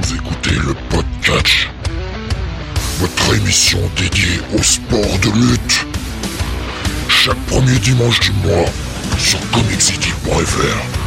[0.00, 1.68] Vous écoutez le podcast,
[2.98, 5.86] votre émission dédiée au sport de lutte.
[7.08, 8.64] Chaque premier dimanche du mois
[9.18, 11.01] sur comiccity.fr.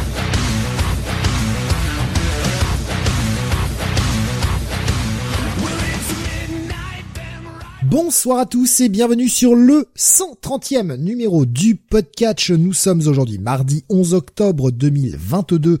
[7.90, 12.50] Bonsoir à tous et bienvenue sur le 130e numéro du podcast.
[12.50, 15.78] Nous sommes aujourd'hui mardi 11 octobre 2022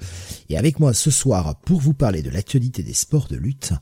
[0.48, 3.72] et avec moi ce soir pour vous parler de l'actualité des sports de lutte,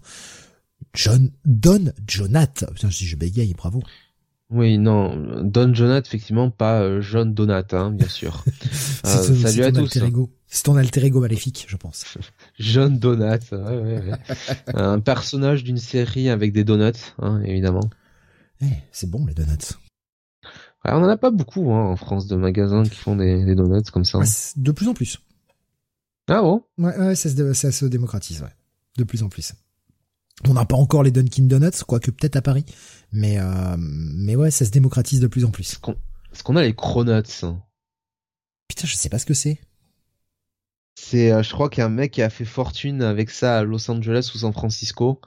[0.95, 2.65] John Don Jonath.
[2.75, 3.83] Putain, si je bégaye, bravo.
[4.51, 8.45] Oui, non, Don Jonat, effectivement, pas euh, John Donat, hein, bien sûr.
[8.73, 9.79] C'est Euh, ton- salut à tous.
[9.81, 10.31] alter ego.
[10.47, 12.05] C'est ton alter ego maléfique, je pense.
[12.59, 14.13] John Donat, ouais, ouais, ouais.
[14.75, 17.89] un personnage d'une série avec des donuts, hein, évidemment.
[18.61, 19.75] Eh, c'est bon les donuts.
[20.85, 23.55] Ouais, on en a pas beaucoup hein, en France de magasins qui font des, des
[23.55, 24.19] donuts comme ça.
[24.19, 25.19] Ouais, c'est de plus en plus.
[26.29, 26.65] Ah bon?
[26.79, 28.53] Ouais, ouais, ça se, ça se démocratise, ouais.
[28.97, 29.53] De plus en plus.
[30.49, 32.65] On n'a pas encore les Dunkin' Donuts, quoique peut-être à Paris.
[33.13, 35.81] Mais, euh, mais ouais, ça se démocratise de plus en plus.
[36.33, 37.63] Est-ce qu'on a les cronuts hein?
[38.69, 39.61] Putain, je sais pas ce que c'est.
[40.95, 43.59] C'est, euh, je crois qu'il y a un mec qui a fait fortune avec ça
[43.59, 45.21] à Los Angeles ou San Francisco.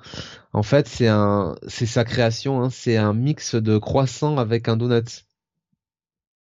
[0.54, 2.64] En fait, c'est un, c'est sa création.
[2.64, 5.26] Hein, c'est un mix de croissant avec un donut.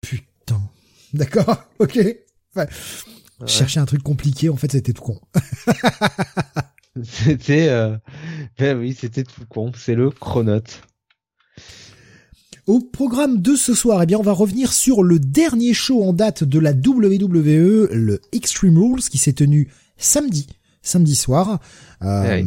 [0.02, 0.61] Putain.
[1.13, 2.00] D'accord, ok.
[2.55, 2.67] Ouais.
[3.45, 5.22] Cherchais un truc compliqué, en fait, c'était tout con.
[7.03, 7.97] C'était, euh...
[8.59, 9.72] ben oui, c'était tout con.
[9.73, 10.81] C'est le cronut.
[12.67, 16.13] Au programme de ce soir, eh bien, on va revenir sur le dernier show en
[16.13, 20.47] date de la WWE, le Extreme Rules, qui s'est tenu samedi,
[20.83, 21.59] samedi soir,
[22.03, 22.43] euh,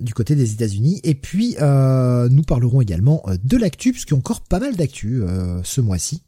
[0.00, 1.00] du côté des États-Unis.
[1.04, 4.74] Et puis, euh, nous parlerons également euh, de l'actu, puisqu'il y a encore pas mal
[4.74, 6.22] d'actu euh, ce mois-ci.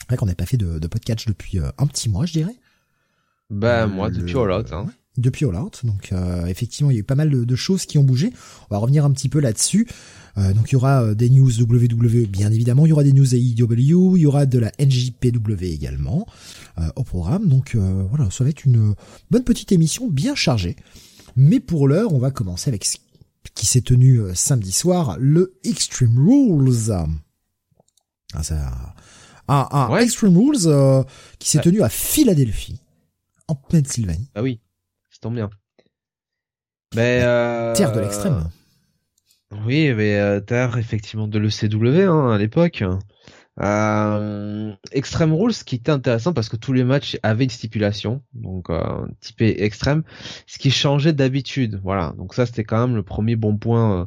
[0.00, 2.56] C'est vrai qu'on n'a pas fait de, de podcast depuis un petit mois, je dirais.
[3.50, 4.86] Bah, Euh, moi, depuis All Out, hein.
[5.18, 5.82] depuis All Out.
[5.84, 8.32] Donc euh, effectivement, il y a eu pas mal de, de choses qui ont bougé.
[8.70, 9.86] On va revenir un petit peu là-dessus.
[10.38, 13.12] Euh, donc il y aura euh, des news WWE bien évidemment, il y aura des
[13.12, 16.26] news AEW, il y aura de la NJPW également
[16.78, 17.48] euh, au programme.
[17.48, 18.94] Donc euh, voilà, ça va être une
[19.30, 20.76] bonne petite émission bien chargée.
[21.36, 22.96] Mais pour l'heure, on va commencer avec ce
[23.54, 26.92] qui s'est tenu samedi soir, le Extreme Rules.
[28.34, 28.94] Ah, ça...
[29.48, 30.04] Ah, ah, Ouais.
[30.04, 31.02] Extreme Rules euh,
[31.38, 31.64] qui s'est Ouais.
[31.64, 32.78] tenu à Philadelphie,
[33.48, 34.28] en Pennsylvanie.
[34.34, 34.60] Bah oui,
[35.10, 35.50] ça tombe bien.
[36.94, 37.74] Mais, euh...
[37.74, 38.48] Terre de l'extrême.
[39.66, 42.82] Oui, mais euh, terre effectivement de l'ECW hein, à l'époque.
[43.60, 48.22] Euh, Extreme Rules, ce qui était intéressant parce que tous les matchs avaient une stipulation,
[48.32, 48.80] donc euh,
[49.20, 50.04] typé extrême,
[50.46, 51.78] ce qui changeait d'habitude.
[51.84, 54.04] Voilà, donc ça c'était quand même le premier bon point euh,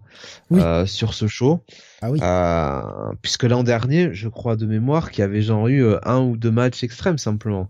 [0.49, 0.61] Oui.
[0.61, 1.63] euh, sur ce show.
[2.01, 2.19] Ah oui.
[2.23, 6.21] Euh, puisque l'an dernier, je crois de mémoire, qu'il y avait genre eu euh, un
[6.21, 7.69] ou deux matchs extrêmes simplement.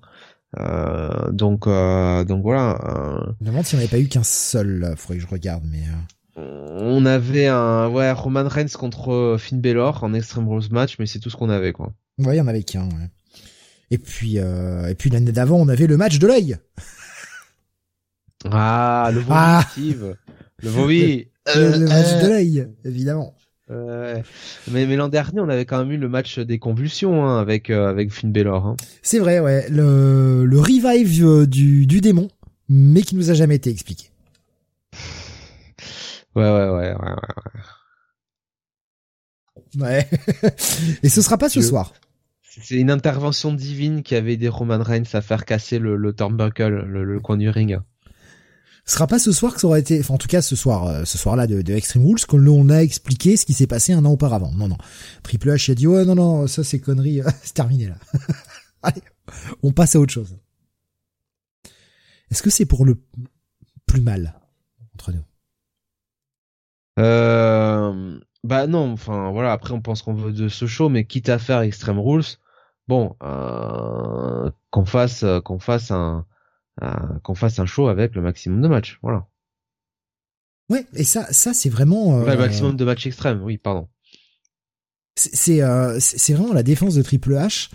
[0.58, 2.80] Euh, donc euh, donc voilà.
[3.42, 4.96] Je me demande s'il n'y en avait pas eu qu'un seul, là.
[4.96, 5.84] faudrait que je regarde, mais...
[6.38, 10.98] euh, on avait un ouais Roman Reigns contre euh, Finn Balor en Extreme Rules match,
[11.00, 11.94] mais c'est tout ce qu'on avait quoi.
[12.20, 13.10] Ouais, il y en avait qu'un, ouais.
[13.92, 16.58] Et puis, euh, et puis l'année d'avant, on avait le match de l'œil.
[18.52, 19.68] Ah le Vovi Ah.
[20.64, 21.18] Le Vovi.
[21.18, 21.26] Le,
[21.62, 23.36] Euh, le match euh, de l'œil, évidemment.
[23.70, 24.24] mais
[24.88, 27.88] mais l'an dernier, on avait quand même eu le match des convulsions hein, avec euh,
[27.88, 28.66] avec Finn Balor.
[28.66, 28.76] Hein.
[29.04, 29.68] C'est vrai, ouais.
[29.70, 32.30] Le, le revive euh, du, du démon,
[32.68, 34.10] mais qui nous a jamais été expliqué.
[36.36, 37.16] Ouais ouais ouais ouais.
[39.76, 39.82] ouais.
[39.82, 40.10] Ouais.
[41.04, 41.94] Et ce sera pas ce soir.
[42.62, 46.86] C'est une intervention divine qui avait aidé Roman Reigns à faire casser le, le turnbuckle,
[46.86, 47.80] le, le coin du ring.
[48.86, 50.86] Ce sera pas ce soir que ça aurait été, enfin, en tout cas, ce soir,
[50.86, 53.94] euh, ce soir-là de, de Extreme Rules, que l'on a expliqué ce qui s'est passé
[53.94, 54.52] un an auparavant.
[54.52, 54.78] Non, non.
[55.24, 57.96] Triple H a dit, ouais, non, non, ça c'est connerie, c'est terminé là.
[58.84, 59.02] Allez,
[59.64, 60.38] on passe à autre chose.
[62.30, 63.02] Est-ce que c'est pour le
[63.88, 64.40] plus mal
[64.94, 65.24] entre nous?
[67.00, 71.30] Euh, bah non, enfin voilà, après on pense qu'on veut de ce show, mais quitte
[71.30, 72.24] à faire Extreme Rules,
[72.88, 76.26] bon, euh, qu'on fasse euh, qu'on fasse un,
[76.82, 79.28] un- qu'on fasse un show avec le maximum de matchs, voilà.
[80.70, 82.20] Ouais, et ça, ça c'est vraiment.
[82.20, 83.88] euh, Ouais, le maximum de matchs extrêmes, oui, pardon.
[85.50, 87.70] euh, c'est c'est vraiment la défense de Triple H.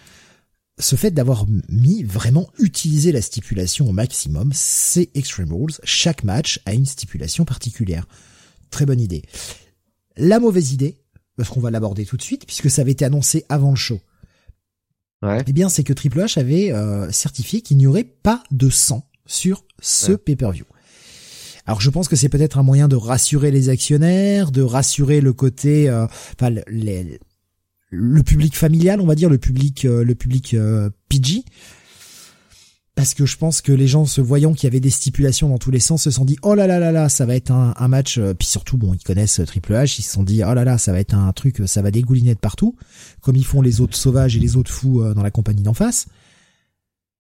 [0.79, 5.75] Ce fait d'avoir mis vraiment utilisé la stipulation au maximum, c'est Extreme Rules.
[5.85, 8.07] Chaque match a une stipulation particulière.
[8.71, 9.23] Très bonne idée.
[10.17, 10.97] La mauvaise idée,
[11.37, 14.01] parce qu'on va l'aborder tout de suite, puisque ça avait été annoncé avant le show.
[15.23, 15.43] Ouais.
[15.47, 19.07] Eh bien, c'est que Triple H avait euh, certifié qu'il n'y aurait pas de sang
[19.27, 20.19] sur ce Ouais.
[20.19, 20.65] pay-per-view.
[21.67, 25.33] Alors, je pense que c'est peut-être un moyen de rassurer les actionnaires, de rassurer le
[25.33, 27.21] côté, euh, enfin, les-
[27.91, 31.45] le public familial, on va dire, le public, euh, le public euh, PG.
[33.01, 35.57] Parce que je pense que les gens se voyant qu'il y avait des stipulations dans
[35.57, 37.89] tous les sens se sont dit oh là là là là ça va être un,
[37.89, 40.65] match euh, puis surtout bon ils connaissent Triple H ils se sont dit oh là
[40.65, 42.77] là ça va être un truc ça va dégouliner de partout
[43.23, 46.09] comme ils font les autres sauvages et les autres fous dans la compagnie d'en face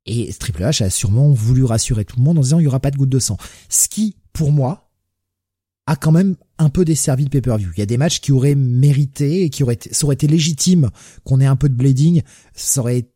[0.04, 2.80] et Triple H a sûrement voulu rassurer tout le monde en disant il y aura
[2.80, 3.38] pas de goutte de sang
[3.70, 4.90] ce qui pour moi
[5.86, 7.70] a quand même un peu desservi le pay-per-view.
[7.74, 10.90] Il y a des matchs qui auraient mérité et qui auraient ça aurait été légitime
[11.24, 12.22] qu'on ait un peu de bleeding,
[12.54, 13.09] ça aurait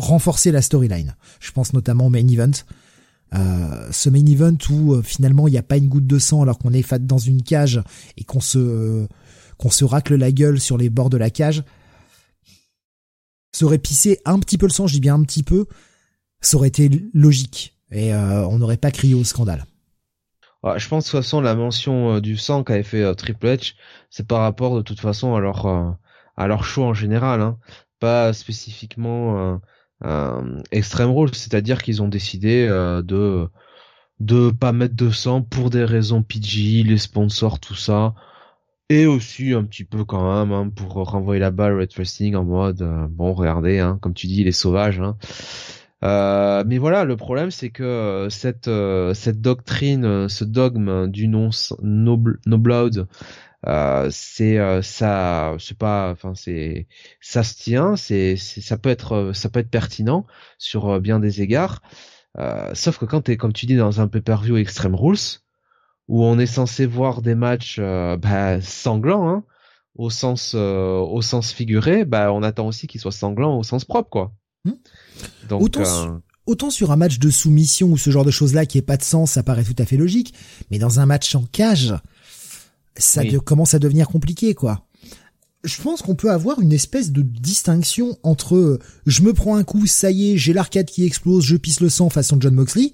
[0.00, 1.16] renforcé la storyline.
[1.40, 2.50] Je pense notamment au main event.
[3.34, 6.42] Euh, ce main event où euh, finalement il n'y a pas une goutte de sang
[6.42, 7.80] alors qu'on est fat dans une cage
[8.16, 9.06] et qu'on se
[9.56, 11.62] qu'on se racle la gueule sur les bords de la cage,
[13.52, 15.66] ça aurait pissé un petit peu le sang, je dis bien un petit peu,
[16.40, 19.64] ça aurait été logique et euh, on n'aurait pas crié au scandale.
[20.62, 23.74] Je pense de toute façon la mention euh, du sang qu'avait fait euh, Triple H,
[24.10, 25.90] c'est par rapport de toute façon à leur euh,
[26.36, 27.58] à leur choix en général, hein.
[27.98, 29.60] pas spécifiquement
[30.72, 33.48] Extreme Rules, c'est-à-dire qu'ils ont décidé de
[34.20, 38.14] de pas mettre de sang pour des raisons PG, les sponsors, tout ça,
[38.90, 42.44] et aussi un petit peu quand même hein, pour renvoyer la balle Red Wrestling en
[42.44, 45.00] mode bon regardez, hein, comme tu dis, les sauvages.
[45.00, 45.16] Hein.
[46.02, 51.28] Euh, mais voilà, le problème c'est que euh, cette euh, cette doctrine, ce dogme du
[51.28, 51.50] non
[51.82, 52.18] no,
[54.10, 56.86] c'est ça, c'est pas, enfin c'est
[57.20, 60.26] ça se tient, c'est ça peut être ça peut être pertinent
[60.58, 61.82] sur bien des égards.
[62.74, 65.40] sauf que quand t'es comme tu dis dans un pay-per-view Extreme Rules
[66.08, 69.44] où on est censé voir des matchs bah, sanglants, hein,
[69.94, 74.10] au sens au sens figuré, bah on attend aussi qu'ils soient sanglants au sens propre
[74.10, 74.32] quoi.
[75.50, 78.82] Autant, euh, autant sur un match de soumission ou ce genre de choses-là qui est
[78.82, 80.34] pas de sens, ça paraît tout à fait logique,
[80.70, 81.94] mais dans un match en cage,
[82.96, 84.86] ça commence à devenir compliqué, quoi.
[85.62, 89.64] Je pense qu'on peut avoir une espèce de distinction entre euh, je me prends un
[89.64, 92.92] coup, ça y est, j'ai l'arcade qui explose, je pisse le sang façon John Moxley,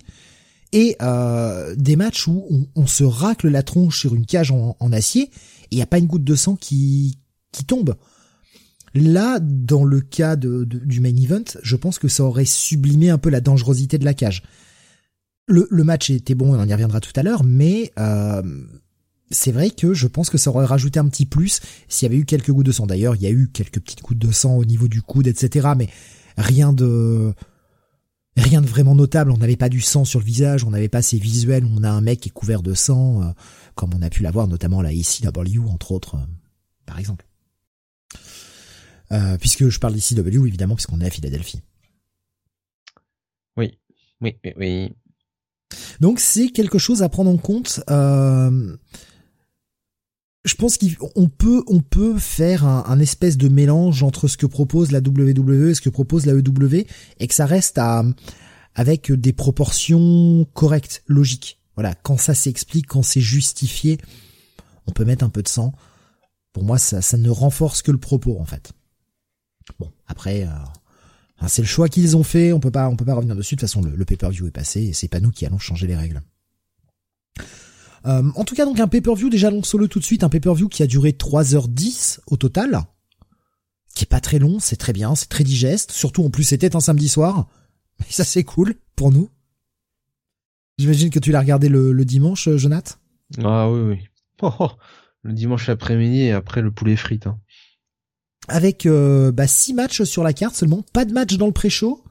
[0.72, 5.22] et euh, des matchs où on, se racle la tronche sur une cage en, acier
[5.22, 5.30] et
[5.70, 7.18] il n'y a pas une goutte de sang qui,
[7.52, 7.94] qui tombe.
[8.94, 13.18] Là, dans le cas de, du main event, je pense que ça aurait sublimé un
[13.18, 14.42] peu la dangerosité de la cage.
[15.48, 18.42] Le, match était bon, on y reviendra tout à l'heure, mais euh,
[19.30, 22.20] c'est vrai que je pense que ça aurait rajouté un petit plus s'il y avait
[22.20, 22.86] eu quelques gouttes de sang.
[22.86, 25.68] D'ailleurs, il y a eu quelques petites gouttes de sang au niveau du coude, etc.
[25.76, 25.88] Mais
[26.36, 27.32] rien de
[28.36, 29.30] rien de vraiment notable.
[29.30, 31.82] On n'avait pas du sang sur le visage, on n'avait pas ces visuels où on
[31.82, 33.32] a un mec qui est couvert de sang, euh,
[33.74, 36.26] comme on a pu l'avoir notamment la ECW, entre autres, euh,
[36.84, 37.26] par exemple.
[39.12, 41.60] Euh, puisque je parle d'ICW évidemment puisqu'on est à Philadelphie.
[43.56, 43.78] Oui,
[44.20, 44.92] oui, oui, oui.
[46.00, 47.82] Donc c'est quelque chose à prendre en compte.
[47.90, 48.76] Euh,
[50.46, 54.92] je pense qu'on peut on peut faire un, espèce de mélange entre ce que propose
[54.92, 56.86] la WWE et ce que propose la EW
[57.18, 58.04] et que ça reste à
[58.74, 61.58] avec des proportions correctes, logiques.
[61.76, 63.98] Voilà, quand ça s'explique, quand c'est justifié,
[64.86, 65.72] on peut mettre un peu de sang.
[66.52, 68.72] Pour moi, ça, ça ne renforce que le propos en fait.
[69.78, 72.52] Bon, après, euh, c'est le choix qu'ils ont fait.
[72.52, 73.56] On peut pas, on peut pas revenir dessus.
[73.56, 75.96] De toute façon, le, pay-per-view est passé et c'est pas nous qui allons changer les
[75.96, 76.22] règles.
[78.06, 80.68] Euh, en tout cas, donc un pay-per-view déjà long solo tout de suite, un pay-per-view
[80.68, 82.82] qui a duré 3h10 au total,
[83.94, 85.92] qui est pas très long, c'est très bien, c'est très digeste.
[85.92, 87.48] Surtout en plus, c'était un samedi soir,
[87.98, 89.28] mais ça c'est cool pour nous.
[90.78, 92.94] J'imagine que tu l'as regardé le, dimanche, euh, Jonathan.
[93.42, 93.98] Ah oui, oui.
[94.42, 94.70] Oh, oh,
[95.22, 97.26] le dimanche après-midi et après le poulet frites.
[97.26, 97.38] Hein
[98.48, 102.02] avec euh, bah, six matchs sur la carte seulement, pas de match dans le pré-show.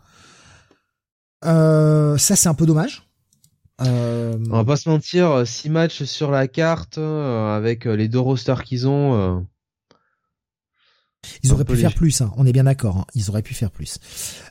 [1.45, 3.04] Euh, ça c'est un peu dommage.
[3.81, 4.37] Euh...
[4.49, 8.63] On va pas se mentir, six matchs sur la carte euh, avec les deux rosters
[8.63, 9.45] qu'ils ont.
[11.43, 13.71] Ils auraient pu faire plus, hein, on est bien d'accord, hein, ils auraient pu faire
[13.71, 13.99] plus.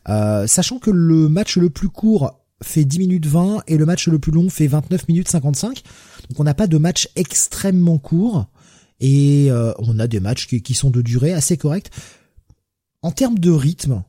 [0.07, 4.19] sachant que le match le plus court fait 10 minutes 20 et le match le
[4.19, 5.83] plus long fait 29 minutes 55.
[6.29, 8.47] Donc on n'a pas de match extrêmement court
[9.01, 11.91] et euh, on a des matchs qui, sont de durée assez correcte.
[13.03, 14.03] En termes de rythme,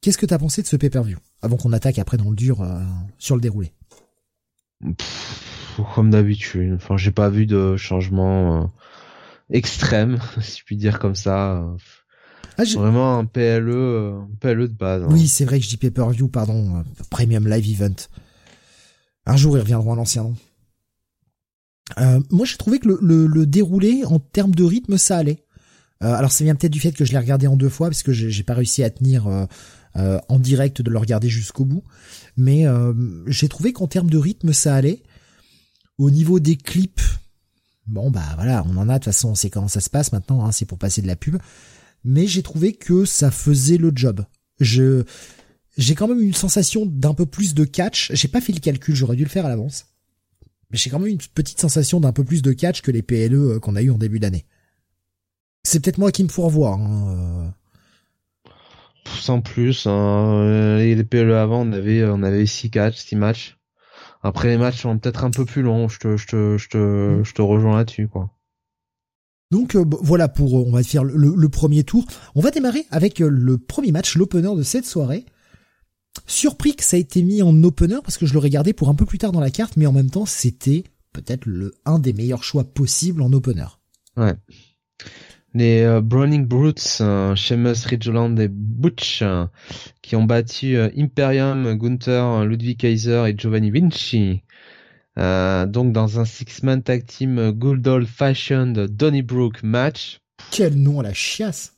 [0.00, 2.82] qu'est-ce que t'as pensé de ce pay-per-view avant qu'on attaque après dans le dur euh,
[3.18, 3.72] sur le déroulé?
[5.94, 8.66] Comme d'habitude, enfin j'ai pas vu de changement euh,
[9.50, 11.64] extrême, si je puis dire comme ça.
[12.58, 15.02] Ah, Vraiment un PLE, un PLE de base.
[15.02, 15.08] Hein.
[15.10, 17.96] Oui, c'est vrai que je dis pay-per-view, pardon, Premium Live Event.
[19.26, 20.34] Un jour ils reviendront à l'ancien nom.
[21.98, 25.44] Euh, moi, j'ai trouvé que le, le, déroulé en termes de rythme, ça allait.
[26.02, 28.02] Euh, alors, ça vient peut-être du fait que je l'ai regardé en deux fois, parce
[28.02, 29.26] que j'ai pas réussi à tenir
[29.96, 31.84] euh, en direct de le regarder jusqu'au bout.
[32.36, 32.64] Mais
[33.26, 35.02] j'ai trouvé qu'en termes de rythme, ça allait.
[35.98, 37.02] Au niveau des clips,
[37.86, 40.12] bon bah voilà, on en a de toute façon, on sait comment ça se passe
[40.12, 41.36] maintenant, hein, c'est pour passer de la pub.
[42.04, 44.24] Mais j'ai trouvé que ça faisait le job.
[44.60, 45.04] Je
[45.76, 48.10] j'ai quand même une sensation d'un peu plus de catch.
[48.12, 49.86] J'ai pas fait le calcul, j'aurais dû le faire à l'avance.
[50.70, 53.34] Mais j'ai quand même une petite sensation d'un peu plus de catch que les PLE
[53.34, 54.46] euh, qu'on a eu en début d'année.
[55.64, 56.78] C'est peut-être moi qui me faut revoir.
[56.78, 57.52] Hein.
[59.10, 59.20] Euh.
[59.20, 60.78] Sans plus, hein.
[60.78, 63.58] les PLE avant, on avait on avait six catch, six matchs.
[64.22, 65.88] Après les matchs sont peut-être un peu plus longs.
[65.88, 67.24] Je te je te je te mm.
[67.24, 68.30] je te rejoins là-dessus quoi.
[69.50, 72.04] Donc euh, voilà pour on va faire le, le, premier tour.
[72.34, 75.26] On va démarrer avec le premier match, l'opener de cette soirée.
[76.26, 78.94] Surpris que ça a été mis en opener parce que je l'aurais gardé pour un
[78.94, 82.12] peu plus tard dans la carte, mais en même temps c'était peut-être le un des
[82.12, 83.66] meilleurs choix possibles en opener.
[84.16, 84.34] Ouais.
[85.54, 89.46] Les euh, Browning Brutes, euh, Seamus Ridgeland et Butch, euh,
[90.02, 94.42] qui ont battu euh, Imperium, Gunther, Ludwig Kaiser et Giovanni Vinci.
[95.16, 100.20] donc dans un six-man tag team Good Old Fashioned Donnybrook match.
[100.50, 101.76] Quel nom à la chiasse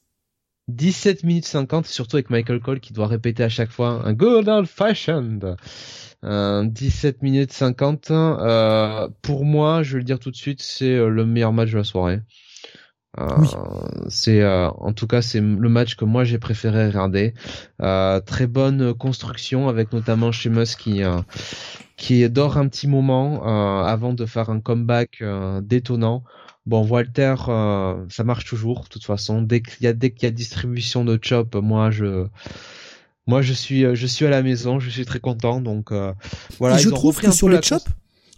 [0.69, 4.49] 17 minutes 50, surtout avec Michael Cole qui doit répéter à chaque fois un good
[4.49, 5.57] old fashioned.
[6.25, 8.11] Euh, 17 minutes 50.
[8.11, 11.73] Euh, pour moi, je vais le dire tout de suite, c'est euh, le meilleur match
[11.73, 12.21] de la soirée.
[13.21, 13.27] Euh,
[14.09, 17.35] C'est euh, en tout cas c'est le match que moi j'ai préféré regarder.
[17.81, 21.03] Euh, très bonne construction avec notamment Sheamus qui
[21.97, 23.45] qui dort un petit moment
[23.85, 25.23] avant de faire un comeback
[25.63, 26.25] détonnant.
[26.65, 28.85] Bon, Walter, euh, ça marche toujours.
[28.85, 31.91] De toute façon, dès qu'il y a dès qu'il y a distribution de chop, moi
[31.91, 32.27] je
[33.27, 35.61] moi je suis je suis à la maison, je suis très content.
[35.61, 36.13] Donc euh,
[36.61, 36.77] voilà.
[36.77, 37.83] je trouve que sur les chop,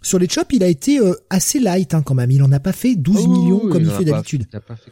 [0.05, 2.31] sur les chop, il a été euh, assez light hein, quand même.
[2.31, 4.47] Il en a pas fait 12 millions comme il, fait d'habitude.
[4.53, 4.89] Il fait.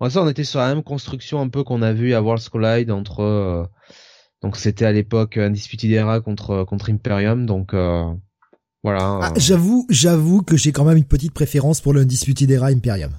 [0.00, 2.48] En ça, on était sur la même construction un peu qu'on a vu à World's
[2.48, 3.70] Collide entre
[4.42, 7.46] donc c'était à l'époque Undisputed Era contre contre Imperium.
[7.46, 7.74] Donc
[8.82, 9.18] voilà.
[9.22, 13.12] Ah, j'avoue, j'avoue que j'ai quand même une petite préférence pour l'Undisputed Era Imperium.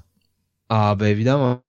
[0.68, 1.62] Ah bah évidemment.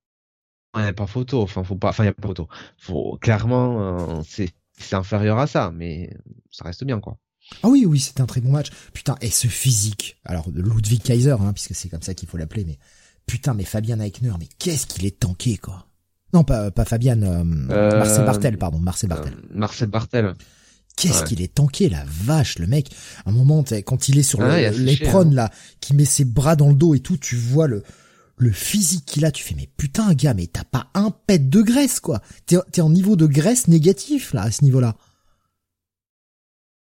[0.76, 2.48] Il n'y a pas photo, enfin faut pas, enfin il y a pas photo.
[2.78, 6.16] Faut clairement, euh, c'est c'est inférieur à ça, mais
[6.50, 7.18] ça reste bien quoi.
[7.62, 8.68] Ah oui oui, c'était un très bon match.
[8.92, 10.16] Putain, et ce physique.
[10.24, 12.78] Alors de Ludwig Kaiser, hein, puisque c'est comme ça qu'il faut l'appeler, mais
[13.26, 15.86] putain, mais Fabian Eichner, mais qu'est-ce qu'il est tanké quoi.
[16.32, 19.32] Non, pas pas Fabian, euh, Marcel Bartel, pardon, Marcel Bartel.
[19.32, 20.34] Euh, Marcel Bartel.
[20.96, 22.90] Qu'est-ce qu'il est tanké, la vache, le mec.
[23.24, 25.32] un moment, quand il est sur l'éperon, hein.
[25.32, 27.82] là, qui met ses bras dans le dos et tout, tu vois le,
[28.36, 31.62] le physique qu'il a, tu fais, mais putain, gars, mais t'as pas un pet de
[31.62, 32.20] graisse, quoi.
[32.46, 34.96] T'es, t'es en niveau de graisse négatif, là, à ce niveau-là.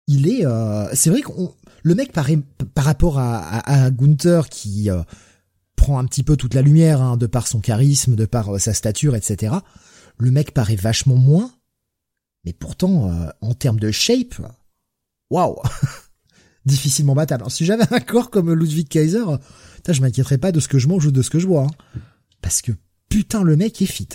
[0.08, 2.40] Il est, euh, c'est vrai qu'on, le mec paraît,
[2.76, 5.04] par rapport à, à, Gunther, qui euh,
[5.76, 8.60] prend un petit peu toute la lumière, hein, de par son charisme, de par euh,
[8.60, 9.56] sa stature, etc.
[10.18, 11.52] Le mec paraît vachement moins,
[12.44, 14.36] mais pourtant, euh, en termes de shape,
[15.30, 15.62] waouh,
[16.66, 17.50] difficilement battable.
[17.50, 19.24] si j'avais un corps comme Ludwig Kaiser,
[19.88, 22.02] je m'inquiéterais pas de ce que je mange ou de ce que je bois, hein.
[22.42, 22.74] parce que
[23.08, 24.10] putain le mec est fit.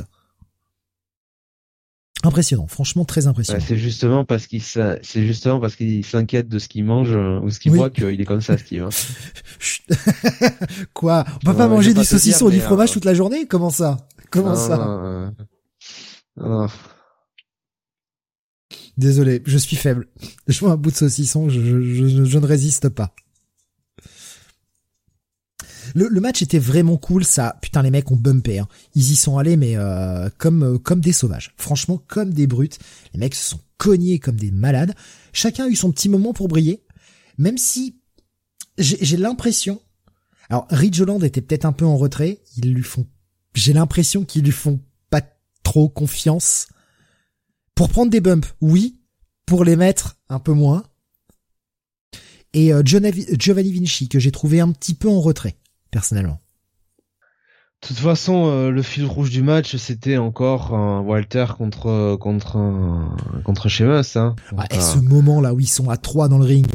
[2.25, 3.65] Impressionnant, franchement très impressionnant.
[3.67, 7.51] c'est justement parce qu'il c'est justement parce qu'il s'inquiète de ce qu'il mange euh, ou
[7.51, 8.85] ce qu'il boit qu'il est comme ça, Steve.
[8.85, 8.91] Hein.
[10.93, 11.25] Quoi?
[11.43, 13.47] On peut pas manger du saucisson ou du fromage euh, toute la journée?
[13.47, 13.97] Comment ça?
[14.31, 15.33] Comment ça?
[18.97, 20.07] Désolé, je suis faible.
[20.49, 23.15] Je vois un bout de saucisson, je, ne résiste pas.
[25.95, 27.57] Le, match était vraiment cool, ça.
[27.61, 28.59] Putain, les mecs ont bumpé.
[28.59, 28.69] Hein.
[28.95, 31.53] Ils y sont allés, mais euh, comme euh, comme des sauvages.
[31.57, 32.79] Franchement, comme des brutes.
[33.13, 34.95] Les mecs se sont cognés comme des malades.
[35.33, 36.83] Chacun a eu son petit moment pour briller.
[37.39, 37.97] Même si
[38.79, 39.81] j'ai l'impression.
[40.49, 42.41] Alors, Ridgeland était peut-être un peu en retrait.
[42.57, 43.07] Ils lui font.
[43.55, 44.81] J'ai l'impression qu'ils lui font
[45.11, 45.23] pas
[45.63, 46.69] trop confiance.
[47.75, 49.01] Pour prendre des bumps, oui.
[49.47, 50.85] Pour les mettre, un peu moins.
[52.55, 55.57] Et euh, Giovanni Vinci, que j'ai trouvé un petit peu en retrait,
[55.93, 56.41] personnellement.
[57.83, 62.59] De toute façon, euh, le fil rouge du match, c'était encore un Walter contre contre
[63.45, 64.17] contre Sheamus.
[64.17, 64.37] Hein.
[64.71, 66.69] et ce moment là où ils sont à trois dans le ring,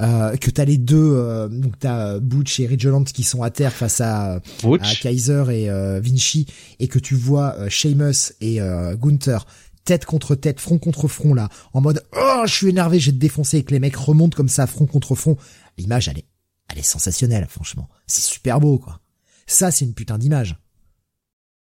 [0.00, 3.72] euh, que t'as les deux, euh, donc t'as Butch et Ridgeland qui sont à terre
[3.72, 6.44] face à, à Kaiser et Vinci,
[6.78, 8.60] et que tu vois Sheamus et
[9.00, 9.46] Gunther
[9.86, 13.16] tête contre tête, front contre front là, en mode oh je suis énervé, j'ai te
[13.16, 15.38] défoncé et que les mecs remontent comme ça front contre front.
[15.78, 16.26] L'image elle est,
[16.70, 17.88] elle est sensationnelle franchement.
[18.06, 19.00] C'est super beau quoi.
[19.46, 20.56] Ça c'est une putain d'image.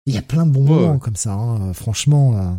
[0.06, 1.72] Il y a plein de bons moments comme ça, hein.
[1.72, 2.36] franchement.
[2.36, 2.54] Euh,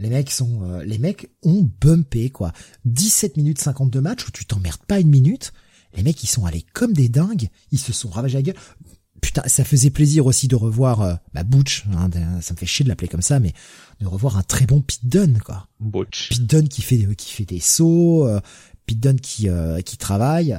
[0.00, 2.52] les mecs sont, euh, les mecs ont bumpé quoi.
[2.84, 5.52] 17 minutes 52 match où tu t'emmerdes pas une minute.
[5.94, 8.56] Les mecs ils sont allés comme des dingues, ils se sont ravagés la gueule
[9.24, 12.10] putain, ça faisait plaisir aussi de revoir euh, bah, Butch, hein,
[12.42, 13.54] ça me fait chier de l'appeler comme ça, mais
[14.00, 15.68] de revoir un très bon Pete Dunne, quoi.
[15.80, 16.28] Butch.
[16.28, 18.40] Pete Dunne qui fait qui fait des sauts, euh,
[18.86, 20.58] Pete qui euh, qui travaille.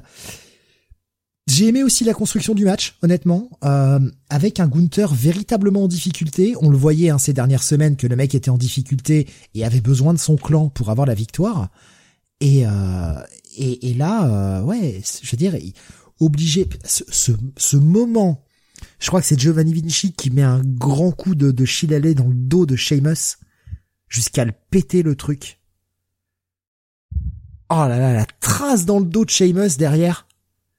[1.48, 6.56] J'ai aimé aussi la construction du match, honnêtement, euh, avec un Gunther véritablement en difficulté.
[6.60, 9.82] On le voyait hein, ces dernières semaines que le mec était en difficulté et avait
[9.82, 11.70] besoin de son clan pour avoir la victoire.
[12.42, 13.22] Et euh,
[13.58, 15.56] et, là, euh, ouais, je veux dire,
[16.20, 16.68] obligé.
[16.84, 18.44] Ce, ce, ce, moment,
[19.00, 22.34] je crois que c'est Giovanni Vinci qui met un grand coup de, de dans le
[22.34, 23.38] dos de Sheamus
[24.10, 25.60] jusqu'à le péter le truc.
[27.70, 30.28] Oh là là, la trace dans le dos de Sheamus derrière.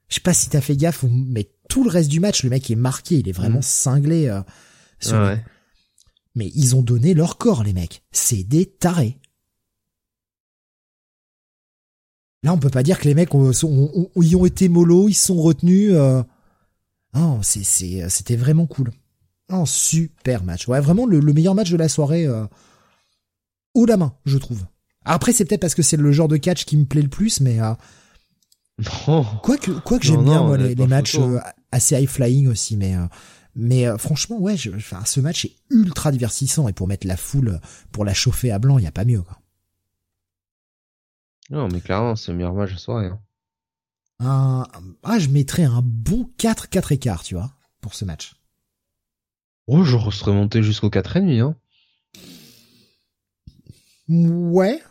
[0.09, 2.71] Je sais pas si t'as fait gaffe, mais tout le reste du match, le mec
[2.71, 3.63] est marqué, il est vraiment mm.
[3.63, 4.27] cinglé.
[4.27, 5.35] Euh,
[6.35, 8.03] mais ils ont donné leur corps, les mecs.
[8.11, 9.17] C'est des tarés.
[12.43, 15.41] Là, on peut pas dire que les mecs ont, y ont été mollo, ils sont
[15.41, 15.91] retenus.
[15.93, 16.23] Euh...
[17.13, 17.63] Non, c'est,
[18.09, 18.91] c'était vraiment cool.
[19.49, 20.67] Un super match.
[20.67, 22.45] Ouais, vraiment le, meilleur match de la soirée euh,
[23.73, 24.65] haut la main, je trouve.
[25.07, 27.39] Après, c'est peut-être parce que c'est le genre de catch qui me plaît le plus,
[27.39, 27.73] mais euh,
[29.41, 31.39] quoi que quoi que j'aime bien moi les, matchs euh,
[31.71, 33.05] assez high flying aussi, mais euh,
[33.55, 37.17] mais euh, franchement, ouais, je, enfin, ce match est ultra divertissant et pour mettre la
[37.17, 37.59] foule,
[37.91, 39.21] pour la chauffer à blanc, il y a pas mieux.
[39.21, 39.39] Quoi.
[41.49, 43.09] Non, mais clairement, c'est le meilleur match de soirée.
[44.19, 44.67] Hein.
[45.03, 48.35] ah, je mettrais un bon 4 4 écart, tu vois, pour ce match.
[49.67, 51.55] Oh, je serais monté jusqu'au 4 et demi, hein.
[54.09, 54.81] Ouais.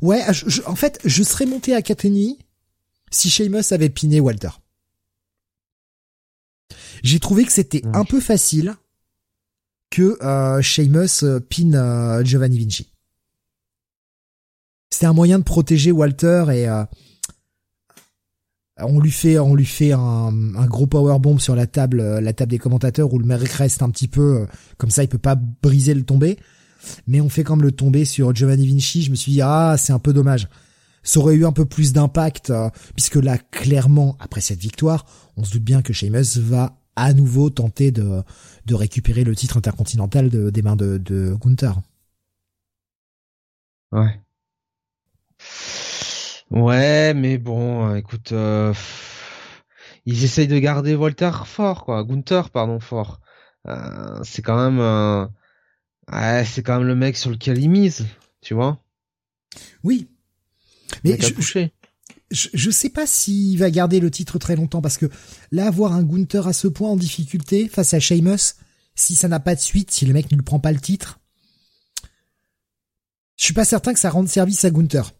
[0.00, 0.22] Ouais,
[0.66, 2.38] en fait, je serais monté à 4 et demi
[3.10, 4.50] si Sheamus avait piné Walter.
[7.02, 8.74] J'ai trouvé que c'était un peu facile
[9.90, 12.88] que euh, Sheamus euh, pine euh, Giovanni Vinci.
[14.90, 16.84] C'était un moyen de protéger Walter et euh,
[18.78, 20.32] on lui fait on lui fait un,
[20.66, 23.90] gros power bomb sur la table la table des commentateurs où le mec reste un
[23.90, 26.38] petit peu comme ça il peut pas briser le tomber
[27.06, 29.92] mais on fait comme le tomber sur Giovanni Vinci je me suis dit ah c'est
[29.92, 30.48] un peu dommage
[31.02, 35.04] ça aurait eu un peu plus d'impact, euh, puisque là, clairement, après cette victoire,
[35.36, 38.22] on se doute bien que Sheamus va à nouveau tenter de,
[38.66, 41.80] de récupérer le titre intercontinental de, des mains de, de Gunther.
[43.90, 44.20] Ouais.
[46.50, 48.74] Ouais, mais bon, euh, écoute, euh,
[50.04, 52.04] ils essayent de garder Walter fort, quoi.
[52.04, 53.20] Gunther, pardon, fort.
[54.22, 55.28] c'est quand même,
[56.10, 58.06] ouais, c'est quand même le mec sur lequel il mise,
[58.40, 58.82] tu vois.
[59.84, 60.08] Oui,
[61.04, 61.68] mais je,
[62.30, 65.06] je, je, sais pas s'il va garder le titre très longtemps parce que
[65.50, 68.54] là, avoir un Gunther à ce point en difficulté face à Sheamus,
[68.94, 71.20] si ça n'a pas de suite, si le mec ne lui prend pas le titre,
[73.36, 75.12] je suis pas certain que ça rende service à Gunther.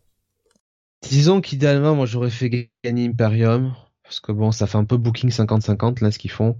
[1.09, 5.31] Disons qu'idéalement, moi j'aurais fait gagner Imperium parce que bon, ça fait un peu booking
[5.31, 6.57] 50-50 là ce qu'ils font.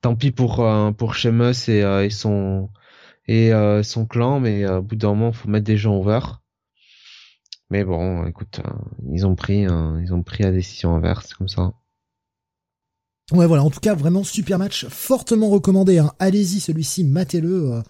[0.00, 2.70] Tant pis pour euh, pour Sheamus et, euh, et son
[3.30, 6.20] et euh, son clan, mais au bout d'un moment, faut mettre des gens over.
[7.70, 8.70] Mais bon, écoute, euh,
[9.12, 11.72] ils ont pris, ils ont pris la décision inverse, comme ça.
[13.32, 13.62] Ouais, voilà.
[13.62, 15.98] En tout cas, vraiment super match, fortement recommandé.
[15.98, 16.12] Hein.
[16.18, 17.72] Allez-y, celui-ci, matez-le.
[17.72, 17.82] Euh.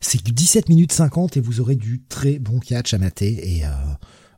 [0.00, 3.70] C'est 17 minutes 50 et vous aurez du très bon catch à mater et euh,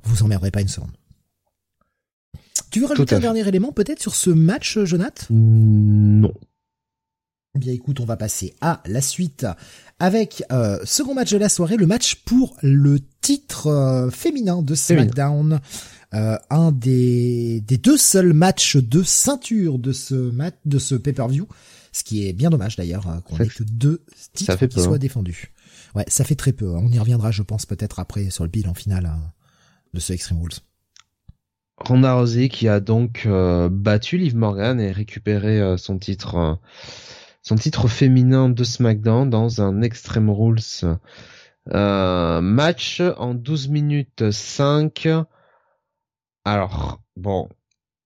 [0.05, 0.93] vous emmerderez pas une seconde.
[2.71, 6.33] Tu veux rajouter un dernier élément peut-être sur ce match, Jonath Non.
[7.59, 9.45] Eh bien écoute, on va passer à la suite
[9.99, 14.77] avec euh, second match de la soirée, le match pour le titre euh, féminin de
[14.77, 15.59] SmackDown.
[16.15, 21.49] Euh, un des, des deux seuls matchs de ceinture de ce match, de ce pay-per-view.
[21.91, 24.99] Ce qui est bien dommage d'ailleurs euh, qu'on ait que deux titres qui soient hein.
[24.99, 25.53] défendus.
[25.97, 26.69] Ouais, ça fait très peu.
[26.69, 29.33] On y reviendra, je pense, peut-être après sur le bilan final hein,
[29.95, 30.61] de ce Extreme Rules.
[31.79, 33.27] Ronda Rousey qui a donc
[33.71, 36.59] battu Liv Morgan et récupéré son titre
[37.43, 40.61] son titre féminin de SmackDown dans un Extreme Rules
[41.75, 45.09] euh, match en 12 minutes 5.
[46.45, 47.49] Alors, bon,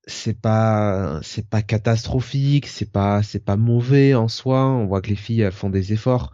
[0.07, 5.11] c'est pas c'est pas catastrophique, c'est pas c'est pas mauvais en soi, on voit que
[5.11, 6.33] les filles font des efforts.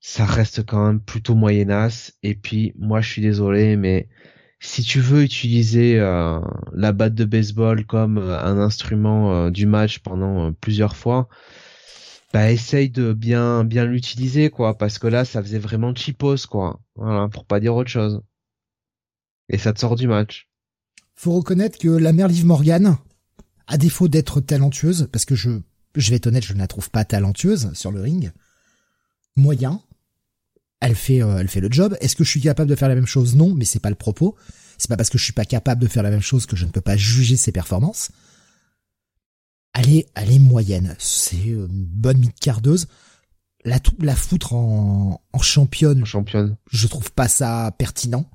[0.00, 4.08] Ça reste quand même plutôt moyenasse et puis moi je suis désolé mais
[4.60, 6.40] si tu veux utiliser euh,
[6.72, 11.28] la batte de baseball comme euh, un instrument du match pendant plusieurs fois,
[12.32, 16.80] bah essaye de bien bien l'utiliser quoi parce que là ça faisait vraiment cheapos quoi.
[16.96, 18.22] Voilà pour pas dire autre chose.
[19.48, 20.48] Et ça te sort du match.
[21.14, 22.96] Faut reconnaître que la mère Liv Morgan
[23.66, 25.50] à défaut d'être talentueuse parce que je
[25.94, 28.32] je vais être honnête je ne la trouve pas talentueuse sur le ring
[29.36, 29.82] moyen
[30.82, 31.96] elle fait euh, elle fait le job.
[32.00, 33.36] Est-ce que je suis capable de faire la même chose?
[33.36, 34.36] Non mais c'est pas le propos.
[34.78, 36.64] C'est pas parce que je suis pas capable de faire la même chose que je
[36.64, 38.10] ne peux pas juger ses performances
[39.74, 40.96] elle est, elle est moyenne.
[40.98, 42.88] C'est une bonne mid-cardeuse.
[43.64, 46.04] La, la foutre en, en championne.
[46.04, 46.56] Championne.
[46.70, 48.28] Je trouve pas ça pertinent.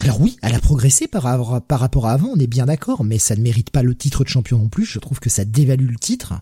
[0.00, 3.18] Alors oui, elle a progressé par, par rapport à avant, on est bien d'accord, mais
[3.18, 4.84] ça ne mérite pas le titre de champion non plus.
[4.84, 6.34] Je trouve que ça dévalue le titre.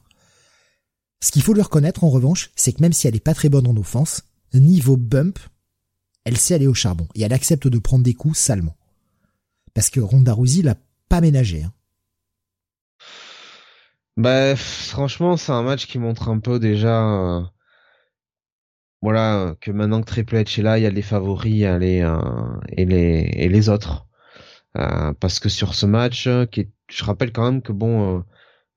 [1.23, 3.49] Ce qu'il faut lui reconnaître en revanche, c'est que même si elle est pas très
[3.49, 5.39] bonne en offense, niveau bump,
[6.25, 8.77] elle sait aller au charbon et elle accepte de prendre des coups salement.
[9.75, 10.77] Parce que Ronda Rousey l'a
[11.09, 11.63] pas ménagé.
[11.63, 11.73] Hein.
[14.17, 17.43] Bah franchement, c'est un match qui montre un peu déjà euh,
[19.03, 21.67] voilà que maintenant que Triple H est là, il y a les favoris il y
[21.67, 22.17] a les, euh,
[22.71, 24.07] et les et les autres.
[24.79, 28.25] Euh, parce que sur ce match, qui je rappelle quand même que bon,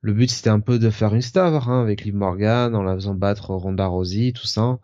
[0.02, 2.96] le but c'était un peu de faire une star hein, avec Liv Morgan en la
[2.96, 4.80] faisant battre Ronda Rousey, tout ça,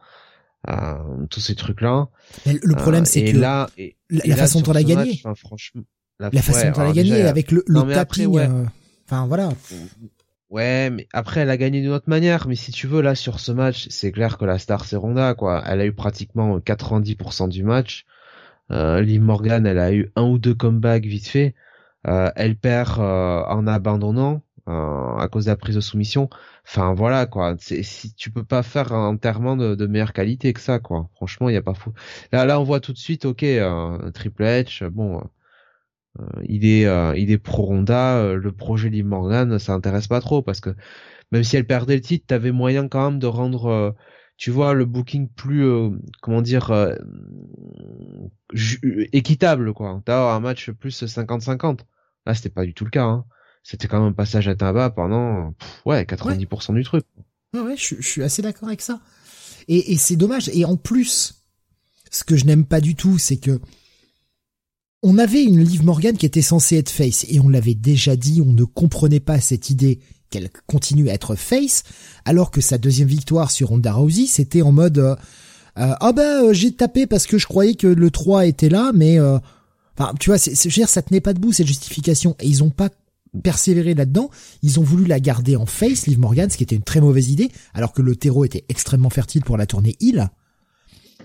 [1.30, 2.08] tous ces trucs là.
[2.46, 3.70] Le problème c'est que là,
[4.10, 5.84] la, façon dont elle a gagné, franchement,
[6.20, 8.26] la, façon dont elle a gagné avec le, le tapis,
[9.06, 9.50] enfin voilà.
[10.50, 12.48] Ouais, mais après elle a gagné d'une autre manière.
[12.48, 15.34] Mais si tu veux là sur ce match, c'est clair que la star c'est Ronda
[15.34, 15.64] quoi.
[15.66, 18.06] Elle a eu pratiquement 90% du match.
[18.72, 21.56] Euh, Liv Morgan, elle a eu un ou deux comebacks vite fait.
[22.08, 26.30] Euh, elle perd euh, en abandonnant euh, à cause de la prise de soumission.
[26.68, 27.56] Enfin voilà quoi.
[27.60, 31.10] Si tu peux pas faire un enterrement de, de meilleure qualité que ça quoi.
[31.16, 31.94] Franchement, il y a pas fou.
[32.32, 33.46] Là là on voit tout de suite, ok,
[34.14, 35.22] Triple H, bon
[36.48, 40.22] il est euh, il est pro Ronda, euh, le projet Liv Morgan, ça intéresse pas
[40.22, 40.76] trop parce que
[41.32, 43.96] même si elle perdait le titre, t'avais moyen quand même de rendre
[44.38, 45.66] tu vois le booking plus
[46.22, 46.72] comment dire
[49.12, 50.02] équitable quoi.
[50.06, 51.80] D'avoir un match plus 50-50
[52.26, 53.26] là c'était pas du tout le cas hein.
[53.64, 55.54] c'était quand même un passage à tabac pendant
[55.86, 57.06] ouais 90% du truc.
[57.54, 59.00] Ouais, ouais je, je suis assez d'accord avec ça.
[59.68, 60.50] Et, et c'est dommage.
[60.54, 61.44] Et en plus
[62.12, 63.60] ce que je n'aime pas du tout c'est que
[65.04, 68.42] on avait une Liv Morgan qui était censée être face et on l'avait déjà dit,
[68.42, 71.84] on ne comprenait pas cette idée qu'elle continue à être face,
[72.26, 75.16] alors que sa deuxième victoire sur Ronda Rousey, c'était en mode euh,
[75.78, 79.20] euh, ah ben j'ai tapé parce que je croyais que le 3 était là, mais
[79.98, 82.90] enfin tu vois, c'est, dire, ça tenait pas debout cette justification et ils ont pas
[83.44, 84.30] persévéré là-dedans.
[84.64, 87.30] Ils ont voulu la garder en face, Liv Morgan, ce qui était une très mauvaise
[87.30, 90.30] idée, alors que le terreau était extrêmement fertile pour la tournée heal.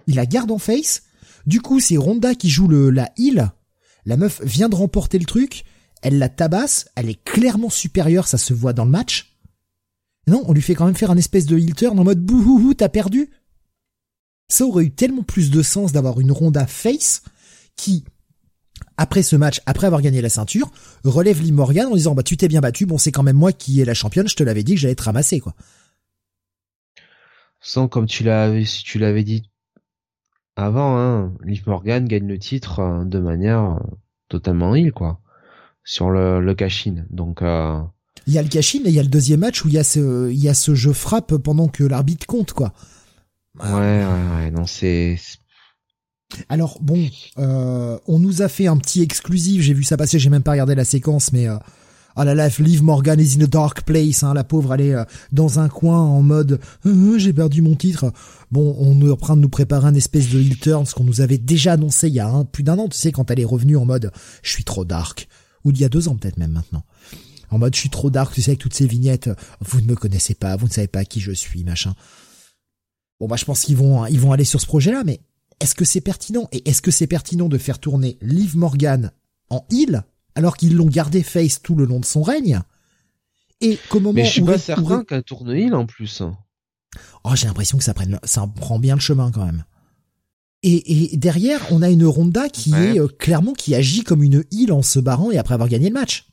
[0.07, 1.03] Il la garde en face.
[1.47, 3.53] Du coup, c'est Ronda qui joue le la heal
[4.07, 5.65] la meuf vient de remporter le truc,
[6.03, 9.37] elle la tabasse, elle est clairement supérieure, ça se voit dans le match.
[10.27, 12.75] Non, on lui fait quand même faire un espèce de heel turn en mode bouhouhou,
[12.75, 13.31] t'as perdu.
[14.49, 17.23] Ça aurait eu tellement plus de sens d'avoir une Ronda face
[17.77, 18.05] qui,
[18.97, 20.71] après ce match, après avoir gagné la ceinture,
[21.05, 23.53] relève Lee Morgan en disant bah tu t'es bien battu, bon c'est quand même moi
[23.53, 25.55] qui est la championne, je te l'avais dit que j'allais te ramasser quoi.
[27.61, 29.50] Sans comme tu l'avais tu l'avais dit
[30.57, 33.97] avant, hein, Liv Morgan gagne le titre euh, de manière euh,
[34.29, 35.21] totalement il quoi,
[35.85, 37.05] sur le, le cash-in.
[37.11, 37.81] Donc euh...
[38.27, 39.79] il y a le cash-in et il y a le deuxième match où il y
[39.79, 42.73] a ce il y a ce jeu frappe pendant que l'arbitre compte quoi.
[43.59, 45.17] Ouais, ouais, ouais, non c'est
[46.49, 47.09] alors bon,
[47.39, 50.53] euh, on nous a fait un petit exclusif, j'ai vu ça passer, j'ai même pas
[50.53, 51.49] regardé la séquence, mais
[52.17, 54.95] ah la là, Liv Morgan is in a dark place, hein, la pauvre elle est
[54.95, 58.13] euh, dans un coin en mode euh, j'ai perdu mon titre.
[58.51, 61.05] Bon, on est en train de nous préparer un espèce de heel turn, ce qu'on
[61.05, 63.45] nous avait déjà annoncé il y a plus d'un an, tu sais, quand elle est
[63.45, 64.11] revenue en mode
[64.43, 65.29] je suis trop dark,
[65.65, 66.83] ou il y a deux ans peut-être même maintenant.
[67.51, 69.95] En mode je suis trop dark, tu sais, avec toutes ces vignettes, vous ne me
[69.95, 71.95] connaissez pas, vous ne savez pas qui je suis, machin.
[73.21, 75.21] Bon bah je pense qu'ils vont ils vont aller sur ce projet-là, mais
[75.61, 76.49] est-ce que c'est pertinent?
[76.53, 79.13] Et est-ce que c'est pertinent de faire tourner Liv Morgan
[79.51, 82.61] en heel alors qu'ils l'ont gardé face tout le long de son règne.
[83.61, 86.23] Et qu'au moment Mais je suis pas certain qu'elle tourne il en plus.
[87.25, 89.65] Oh, j'ai l'impression que ça prenne, ça prend bien le chemin quand même.
[90.63, 94.45] Et, et derrière, on a une Ronda qui est euh, clairement qui agit comme une
[94.51, 96.27] île en se barrant et après avoir gagné le match.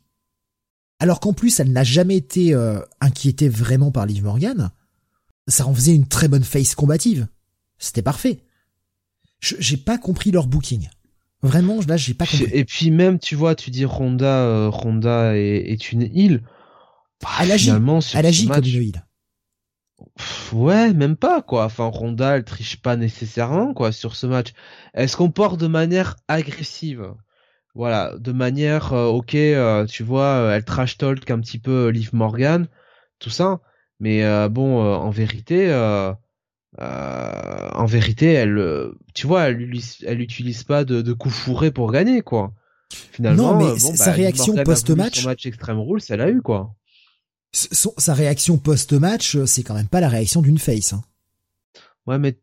[0.99, 4.71] Alors qu'en plus, elle n'a jamais été euh, inquiétée vraiment par Liv Morgan.
[5.47, 7.27] Ça en faisait une très bonne face combative.
[7.77, 8.39] C'était parfait.
[9.39, 10.89] J'ai pas compris leur booking.
[11.43, 12.49] Vraiment, là, j'ai pas compris.
[12.51, 16.43] Et puis même, tu vois, tu dis Ronda, euh, Ronda est, une île.
[17.21, 17.71] Bah, elle agit,
[18.13, 19.03] elle agit comme une île.
[20.53, 21.65] Ouais, même pas quoi.
[21.65, 24.53] Enfin, Ronda, elle triche pas nécessairement quoi sur ce match.
[24.93, 27.13] Elle se comporte de manière agressive.
[27.75, 32.09] Voilà, de manière, euh, ok, euh, tu vois, elle trash talk un petit peu Liv
[32.13, 32.67] Morgan,
[33.19, 33.61] tout ça.
[33.99, 36.13] Mais bon, en vérité, euh,
[36.77, 39.71] en vérité, elle, euh, tu vois, elle,
[40.05, 42.53] elle utilise pas de, de coups fourrés pour gagner, quoi.
[43.11, 46.41] Finalement, non, mais euh, sa bah, réaction post-match, son match Extreme Rules, elle a eu,
[46.41, 46.73] quoi.
[47.51, 50.93] sa réaction post-match, c'est quand même pas la réaction d'une face.
[50.93, 51.03] Hein.
[52.05, 52.37] Ouais, mais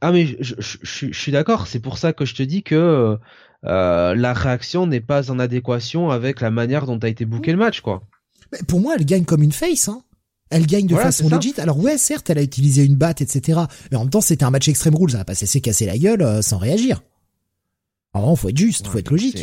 [0.00, 1.66] ah mais je, je, je, suis d'accord.
[1.66, 3.18] C'est pour ça que je te dis que
[3.64, 7.58] euh, la réaction n'est pas en adéquation avec la manière dont a été booké le
[7.58, 8.02] match, quoi.
[8.52, 9.88] Mais pour moi, elle gagne comme une face.
[9.88, 10.02] Hein.
[10.50, 11.54] Elle gagne de façon legit.
[11.58, 13.60] Alors ouais, certes, elle a utilisé une batte, etc.
[13.90, 15.10] Mais en même temps, c'était un match Extreme Rules.
[15.14, 17.02] Elle a pas cessé casser la gueule euh, sans réagir.
[18.14, 19.38] Alors, faut être juste, faut être logique.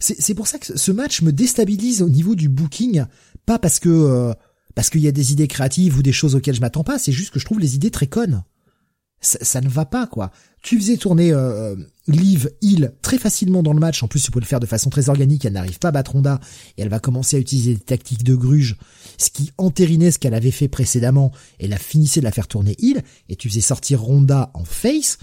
[0.00, 3.04] C'est, euh, C'est pour ça que ce match me déstabilise au niveau du booking,
[3.46, 4.32] pas parce que euh,
[4.74, 7.12] parce qu'il y a des idées créatives ou des choses auxquelles je m'attends pas, c'est
[7.12, 8.42] juste que je trouve les idées très connes.
[9.20, 10.30] Ça, ça ne va pas quoi.
[10.62, 11.74] Tu faisais tourner euh,
[12.06, 14.90] Liv Hill très facilement dans le match, en plus tu pouvais le faire de façon
[14.90, 16.40] très organique, elle n'arrive pas à battre Ronda
[16.76, 18.76] et elle va commencer à utiliser des tactiques de gruge,
[19.18, 22.74] ce qui entérinait ce qu'elle avait fait précédemment et la finissait de la faire tourner
[22.78, 25.18] Hill et tu faisais sortir Ronda en face.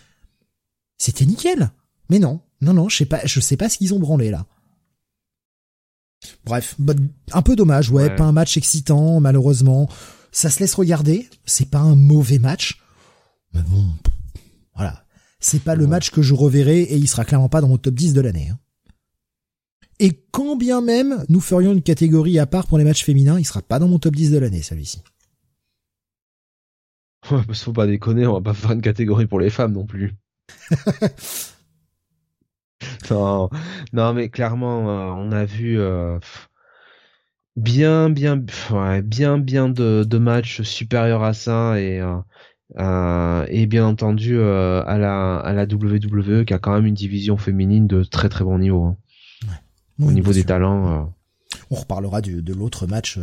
[0.98, 1.72] C'était nickel.
[2.10, 4.46] Mais non, non non, je sais pas, je sais pas ce qu'ils ont branlé là.
[6.46, 6.76] Bref,
[7.34, 8.16] un peu dommage, ouais, Ouais.
[8.16, 9.88] pas un match excitant, malheureusement.
[10.32, 12.82] Ça se laisse regarder, c'est pas un mauvais match.
[13.56, 14.14] Mais bon, pff,
[14.76, 15.06] voilà.
[15.40, 17.94] C'est pas le match que je reverrai et il sera clairement pas dans mon top
[17.96, 18.50] 10 de l'année.
[18.50, 18.60] hein.
[20.00, 23.46] Et quand bien même nous ferions une catégorie à part pour les matchs féminins, il
[23.46, 25.02] sera pas dans mon top 10 de l'année, celui-ci.
[27.32, 29.86] Ouais, parce faut pas déconner, on va pas faire une catégorie pour les femmes non
[29.86, 30.14] plus.
[33.10, 33.50] non,
[33.94, 36.20] non, mais clairement, euh, on a vu euh,
[37.56, 42.18] bien, bien, ouais, bien, bien de, de matchs supérieurs à ça et euh,
[42.80, 46.96] euh, et bien entendu euh, à la à la WWE qui a quand même une
[46.96, 48.98] division féminine de très très bon niveau hein.
[50.00, 50.48] au Oui, niveau des sûr.
[50.48, 50.88] talents.
[51.04, 51.06] euh.
[51.72, 53.18] On reparlera du- de l'autre match,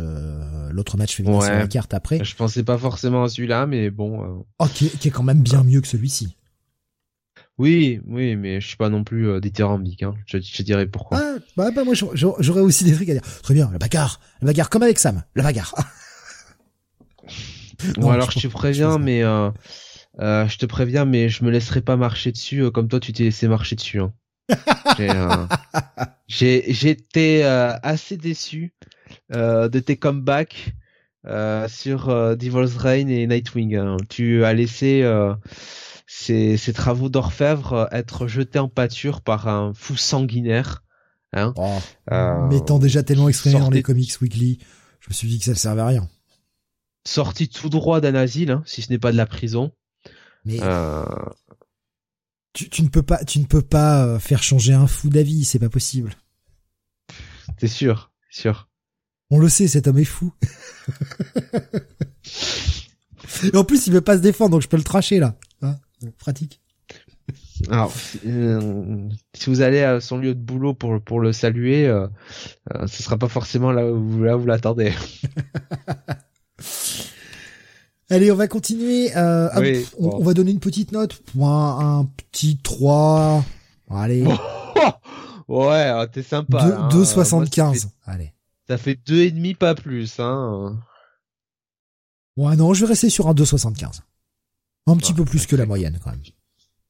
[0.71, 1.45] l'autre match féminin Ouais.
[1.45, 2.23] sur la carte après.
[2.23, 4.43] Je pensais pas forcément à celui-là, mais bon.
[4.59, 6.35] Oh, qui est, qui est quand même bien mieux que celui-ci.
[7.59, 10.03] Oui, oui, mais je suis pas non plus dithyrambique.
[10.03, 10.15] Hein.
[10.25, 11.19] Je, je dirais pourquoi.
[11.21, 13.21] Ah, bah, bah moi j'aurais aussi des trucs à dire.
[13.43, 15.75] Très bien, la bagarre, la bagarre comme avec Sam, la bagarre.
[17.95, 19.49] Bon, Non, alors je je te préviens, mais euh,
[20.19, 23.13] euh, je te préviens, mais je me laisserai pas marcher dessus euh, comme toi tu
[23.13, 23.99] t'es laissé marcher dessus.
[23.99, 24.13] Hein.
[24.99, 25.47] Euh,
[26.27, 28.73] j'étais euh, assez déçu
[29.33, 30.73] euh, de tes comebacks
[31.25, 33.75] euh, sur euh, Devil's Reign et Nightwing.
[33.75, 33.97] hein.
[34.09, 35.33] Tu as laissé euh,
[36.05, 40.83] ces, ces travaux d'orfèvre être jetés en pâture par un fou sanguinaire.
[41.33, 41.53] Hein.
[41.57, 41.79] Oh,
[42.11, 44.59] Euh, m'étant déjà tellement exprimé dans les comics weekly,
[44.99, 46.07] je me suis dit que ça ne servait à rien.
[47.05, 49.71] Sorti tout droit d'un asile, hein, si ce n'est pas de la prison.
[50.45, 51.05] Mais Euh,
[52.53, 55.43] tu, tu ne peux pas, tu ne peux pas euh, faire changer un fou d'avis,
[55.43, 56.13] c'est pas possible.
[57.57, 58.69] T'es sûr, sûr.
[59.29, 60.33] On le sait, cet homme est fou.
[63.43, 65.35] Et en plus, il veut pas se défendre, donc je peux le tracher là.
[65.61, 65.77] Hein
[66.17, 66.61] Pratique.
[67.69, 71.87] Alors, si, euh, si vous allez à son lieu de boulot pour pour le saluer,
[71.87, 72.07] euh,
[72.73, 74.93] euh, ce sera pas forcément là où là où vous l'attendez.
[78.09, 79.15] Allez, on va continuer.
[79.15, 80.17] Euh, Oui, on, bon.
[80.19, 81.21] on va donner une petite note.
[81.39, 83.43] Un, un petit 3.
[83.89, 84.23] Allez,
[85.47, 86.63] ouais, euh, t'es sympa.
[86.65, 86.89] deux- hein.
[86.91, 87.63] 2,75.
[87.65, 88.33] Moi, ça fait- Allez.
[88.67, 90.19] Ça fait deux et demi, pas plus.
[90.19, 90.79] Hein.
[92.37, 94.01] Ouais, non, je vais rester sur un 2,75.
[94.87, 96.21] Un petit Ah, peu plus que la moyenne, quand même.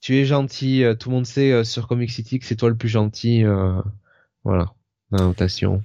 [0.01, 0.83] Tu es gentil.
[0.83, 3.43] euh, Tout le monde sait euh, sur Comic City que c'est toi le plus gentil.
[3.43, 3.81] euh,
[4.43, 4.73] voilà,
[5.11, 5.81] la notation.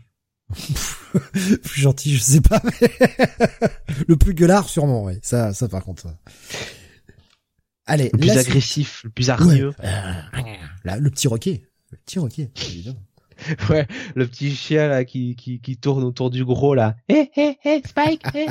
[1.62, 2.61] plus gentil, je sais pas.
[2.64, 2.90] mais
[4.08, 5.18] le plus gueulard, sûrement, ouais.
[5.22, 6.06] Ça, ça, par contre.
[7.87, 9.30] Allez, Le plus la agressif, le plus Ouais.
[9.30, 9.74] hargneux.
[9.82, 10.12] Euh,
[10.84, 11.62] là, le petit roquet.
[11.90, 13.00] Le petit roquet, évidemment.
[13.70, 16.96] Ouais, le petit chien là qui qui qui tourne autour du gros là.
[17.08, 18.24] Hé hé hé Spike.
[18.34, 18.46] hé.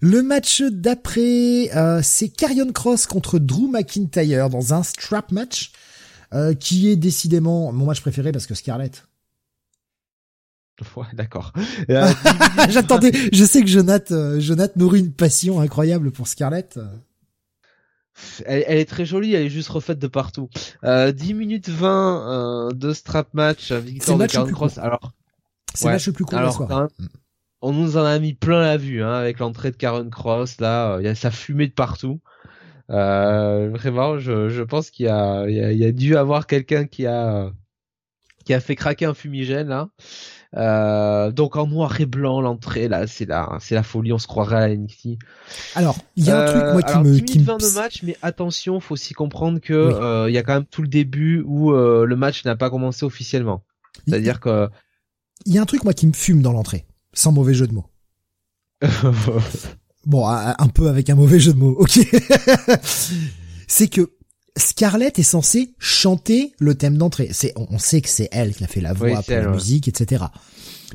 [0.00, 5.70] Le match d'après, euh, c'est Carrion Cross contre Drew McIntyre dans un strap match,
[6.32, 9.06] euh, qui est décidément mon match préféré parce que Scarlett.
[10.96, 11.52] Ouais, d'accord.
[11.90, 12.08] Euh,
[12.70, 16.78] J'attendais, je sais que Jonath, euh, Jonath nourrit une passion incroyable pour Scarlett.
[18.44, 20.48] Elle, elle est très jolie, elle est juste refaite de partout.
[20.84, 24.78] Euh, 10 minutes 20 euh, de strap match, victoire de Karen Cross.
[24.78, 25.12] Alors,
[25.74, 26.88] C'est le match le plus court alors même,
[27.60, 30.60] on nous en a mis plein la vue hein, avec l'entrée de Karen Cross.
[30.60, 32.20] Là, il y a ça fumée de partout.
[32.90, 36.86] Euh, vraiment, je, je pense qu'il y y a, il y a dû avoir quelqu'un
[36.86, 37.50] qui a
[38.44, 39.88] qui a fait craquer un fumigène là.
[40.54, 44.26] Euh, donc en noir et blanc l'entrée là, c'est la c'est la folie, on se
[44.26, 45.18] croirait à la NXT.
[45.74, 47.74] Alors, il y a un truc moi qui alors, me, 10 qui me, 20 de
[47.74, 49.94] match, mais attention, faut aussi comprendre que Oui.
[49.94, 52.70] euh, il y a quand même tout le début où euh, le match n'a pas
[52.70, 53.64] commencé officiellement.
[54.06, 54.68] C'est-à-dire que
[55.44, 57.74] il y a un truc moi qui me fume dans l'entrée, sans mauvais jeu de
[57.74, 57.86] mots.
[60.06, 61.98] Bon, un peu avec un mauvais jeu de mots, ok.
[63.66, 64.12] c'est que
[64.56, 67.28] Scarlett est censée chanter le thème d'entrée.
[67.32, 69.46] C'est, on, on sait que c'est elle qui a fait la voix Oui, pour la
[69.48, 69.54] ouais.
[69.54, 70.24] musique, etc.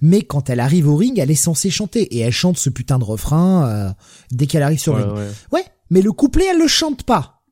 [0.01, 2.97] Mais quand elle arrive au ring, elle est censée chanter et elle chante ce putain
[2.97, 3.91] de refrain euh,
[4.31, 5.17] dès qu'elle arrive sur le Ouais, ring.
[5.51, 5.59] ouais.
[5.59, 7.43] Ouais, mais le couplet, elle le chante pas.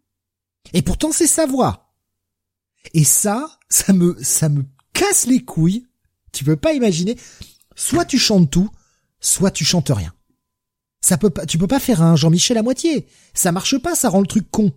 [0.74, 1.94] Et pourtant, c'est sa voix.
[2.94, 5.86] Et ça, ça me, ça me casse les couilles.
[6.32, 7.18] Tu peux pas imaginer.
[7.76, 8.70] Soit tu chantes tout,
[9.20, 10.14] soit tu chantes rien.
[11.02, 13.08] Ça peut pas, tu peux pas faire un Jean-Michel à moitié.
[13.34, 14.72] Ça marche pas, ça rend le truc con.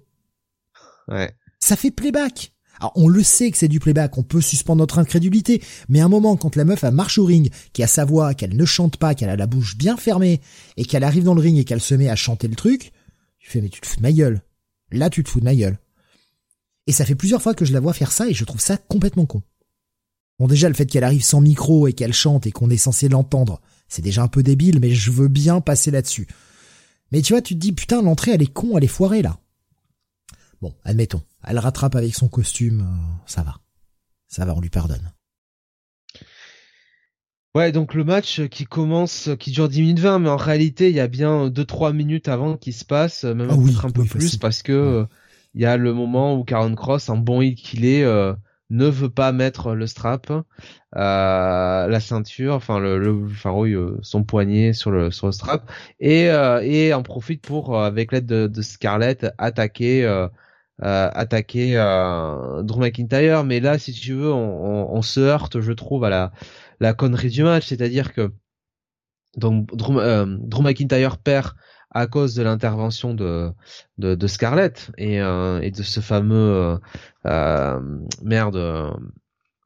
[1.59, 2.53] Ça fait playback.
[2.81, 6.07] Alors on le sait que c'est du playback, on peut suspendre notre incrédulité, mais à
[6.07, 8.65] un moment quand la meuf a marche au ring, qui a sa voix, qu'elle ne
[8.65, 10.41] chante pas, qu'elle a la bouche bien fermée,
[10.77, 12.91] et qu'elle arrive dans le ring et qu'elle se met à chanter le truc,
[13.39, 14.43] tu fais mais tu te fous de ma gueule.
[14.91, 15.79] Là tu te fous de ma gueule.
[16.89, 18.77] Et ça fait plusieurs fois que je la vois faire ça et je trouve ça
[18.77, 19.43] complètement con.
[20.41, 23.09] Bon déjà le fait qu'elle arrive sans micro et qu'elle chante et qu'on est censé
[23.09, 26.27] l'entendre, c'est déjà un peu débile, mais je veux bien passer là-dessus.
[27.13, 29.39] Mais tu vois, tu te dis putain l'entrée elle est con, elle est foirée là.
[30.63, 33.57] Bon, admettons, elle rattrape avec son costume, euh, ça va.
[34.29, 35.13] Ça va, on lui pardonne.
[37.55, 40.95] Ouais, donc le match qui commence, qui dure 10 minutes 20, mais en réalité, il
[40.97, 44.01] y a bien 2-3 minutes avant qui se passe, même Ah oui, peut-être un peu
[44.03, 44.39] oui, plus, facile.
[44.39, 45.05] parce que euh,
[45.55, 48.33] il y a le moment où Karen Cross, un bon hit qu'il est, euh,
[48.71, 50.43] ne veut pas mettre le strap, euh,
[50.95, 55.71] la ceinture, enfin le, le enfin oui, son poignet sur le sur le strap,
[56.01, 56.29] et
[56.63, 60.07] et en profite pour, avec l'aide de, de Scarlett, attaquer.
[60.83, 65.61] Euh, attaquer euh, Drew McIntyre, mais là, si tu veux, on, on, on se heurte,
[65.61, 66.33] je trouve, à la,
[66.81, 68.33] la connerie du match, c'est-à-dire que
[69.37, 71.53] donc Drew, euh, Drew McIntyre perd
[71.91, 73.51] à cause de l'intervention de,
[73.99, 76.79] de, de Scarlett et, euh, et de ce fameux euh,
[77.27, 77.81] euh,
[78.23, 78.57] merde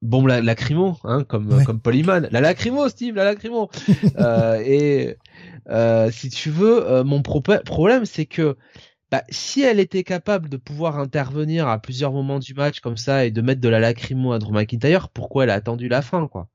[0.02, 1.64] bombe la, lacrymo, hein, comme Ouais.
[1.64, 3.70] comme Polyman, la lacrymo, Steve, la lacrymo.
[4.18, 5.16] euh, et
[5.70, 8.56] euh, si tu veux, euh, mon pro- problème, c'est que
[9.16, 13.24] bah, si elle était capable de pouvoir intervenir à plusieurs moments du match comme ça
[13.24, 16.28] et de mettre de la lacrymo à Drew McIntyre, pourquoi elle a attendu la fin,
[16.28, 16.48] quoi?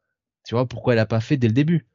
[0.46, 1.88] Tu vois, pourquoi elle a pas fait dès le début?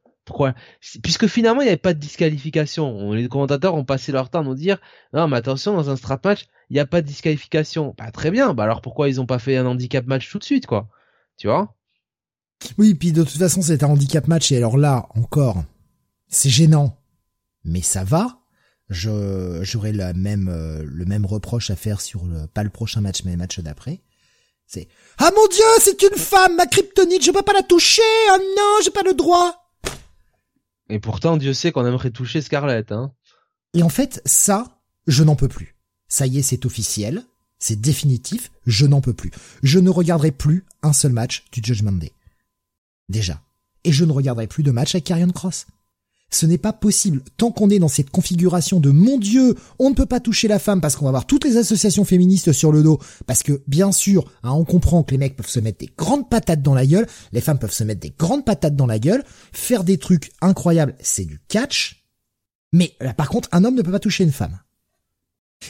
[1.03, 2.85] Puisque finalement, il n'y avait pas de disqualification.
[2.87, 4.79] On- Les commentateurs ont passé leur temps à nous dire
[5.13, 7.95] non, mais attention, dans un strap match, il n'y a pas de disqualification.
[7.97, 8.53] Bah très bien.
[8.53, 10.89] Bah alors pourquoi ils ont pas fait un handicap match tout de suite, quoi?
[11.37, 11.75] Tu vois?
[12.77, 15.63] Oui, puis de toute façon c'est un handicap match et alors là encore,
[16.29, 16.97] c'est gênant,
[17.65, 18.39] mais ça va.
[18.89, 23.01] Je j'aurais la même euh, le même reproche à faire sur le, pas le prochain
[23.01, 23.99] match mais le match d'après.
[24.65, 28.37] C'est ah mon dieu c'est une femme ma kryptonite je peux pas la toucher oh
[28.57, 29.63] non j'ai pas le droit.
[30.89, 33.13] Et pourtant, Dieu sait qu'on aimerait toucher Scarlett, hein.
[33.73, 35.75] Et en fait ça je n'en peux plus.
[36.07, 37.23] Ça y est c'est officiel,
[37.59, 39.31] c'est définitif, je n'en peux plus.
[39.63, 42.13] Je ne regarderai plus un seul match du Judgment Day.
[43.09, 43.41] Déjà.
[43.83, 45.67] Et je ne regarderai plus de match avec Karrion Cross.
[46.29, 47.21] Ce n'est pas possible.
[47.37, 50.59] Tant qu'on est dans cette configuration de mon Dieu, on ne peut pas toucher la
[50.59, 52.99] femme parce qu'on va avoir toutes les associations féministes sur le dos.
[53.25, 56.29] Parce que, bien sûr, hein, on comprend que les mecs peuvent se mettre des grandes
[56.29, 59.23] patates dans la gueule, les femmes peuvent se mettre des grandes patates dans la gueule,
[59.53, 62.05] faire des trucs incroyables, c'est du catch.
[62.73, 64.59] Mais là, par contre, un homme ne peut pas toucher une femme.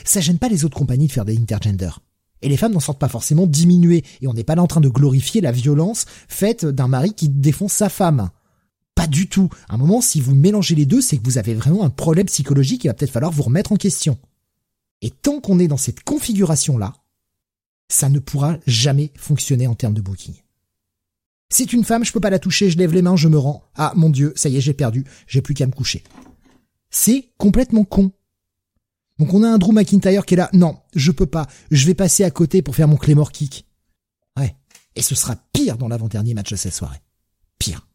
[0.04, 2.00] Ça gêne pas les autres compagnies de faire des intergenders.
[2.42, 4.04] Et les femmes n'en sortent pas forcément diminuées.
[4.20, 7.28] Et on n'est pas là en train de glorifier la violence faite d'un mari qui
[7.28, 8.30] défonce sa femme.
[8.98, 9.48] Pas du tout.
[9.68, 12.26] À un moment, si vous mélangez les deux, c'est que vous avez vraiment un problème
[12.26, 14.18] psychologique et il va peut-être falloir vous remettre en question.
[15.02, 16.94] Et tant qu'on est dans cette configuration-là,
[17.88, 20.34] ça ne pourra jamais fonctionner en termes de booking.
[21.48, 23.62] C'est une femme, je peux pas la toucher, je lève les mains, je me rends.
[23.76, 26.02] Ah, mon dieu, ça y est, j'ai perdu, j'ai plus qu'à me coucher.
[26.90, 28.10] C'est complètement con.
[29.20, 31.94] Donc on a un Drew McIntyre qui est là, non, je peux pas, je vais
[31.94, 33.64] passer à côté pour faire mon Claymore kick.
[34.36, 34.56] Ouais.
[34.96, 37.00] Et ce sera pire dans l'avant-dernier match de cette soirée.
[37.60, 37.87] Pire.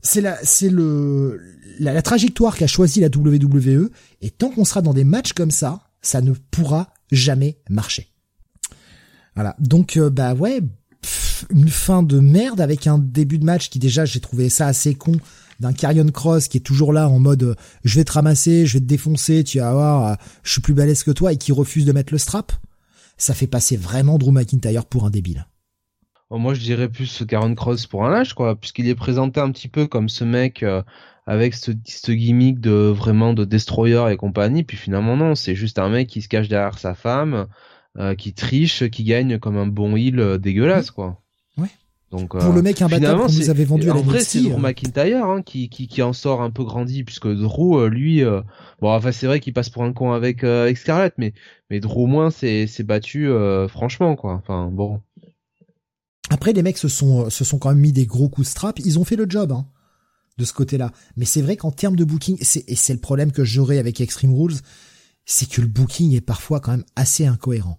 [0.00, 1.40] C'est la, c'est le,
[1.80, 5.80] la, trajectoire qu'a choisi la WWE, et tant qu'on sera dans des matchs comme ça,
[6.02, 8.08] ça ne pourra jamais marcher.
[9.34, 9.56] Voilà.
[9.58, 10.60] Donc, euh, bah ouais,
[11.00, 14.66] pff, une fin de merde avec un début de match qui déjà, j'ai trouvé ça
[14.66, 15.12] assez con,
[15.60, 18.74] d'un Carrion Cross qui est toujours là en mode, euh, je vais te ramasser, je
[18.74, 21.52] vais te défoncer, tu vas voir, euh, je suis plus balèze que toi, et qui
[21.52, 22.52] refuse de mettre le strap.
[23.16, 25.46] Ça fait passer vraiment Drew McIntyre pour un débile.
[26.30, 29.50] Oh, Moi, je dirais plus Karen Cross pour un lâche, quoi, puisqu'il est présenté un
[29.50, 30.82] petit peu comme ce mec euh,
[31.26, 34.62] avec ce, ce gimmick de vraiment de destroyer et compagnie.
[34.62, 37.46] Puis finalement, non, c'est juste un mec qui se cache derrière sa femme,
[37.98, 41.18] euh, qui triche, qui gagne comme un bon heel euh, dégueulasse, quoi.
[41.56, 41.68] Ouais.
[42.10, 44.40] Donc, Pour le mec imbattable qu'on nous c'est- avait vendu à en la vrai, c'est
[44.40, 44.58] Drew euh.
[44.58, 48.40] McIntyre hein, qui, qui, qui en sort un peu grandi, puisque Drew, euh, lui, euh,
[48.80, 51.32] bon, enfin, c'est vrai qu'il passe pour un con avec, euh, avec Scarlett, mais,
[51.70, 54.34] mais Drew, au moins, s'est s'est battu euh, franchement, quoi.
[54.34, 55.00] Enfin, bon.
[56.30, 58.78] Après, les mecs se sont, se sont quand même mis des gros coups de strap.
[58.80, 59.66] Ils ont fait le job, hein,
[60.36, 60.92] de ce côté-là.
[61.16, 64.34] Mais c'est vrai qu'en termes de booking, et c'est le problème que j'aurai avec Extreme
[64.34, 64.56] Rules,
[65.24, 67.78] c'est que le booking est parfois quand même assez incohérent.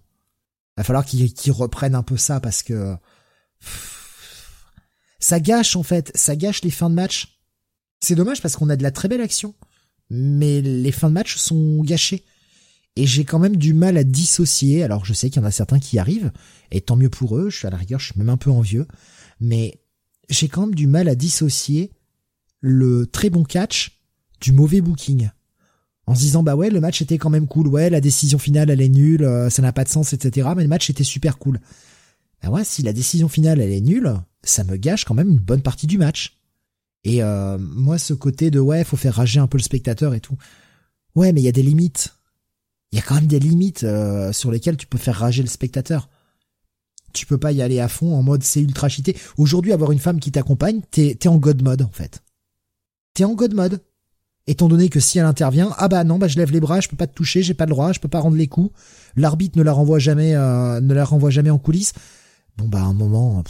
[0.76, 2.96] Va falloir qu'ils, reprennent un peu ça parce que
[5.18, 7.40] ça gâche en fait, ça gâche les fins de match.
[8.00, 9.54] C'est dommage parce qu'on a de la très belle action,
[10.08, 12.24] mais les fins de match sont gâchées.
[12.96, 14.82] Et j'ai quand même du mal à dissocier.
[14.82, 16.32] Alors je sais qu'il y en a certains qui arrivent,
[16.70, 17.50] et tant mieux pour eux.
[17.50, 18.86] Je suis à la rigueur, je suis même un peu envieux,
[19.40, 19.80] mais
[20.28, 21.92] j'ai quand même du mal à dissocier
[22.60, 24.00] le très bon catch
[24.40, 25.30] du mauvais booking.
[26.06, 28.70] en se disant bah ouais le match était quand même cool, ouais la décision finale
[28.70, 30.48] elle est nulle, euh, ça n'a pas de sens etc.
[30.56, 31.60] Mais le match était super cool.
[32.42, 35.38] Bah ouais si la décision finale elle est nulle, ça me gâche quand même une
[35.38, 36.38] bonne partie du match.
[37.04, 40.20] Et euh, moi ce côté de ouais faut faire rager un peu le spectateur et
[40.20, 40.36] tout.
[41.14, 42.14] Ouais mais il y a des limites.
[42.92, 45.48] Il y a quand même des limites euh, sur lesquelles tu peux faire rager le
[45.48, 46.08] spectateur.
[47.12, 49.16] Tu peux pas y aller à fond en mode c'est ultra cheaté.
[49.36, 52.22] Aujourd'hui avoir une femme qui t'accompagne, t'es en god mode en fait.
[53.14, 53.82] T'es en god mode
[54.46, 56.88] étant donné que si elle intervient, ah bah non, bah je lève les bras, je
[56.88, 58.72] peux pas te toucher, j'ai pas le droit, je peux pas rendre les coups.
[59.16, 61.92] L'arbitre ne la renvoie jamais, euh, ne la renvoie jamais en coulisses.
[62.56, 63.44] Bon bah à un moment,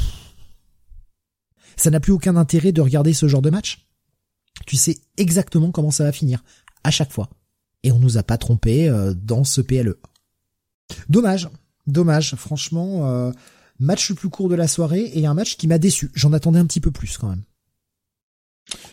[1.76, 3.88] ça n'a plus aucun intérêt de regarder ce genre de match.
[4.66, 6.44] Tu sais exactement comment ça va finir
[6.84, 7.30] à chaque fois.
[7.82, 9.98] Et on nous a pas trompé euh, dans ce PLE.
[11.08, 11.48] Dommage,
[11.86, 13.32] dommage, franchement, euh,
[13.78, 16.10] match le plus court de la soirée et un match qui m'a déçu.
[16.14, 17.42] J'en attendais un petit peu plus quand même.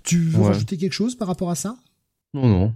[0.04, 1.78] Tu veux rajouter quelque chose par rapport à ça?
[2.34, 2.74] Non, non.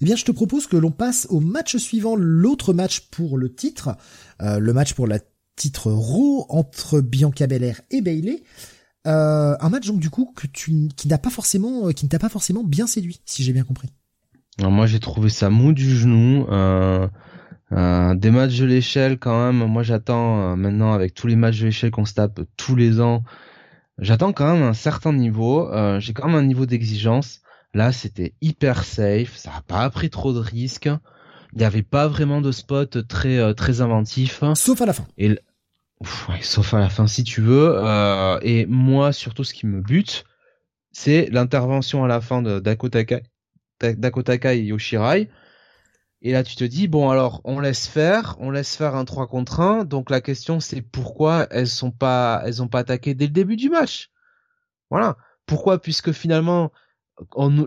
[0.00, 3.52] Eh bien, je te propose que l'on passe au match suivant, l'autre match pour le
[3.54, 3.96] titre,
[4.42, 5.18] euh, le match pour la
[5.56, 8.42] titre Raw entre Bianca Belair et Bailey.
[9.06, 12.08] Euh, un match donc du coup que tu qui n'a pas forcément euh, qui ne
[12.08, 13.90] t'a pas forcément bien séduit, si j'ai bien compris.
[14.58, 16.46] Alors moi j'ai trouvé ça mou du genou.
[16.50, 17.08] Euh,
[17.72, 19.66] euh, des matchs de l'échelle quand même.
[19.66, 23.22] Moi j'attends maintenant avec tous les matchs de l'échelle qu'on se tape tous les ans.
[23.98, 25.70] J'attends quand même un certain niveau.
[25.98, 27.40] j'ai quand même un niveau d'exigence.
[27.74, 30.88] Là, c'était hyper safe, ça a pas pris trop de risques.
[31.52, 34.42] Il n'y avait pas vraiment de spot très euh, très inventif.
[34.54, 35.06] Sauf à la fin.
[35.18, 35.36] Et
[36.40, 37.74] sauf à la fin si tu veux.
[37.76, 40.24] Euh, et moi, surtout, ce qui me bute,
[40.92, 43.22] c'est l'intervention à la fin de Dakota Kai,
[43.92, 45.28] Dakota Kai et Yoshirai.
[46.22, 49.26] Et là, tu te dis, bon, alors, on laisse faire, on laisse faire un 3
[49.26, 49.84] contre 1.
[49.84, 53.56] Donc, la question, c'est pourquoi elles sont pas, elles ont pas attaqué dès le début
[53.56, 54.10] du match.
[54.90, 55.16] Voilà.
[55.46, 55.80] Pourquoi?
[55.80, 56.72] Puisque finalement,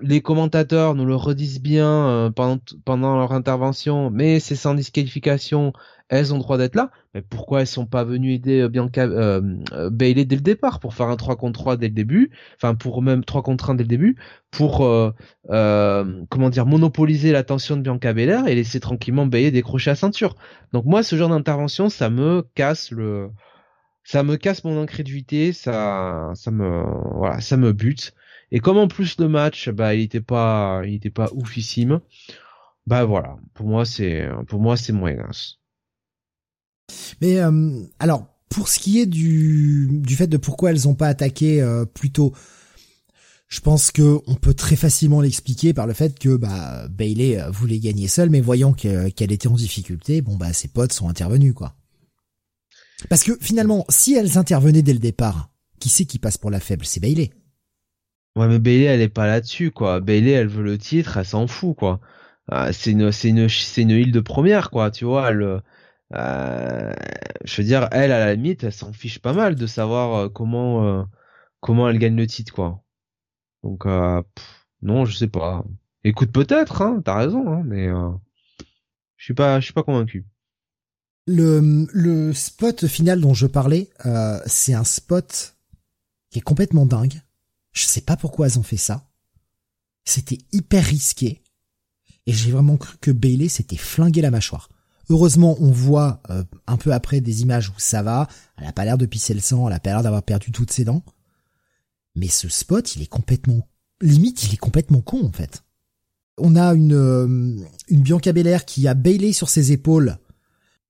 [0.02, 5.72] les commentateurs nous le redisent bien euh, pendant pendant leur intervention, mais c'est sans disqualification,
[6.10, 6.92] elles ont droit d'être là.
[7.14, 9.42] Mais pourquoi elles sont pas venues aider euh, Bianca euh,
[9.74, 12.76] euh, Bailey dès le départ pour faire un 3 contre 3 dès le début, enfin
[12.76, 14.18] pour même 3 contre 1 dès le début,
[14.52, 14.78] pour
[15.50, 20.36] comment dire monopoliser l'attention de Bianca Belair et laisser tranquillement Bailey décrocher la ceinture.
[20.74, 23.30] Donc moi ce genre d'intervention, ça me casse le
[24.04, 26.84] ça me casse mon incrédulité, ça ça me
[27.18, 28.14] voilà, ça me bute.
[28.52, 32.00] Et comme en plus le match, bah il était pas, il était pas oufissime.
[32.88, 35.28] Bah voilà, pour moi c'est, pour moi c'est moyen.
[37.22, 41.08] Mais euh, alors pour ce qui est du du fait de pourquoi elles ont pas
[41.08, 42.34] attaqué euh, plus tôt,
[43.48, 47.50] je pense que on peut très facilement l'expliquer par le fait que bah Bailey euh,
[47.50, 51.54] voulait gagner seule, mais voyant qu'elle était en difficulté, bon bah ses potes sont intervenus
[51.54, 51.76] quoi.
[53.10, 56.60] Parce que finalement, si elles intervenaient dès le départ, qui c'est qui passe pour la
[56.60, 56.86] faible?
[56.86, 57.32] C'est Bailey.
[58.36, 60.00] Ouais, mais Bailey, elle est pas là-dessus, quoi.
[60.00, 62.00] Bailey, elle veut le titre, elle s'en fout, quoi.
[62.52, 64.92] Euh, c'est une, c'est une, c'est une île de première, quoi.
[64.92, 65.62] Tu vois, elle,
[66.14, 66.94] euh,
[67.44, 70.30] je veux dire, elle, à la limite, elle s'en fiche pas mal de savoir euh,
[70.30, 71.08] comment,
[71.60, 72.84] comment elle gagne le titre, quoi.
[73.64, 73.86] Donc,
[74.82, 75.66] non, je sais pas.
[76.04, 77.88] Écoute, peut-être, hein, t'as raison, hein, mais
[79.18, 80.26] je suis pas, je suis pas convaincu.
[81.26, 83.90] Le, le spot final dont je parlais,
[84.46, 85.56] c'est un spot
[86.30, 87.22] qui est complètement dingue
[87.78, 89.08] je sais pas pourquoi elles ont fait ça.
[90.04, 91.44] C'était hyper risqué.
[92.26, 94.70] Et j'ai vraiment cru que Bailey s'était flingué la mâchoire.
[95.10, 98.28] Heureusement, on voit euh, un peu après des images où ça va.
[98.58, 100.72] Elle a pas l'air de pisser le sang, elle a pas l'air d'avoir perdu toutes
[100.72, 101.04] ses dents.
[102.16, 103.68] Mais ce spot, il est complètement,
[104.02, 105.64] limite, il est complètement con en fait.
[106.38, 107.56] On a une euh,
[107.88, 110.18] une Bianca Belair qui a Bailey sur ses épaules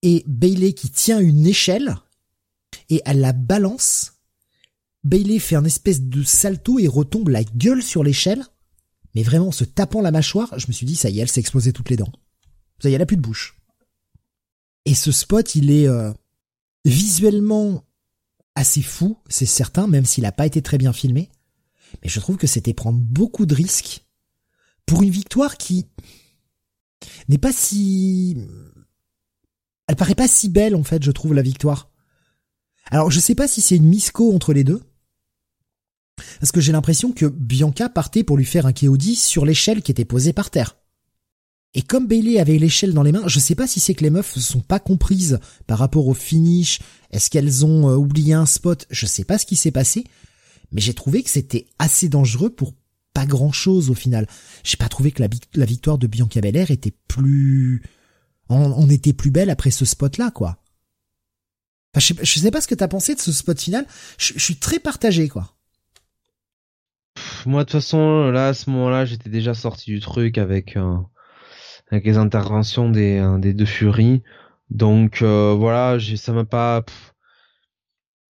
[0.02, 1.96] et Bailey qui tient une échelle
[2.90, 4.18] et elle la balance
[5.08, 8.44] Bailey fait un espèce de salto et retombe la gueule sur l'échelle.
[9.16, 11.30] Mais vraiment, en se tapant la mâchoire, je me suis dit, ça y est, elle
[11.30, 12.12] s'est explosé toutes les dents.
[12.80, 13.57] Ça y est, elle a plus de bouche.
[14.88, 16.14] Et ce spot, il est euh,
[16.86, 17.84] visuellement
[18.56, 21.30] assez fou, c'est certain, même s'il n'a pas été très bien filmé.
[22.02, 24.06] Mais je trouve que c'était prendre beaucoup de risques
[24.86, 25.88] pour une victoire qui
[27.28, 28.38] n'est pas si...
[29.90, 31.92] Elle paraît pas si belle, en fait, je trouve, la victoire.
[32.90, 34.82] Alors, je sais pas si c'est une misco entre les deux,
[36.40, 39.92] parce que j'ai l'impression que Bianca partait pour lui faire un KOD sur l'échelle qui
[39.92, 40.78] était posée par terre.
[41.78, 44.10] Et comme Bailey avait l'échelle dans les mains, je sais pas si c'est que les
[44.10, 46.80] meufs sont pas comprises par rapport au finish,
[47.12, 50.04] est-ce qu'elles ont euh, oublié un spot, je sais pas ce qui s'est passé,
[50.72, 52.74] mais j'ai trouvé que c'était assez dangereux pour
[53.14, 54.26] pas grand chose au final.
[54.64, 57.84] J'ai pas trouvé que la, victoire de Bianca Belair était plus,
[58.50, 60.58] on, était plus belle après ce spot là, quoi.
[61.96, 63.86] je, sais, pas ce que t'as pensé de ce spot final,
[64.18, 65.54] je suis très partagé, quoi.
[67.46, 70.76] Moi de toute façon là à ce moment-là j'étais déjà sorti du truc avec
[71.92, 74.24] avec les interventions des, des deux Furies.
[74.70, 76.84] Donc voilà, ça m'a pas.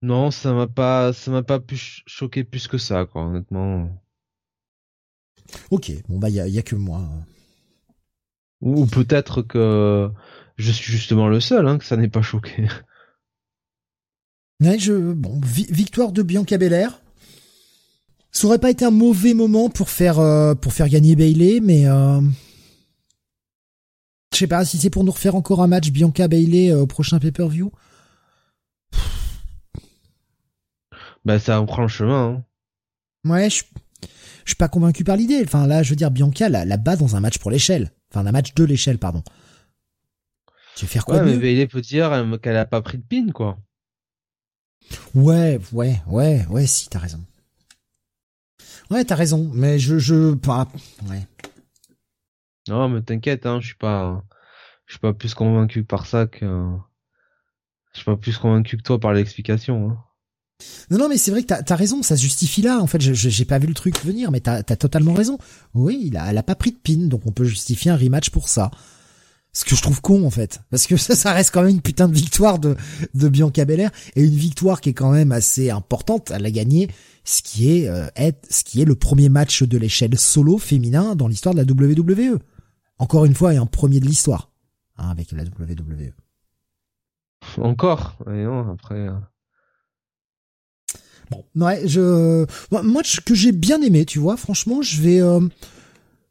[0.02, 1.78] Non, ça m'a pas, ça m'a pas pu
[2.08, 3.89] choquer plus que ça, quoi, honnêtement.
[5.70, 7.02] Ok, bon bah il y a, y a, que moi.
[8.62, 10.10] Ou, peut-être que
[10.58, 12.68] je suis justement le seul, hein, que ça n'est pas choqué.
[14.62, 17.02] Ouais, je, bon, victoire de Bianca Belair.
[18.32, 21.88] Ça aurait pas été un mauvais moment pour faire euh, pour faire gagner Bailey, mais
[21.88, 22.22] euh,
[24.34, 26.88] je sais pas si c'est pour nous refaire encore un match Bianca Bailey euh, au
[26.88, 27.71] prochain pay-per-view.
[31.25, 32.43] Bah ça en prend le chemin.
[33.25, 33.29] Hein.
[33.29, 33.63] Ouais, je,
[34.45, 35.41] je suis pas convaincu par l'idée.
[35.45, 38.25] Enfin là, je veux dire Bianca la, la bat dans un match pour l'échelle, enfin
[38.25, 39.23] un match de l'échelle, pardon.
[40.75, 42.11] Tu veux faire quoi Ouais, mais Bailey peut dire
[42.41, 43.59] qu'elle a pas pris de pin quoi.
[45.13, 47.19] Ouais, ouais, ouais, ouais, si t'as raison.
[48.89, 50.67] Ouais, t'as raison, mais je, je, pas,
[51.09, 51.21] ouais.
[52.68, 54.24] Non, mais t'inquiète, hein, je suis pas,
[54.86, 56.45] je suis pas plus convaincu par ça que,
[57.93, 59.91] je suis pas plus convaincu que toi par l'explication.
[59.91, 59.97] Hein.
[60.89, 62.80] Non, non, mais c'est vrai que t'as as raison, ça se justifie là.
[62.80, 65.38] En fait, j'ai pas vu le truc venir, mais t'as as totalement raison.
[65.74, 68.30] Oui, il a, elle a pas pris de pin, donc on peut justifier un rematch
[68.30, 68.72] pour ça.
[69.53, 71.82] Ce que je trouve con en fait, parce que ça, ça reste quand même une
[71.82, 72.78] putain de victoire de,
[73.14, 76.32] de Bianca Belair et une victoire qui est quand même assez importante.
[76.32, 76.89] Elle a gagné
[77.26, 81.16] ce qui est euh, être, ce qui est le premier match de l'échelle solo féminin
[81.16, 82.39] dans l'histoire de la WWE.
[83.02, 84.52] Encore une fois, et un premier de l'histoire
[84.95, 86.14] hein, avec la WWE.
[87.58, 89.08] Encore, non, après.
[89.08, 89.16] Euh.
[91.32, 92.45] Bon, ouais, je,
[92.84, 94.38] match que j'ai bien aimé, tu vois.
[94.38, 95.41] Franchement, je vais, euh,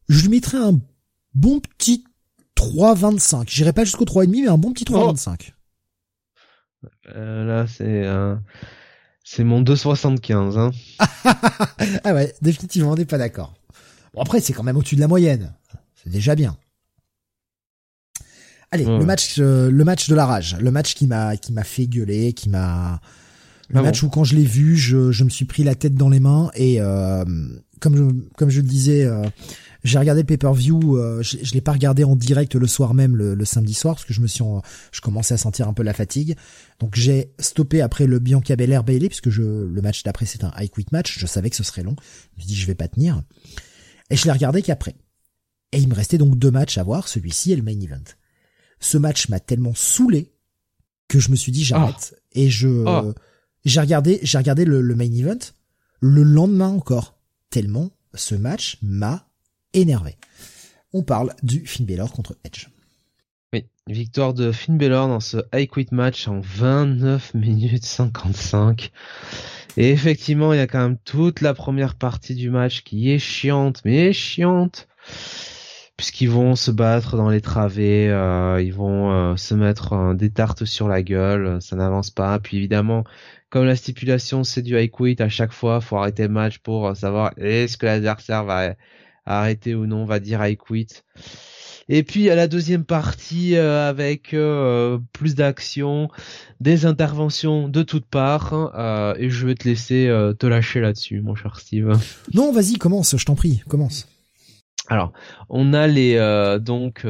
[0.09, 0.79] je lui mettrai un
[1.35, 2.05] bon petit
[2.55, 3.49] 3,25.
[3.49, 5.51] J'irai pas jusqu'au 3,5, mais un bon petit 3,25.
[7.09, 8.45] Euh, là, c'est un
[9.25, 10.57] c'est mon 2,75.
[10.57, 10.71] Hein.
[12.05, 13.55] ah ouais, définitivement, on n'est pas d'accord.
[14.15, 15.53] Bon, après, c'est quand même au-dessus de la moyenne.
[16.03, 16.57] C'est déjà bien.
[18.73, 21.65] Allez, le match, euh, le match de la rage, le match qui m'a, qui m'a
[21.65, 23.01] fait gueuler, qui m'a,
[23.71, 25.95] le ah match où quand je l'ai vu, je, je me suis pris la tête
[25.95, 27.25] dans les mains et euh,
[27.79, 28.03] comme je,
[28.37, 29.25] comme je le disais, euh,
[29.85, 33.15] j'ai regardé le pay-per-view, euh, je, je l'ai pas regardé en direct le soir même,
[33.17, 34.45] le, samedi soir, parce que je me suis,
[34.91, 36.37] je commençais à sentir un peu la fatigue.
[36.81, 40.53] Donc j'ai stoppé après le Bianca Belair Bailey, puisque je, le match d'après c'est un
[40.59, 41.19] high quit match.
[41.19, 41.95] Je savais que ce serait long.
[42.01, 43.23] Je me suis dit je vais pas tenir.
[44.11, 44.97] Et je l'ai regardé qu'après.
[45.73, 48.03] Et il me restait donc deux matchs à voir, celui-ci et le main event.
[48.81, 50.33] Ce match m'a tellement saoulé
[51.09, 52.15] que je me suis dit j'arrête.
[52.15, 52.21] Ah.
[52.33, 53.05] Et je, ah.
[53.65, 55.39] j'ai regardé, j'ai regardé le, le main event
[56.01, 57.15] le lendemain encore.
[57.51, 59.29] Tellement ce match m'a
[59.73, 60.17] énervé.
[60.93, 62.69] On parle du Finn Balor contre Edge.
[63.53, 68.91] Oui, victoire de Finn Balor dans ce high quit match en 29 minutes 55.
[69.77, 73.21] Et effectivement, il y a quand même toute la première partie du match qui est
[73.21, 74.89] chiante, mais chiante,
[76.01, 80.31] puisqu'ils vont se battre dans les travées, euh, ils vont euh, se mettre euh, des
[80.31, 82.39] tartes sur la gueule, ça n'avance pas.
[82.39, 83.05] Puis évidemment,
[83.51, 86.97] comme la stipulation c'est du high quit, à chaque fois, faut arrêter le match pour
[86.97, 88.77] savoir est-ce que l'adversaire va
[89.27, 90.87] arrêter ou non, on va dire I quit.
[91.91, 94.35] Et puis à la deuxième partie avec
[95.13, 96.09] plus d'action,
[96.61, 98.73] des interventions de toutes parts,
[99.19, 100.07] et je vais te laisser
[100.39, 101.93] te lâcher là-dessus, mon cher Steve.
[102.33, 104.07] Non, vas-y, commence, je t'en prie, commence.
[104.89, 105.13] Alors,
[105.49, 106.17] on a les
[106.61, 107.07] donc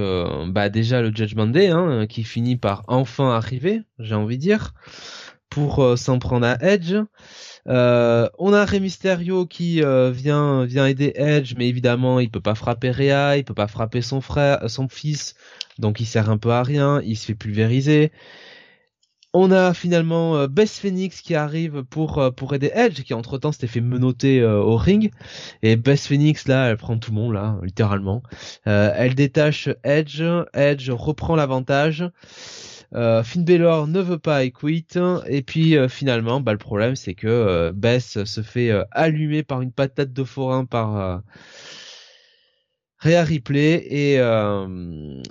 [0.49, 4.75] bah déjà le Judgment Day hein, qui finit par enfin arriver, j'ai envie de dire,
[5.49, 6.95] pour s'en prendre à Edge.
[7.68, 12.41] Euh, on a Rey Mysterio qui euh, vient vient aider Edge, mais évidemment il peut
[12.41, 15.35] pas frapper Rhea, il peut pas frapper son frère, son fils,
[15.79, 18.12] donc il sert un peu à rien, il se fait pulvériser.
[19.33, 23.53] On a finalement euh, Bess Phoenix qui arrive pour pour aider Edge, qui entre temps
[23.53, 25.12] s'était fait menotter au ring.
[25.62, 28.22] Et Bess Phoenix là, elle prend tout le monde là, littéralement.
[28.64, 30.22] elle détache Edge,
[30.55, 32.11] Edge reprend l'avantage.
[32.95, 37.14] Euh, Finn ne veut pas I quit et puis euh, finalement bah, le problème c'est
[37.14, 41.22] que euh, Bess se fait euh, allumer par une patate de forain par
[43.01, 44.20] Rhea Ripley et,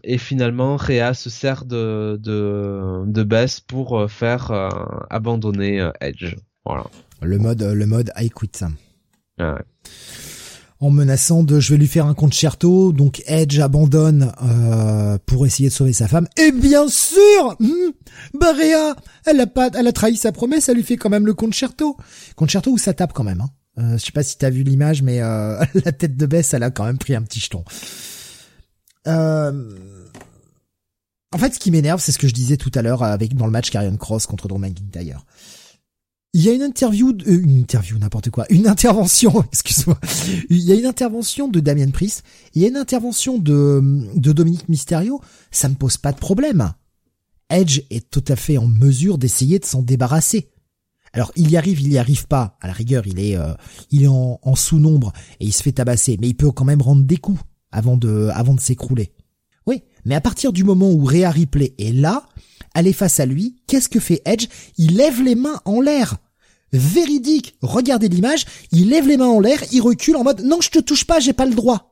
[0.03, 4.51] et finalement Rhea se sert de, de, de Bess pour faire
[5.09, 6.35] abandonner Edge.
[6.65, 6.85] Voilà.
[7.21, 8.63] Le mode le mode I quit.
[9.37, 9.61] Ah ouais
[10.81, 15.69] en menaçant de je vais lui faire un concerto, donc Edge abandonne euh, pour essayer
[15.69, 16.27] de sauver sa femme.
[16.37, 17.91] Et bien sûr, hmm,
[18.33, 18.95] Barea,
[19.25, 21.97] elle a pas, elle a trahi sa promesse, elle lui fait quand même le concerto.
[22.35, 23.41] Concerto où ça tape quand même.
[23.41, 23.49] Hein.
[23.77, 26.63] Euh, je sais pas si t'as vu l'image, mais euh, la tête de Bess, elle
[26.63, 27.63] a quand même pris un petit jeton.
[29.07, 29.77] Euh...
[31.31, 33.45] En fait, ce qui m'énerve, c'est ce que je disais tout à l'heure avec dans
[33.45, 35.25] le match Carrion Cross contre Drew McIntyre.
[36.33, 39.99] il y a une interview, euh, une interview, n'importe quoi, une intervention, excuse-moi.
[40.49, 42.23] Il y a une intervention de Damien Priest,
[42.55, 46.73] il y a une intervention de, de Dominique Mysterio, ça me pose pas de problème.
[47.51, 50.49] Edge est tout à fait en mesure d'essayer de s'en débarrasser.
[51.13, 52.57] Alors il y arrive, il y arrive pas.
[52.61, 53.53] À la rigueur, il est, euh,
[53.91, 57.03] il est en, sous-nombre et il se fait tabasser, mais il peut quand même rendre
[57.03, 57.41] des coups
[57.71, 59.13] avant de, avant de s'écrouler.
[59.67, 62.27] Oui, mais à partir du moment où Rhea Ripley est là,
[62.75, 64.47] elle est face à lui, qu'est-ce que fait Edge?
[64.77, 66.17] Il lève les mains en l'air.
[66.71, 70.69] Véridique, regardez l'image, il lève les mains en l'air, il recule en mode non je
[70.69, 71.89] te touche pas, j'ai pas le droit.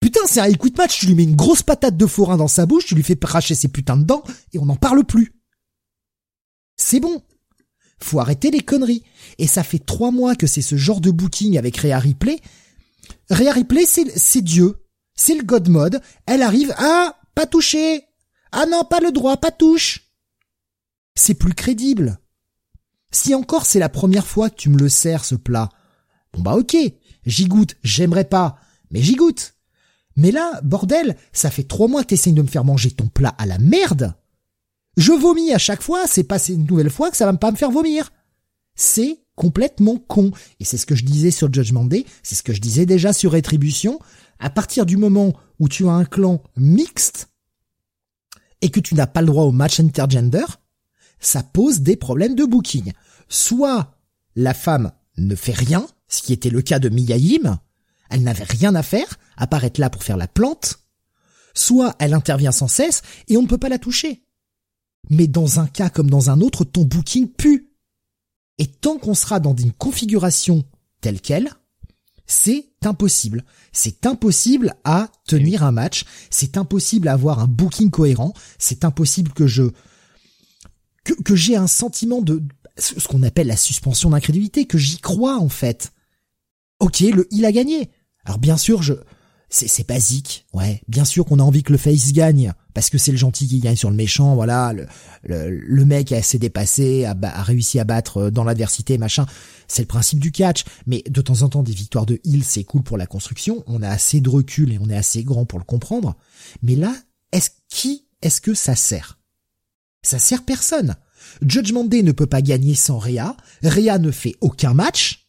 [0.00, 2.66] Putain, c'est un de match, tu lui mets une grosse patate de forain dans sa
[2.66, 5.32] bouche, tu lui fais cracher ses putains de dents, et on n'en parle plus.
[6.76, 7.22] C'est bon.
[8.02, 9.04] Faut arrêter les conneries.
[9.38, 12.40] Et ça fait trois mois que c'est ce genre de booking avec Rhea Ripley.
[13.30, 14.84] Rhea Ripley, c'est Dieu.
[15.14, 16.00] C'est le God mode.
[16.26, 18.04] Elle arrive, ah, pas touché.
[18.50, 20.12] Ah non, pas le droit, pas touche.
[21.14, 22.18] C'est plus crédible.
[23.10, 25.68] Si encore c'est la première fois que tu me le sers, ce plat,
[26.32, 26.76] bon bah ok,
[27.26, 28.56] j'y goûte, j'aimerais pas,
[28.90, 29.54] mais j'y goûte.
[30.16, 33.34] Mais là, bordel, ça fait trois mois que t'essayes de me faire manger ton plat
[33.38, 34.14] à la merde.
[34.96, 37.56] Je vomis à chaque fois, c'est pas une nouvelle fois que ça va pas me
[37.56, 38.12] faire vomir.
[38.74, 40.30] C'est complètement con.
[40.60, 43.12] Et c'est ce que je disais sur Judgment Day, c'est ce que je disais déjà
[43.12, 43.98] sur Rétribution.
[44.38, 47.28] À partir du moment où tu as un clan mixte
[48.60, 50.44] et que tu n'as pas le droit au match intergender,
[51.20, 52.92] ça pose des problèmes de booking.
[53.28, 53.96] Soit
[54.36, 57.16] la femme ne fait rien, ce qui était le cas de Mia
[58.10, 60.80] elle n'avait rien à faire, à part là pour faire la plante,
[61.54, 64.22] soit elle intervient sans cesse et on ne peut pas la toucher.
[65.10, 67.72] Mais dans un cas comme dans un autre, ton booking pue.
[68.58, 70.64] Et tant qu'on sera dans une configuration
[71.00, 71.50] telle qu'elle,
[72.26, 73.44] c'est impossible.
[73.72, 79.32] C'est impossible à tenir un match, c'est impossible à avoir un booking cohérent, c'est impossible
[79.32, 79.64] que je
[81.04, 82.42] que, que j'ai un sentiment de
[82.78, 85.92] ce qu'on appelle la suspension d'incrédulité, que j'y crois en fait.
[86.80, 87.90] Ok, le il a gagné.
[88.24, 88.94] Alors bien sûr, je
[89.54, 90.80] c'est basique, ouais.
[90.88, 93.60] Bien sûr qu'on a envie que le face gagne parce que c'est le gentil qui
[93.60, 94.72] gagne sur le méchant, voilà.
[94.72, 94.86] Le,
[95.50, 99.26] le, mec a assez dépassé, a, a réussi à battre euh, dans l'adversité, machin.
[99.68, 100.64] C'est le principe du catch.
[100.86, 103.62] Mais de temps en temps, des victoires de heal, c'est cool pour la construction.
[103.66, 106.16] On a assez de recul et on est assez grand pour le comprendre.
[106.62, 106.94] Mais là,
[107.32, 109.18] est-ce qui est-ce que ça sert?
[110.02, 110.96] Ça sert personne.
[111.46, 113.36] Judgment Day ne peut pas gagner sans Rhea.
[113.62, 115.28] Rhea ne fait aucun match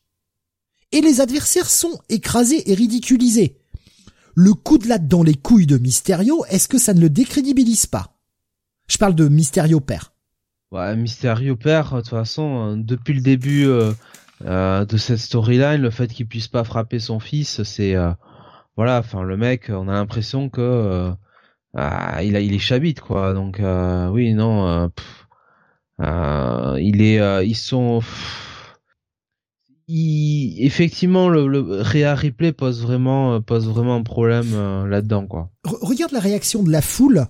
[0.93, 3.62] et les adversaires sont écrasés et ridiculisés.
[4.35, 7.85] Le coup de latte dans les couilles de Mysterio, est-ce que ça ne le décrédibilise
[7.85, 8.15] pas?
[8.87, 10.13] Je parle de Mysterio père.
[10.71, 13.91] Ouais, Mysterio père, de toute façon, euh, depuis le début euh,
[14.43, 17.95] euh, de cette storyline, le fait qu'il puisse pas frapper son fils, c'est
[18.75, 21.11] voilà, enfin le mec, on a l'impression que
[21.75, 23.33] ah, il est chabite quoi.
[23.33, 23.61] Donc
[24.11, 24.89] oui, non,
[25.99, 28.01] il est, ils sont
[29.95, 35.51] effectivement le, le Ripley pose vraiment euh, pose vraiment un problème euh, là-dedans quoi.
[35.63, 37.27] regarde la réaction de la foule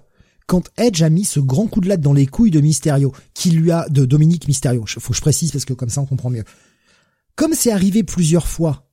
[0.47, 3.51] quand Edge a mis ce grand coup de latte dans les couilles de Mysterio, qui
[3.51, 4.84] lui a de Dominique Mysterio.
[4.86, 6.43] Faut que je précise parce que comme ça on comprend mieux.
[7.36, 8.89] Comme c'est arrivé plusieurs fois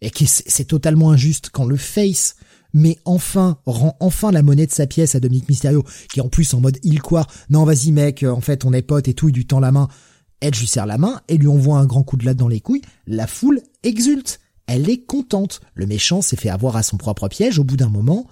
[0.00, 2.36] et que c'est totalement injuste quand le face
[2.74, 6.28] met enfin rend enfin la monnaie de sa pièce à Dominique Mysterio, qui est en
[6.28, 7.26] plus en mode il quoi?
[7.50, 9.88] Non vas-y mec, en fait on est potes et tout, il du temps la main.
[10.42, 12.60] Edge lui serre la main et lui envoie un grand coup de latte dans les
[12.60, 12.82] couilles.
[13.06, 14.40] La foule exulte.
[14.66, 15.60] Elle est contente.
[15.74, 18.26] Le méchant s'est fait avoir à son propre piège au bout d'un moment.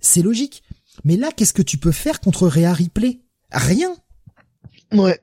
[0.00, 0.62] C'est logique.
[1.04, 3.20] Mais là, qu'est-ce que tu peux faire contre Rhea Ripley?
[3.50, 3.94] Rien.
[4.92, 5.20] Ouais.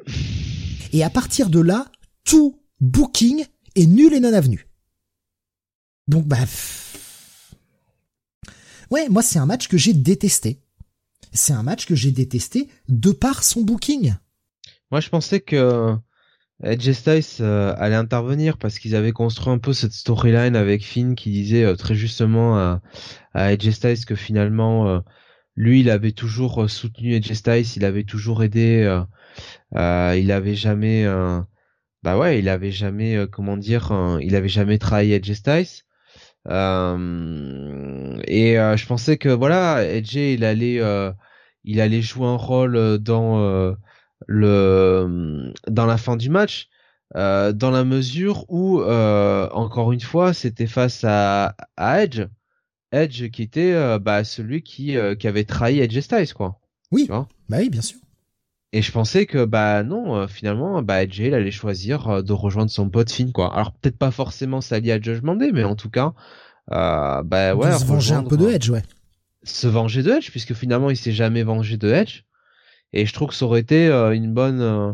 [0.93, 1.85] Et à partir de là,
[2.23, 3.45] tout booking
[3.75, 4.67] est nul et non avenu.
[6.07, 6.37] Donc bah
[8.89, 10.59] Ouais, moi c'est un match que j'ai détesté.
[11.31, 14.15] C'est un match que j'ai détesté de par son booking.
[14.89, 15.95] Moi je pensais que
[16.63, 21.15] Edge Styles euh, allait intervenir parce qu'ils avaient construit un peu cette storyline avec Finn
[21.15, 22.81] qui disait euh, très justement à,
[23.33, 24.99] à Edge Styles que finalement euh,
[25.55, 29.01] lui il avait toujours soutenu Edge Styles, il avait toujours aidé,
[29.73, 31.05] il avait jamais
[32.01, 35.83] bah ouais, il avait jamais comment dire, il avait jamais trahi Edge Styles.
[36.47, 36.53] et
[38.55, 40.81] je pensais que voilà, Edge il allait
[41.65, 43.75] il allait jouer un rôle dans
[44.29, 46.69] le dans la fin du match,
[47.15, 52.27] euh, dans la mesure où euh, encore une fois c'était face à, à, Edge,
[52.91, 56.59] Edge qui était euh, bah, celui qui qui avait trahi Edge Styles quoi.
[56.91, 57.07] Oui.
[57.09, 57.97] bah oui, bien sûr.
[58.71, 62.87] Et je pensais que bah non, finalement, bah Edge il allait choisir de rejoindre son
[62.87, 63.51] pote Finn quoi.
[63.51, 66.13] Alors peut-être pas forcément s'allier à Judgment Day, mais en tout cas,
[66.67, 67.71] bah ouais.
[67.71, 68.83] se venger un peu de Edge, ouais.
[69.41, 72.25] Se venger de Edge, puisque finalement il s'est jamais vengé de Edge.
[72.93, 74.93] Et je trouve que ça aurait été euh, une bonne, euh,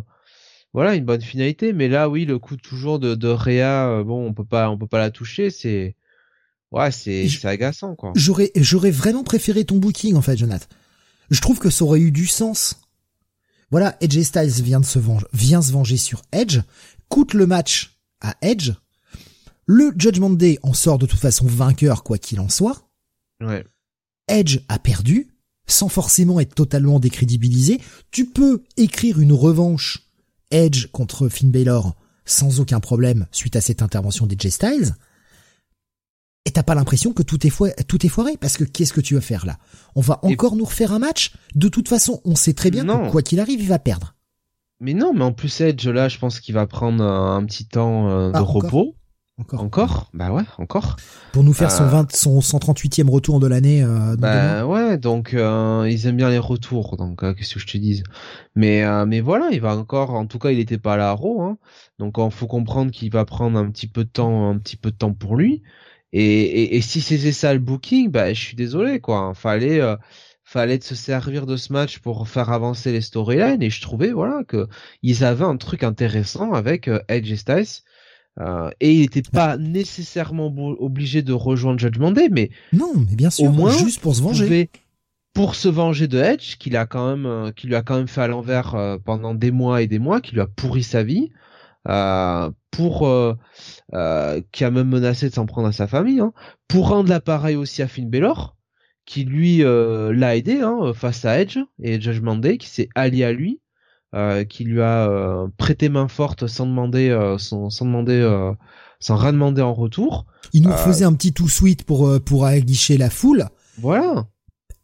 [0.73, 1.73] voilà une bonne finalité.
[1.73, 4.77] Mais là, oui, le coup toujours de, de Rhea, euh, bon, on peut pas, on
[4.77, 5.49] peut pas la toucher.
[5.49, 5.95] C'est
[6.71, 8.11] ouais, c'est c'est agaçant quoi.
[8.15, 10.67] J'aurais j'aurais vraiment préféré ton booking en fait, Jonathan.
[11.31, 12.81] Je trouve que ça aurait eu du sens.
[13.71, 16.59] Voilà, Edge Styles vient de se venger, vient se venger sur Edge,
[17.09, 18.71] coûte le match à Edge.
[19.65, 22.87] Le Judgment Day en sort de toute façon vainqueur quoi qu'il en soit.
[23.41, 23.65] Ouais.
[24.27, 25.34] Edge a perdu
[25.67, 27.81] sans forcément être totalement décrédibilisé.
[28.11, 30.03] Tu peux écrire une revanche
[30.51, 31.95] Edge contre Finn Balor
[32.25, 34.95] sans aucun problème suite à cette intervention d'Edge Styles.
[36.45, 39.01] Et t'as pas l'impression que tout est, foiré, tout est foiré parce que qu'est-ce que
[39.01, 39.57] tu vas faire là?
[39.95, 41.33] On va encore nous refaire un match?
[41.55, 44.15] De toute façon, on sait très bien que quoi qu'il arrive, il va perdre.
[44.79, 48.09] Mais non, mais en plus Edge là, je pense qu'il va prendre un, petit temps
[48.09, 48.95] euh, de ah, repos.
[49.37, 49.61] Encore.
[49.61, 50.95] Encore Bah ouais, encore.
[51.33, 53.83] Pour nous faire son 20, euh, son 138e retour de l'année.
[53.83, 57.67] Euh, bah ouais, donc euh, ils aiment bien les retours, donc euh, qu'est-ce que je
[57.67, 58.03] te dise?
[58.55, 61.57] Mais mais voilà, il va encore, en tout cas, il était pas à Raw, hein,
[61.99, 64.91] donc il faut comprendre qu'il va prendre un petit peu de temps, un petit peu
[64.91, 65.63] de temps pour lui.
[66.13, 69.33] Et, et, et si c'était ça le booking, bah je suis désolé quoi.
[69.35, 69.81] Fallait
[70.45, 74.43] fallait se servir de ce match pour faire avancer les storylines et je trouvais voilà
[74.45, 74.67] que
[75.01, 77.83] ils avaient un truc intéressant avec Edge et Styles
[78.41, 80.47] euh, et il n'était pas nécessairement
[80.79, 84.21] obligé de rejoindre Judgment Day, mais non, mais bien sûr, au moins juste pour se
[84.21, 84.69] venger.
[85.33, 88.07] Pour se venger de Edge, qu'il a quand même, euh, qui lui a quand même
[88.07, 91.03] fait à l'envers euh, pendant des mois et des mois, qui lui a pourri sa
[91.03, 91.31] vie,
[92.71, 92.99] pour,
[94.51, 96.33] qui a même menacé de s'en prendre à sa famille, hein,
[96.67, 98.55] pour rendre l'appareil aussi à Finn Balor,
[99.05, 103.33] qui lui l'a aidé hein, face à Edge et Judgment Day, qui s'est allié à
[103.33, 103.64] lui euh,
[104.45, 108.21] qui lui a euh, prêté main forte sans demander, euh, sans, sans, demander,
[108.99, 110.25] sans rien demander en retour.
[110.53, 113.45] Il nous faisait un petit tout suite pour pour aguicher la foule.
[113.79, 114.27] Voilà.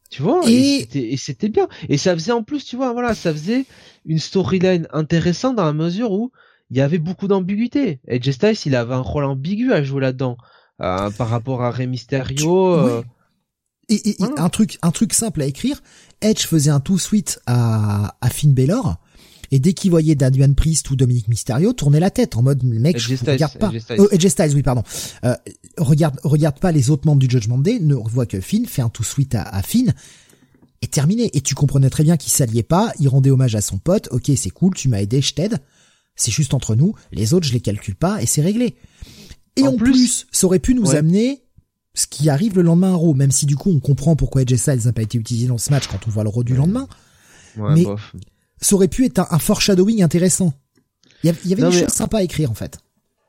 [0.10, 1.70] Tu vois, et, et c'était bien.
[1.88, 3.66] Et ça faisait en plus, tu vois, voilà, ça faisait
[4.06, 6.34] une storyline intéressante dans la mesure où
[6.70, 8.02] il y avait beaucoup d'ambiguïté.
[8.10, 10.36] Et Styles, il avait un rôle ambigu à jouer là-dedans
[10.78, 13.02] par rapport à Rey Mysterio.
[13.88, 15.82] Et, et, un truc, un truc simple à écrire.
[16.22, 18.98] Edge faisait un tout suite à, à Finn Balor
[19.52, 22.98] et dès qu'il voyait Damian Priest ou Dominique Mysterio, tournait la tête en mode mec,
[22.98, 23.72] je regarde pas.
[23.98, 24.84] Oh, Styles, oui, pardon.
[25.26, 25.36] Euh,
[25.78, 28.90] regarde, regarde pas les autres membres du Judgment Day, ne voit que Finn, fait un
[28.90, 29.94] tout suite à, à Finn
[30.82, 31.30] et terminé.
[31.34, 34.08] Et tu comprenais très bien qu'il s'alliait pas, il rendait hommage à son pote.
[34.12, 35.60] Ok, c'est cool, tu m'as aidé, je t'aide.
[36.16, 36.94] C'est juste entre nous.
[37.12, 38.76] Les autres, je les calcule pas et c'est réglé.
[39.58, 41.44] Et en, plus, ça aurait pu nous amener
[41.94, 44.56] ce qui arrive le lendemain à Raw, même si du coup on comprend pourquoi Edge
[44.56, 46.88] Styles n'a pas été utilisé dans ce match quand on voit le Raw du lendemain.
[47.58, 47.86] mais
[48.62, 50.54] ça aurait pu être un, foreshadowing intéressant.
[51.24, 52.80] Il y, avait des choses sympas à écrire en fait.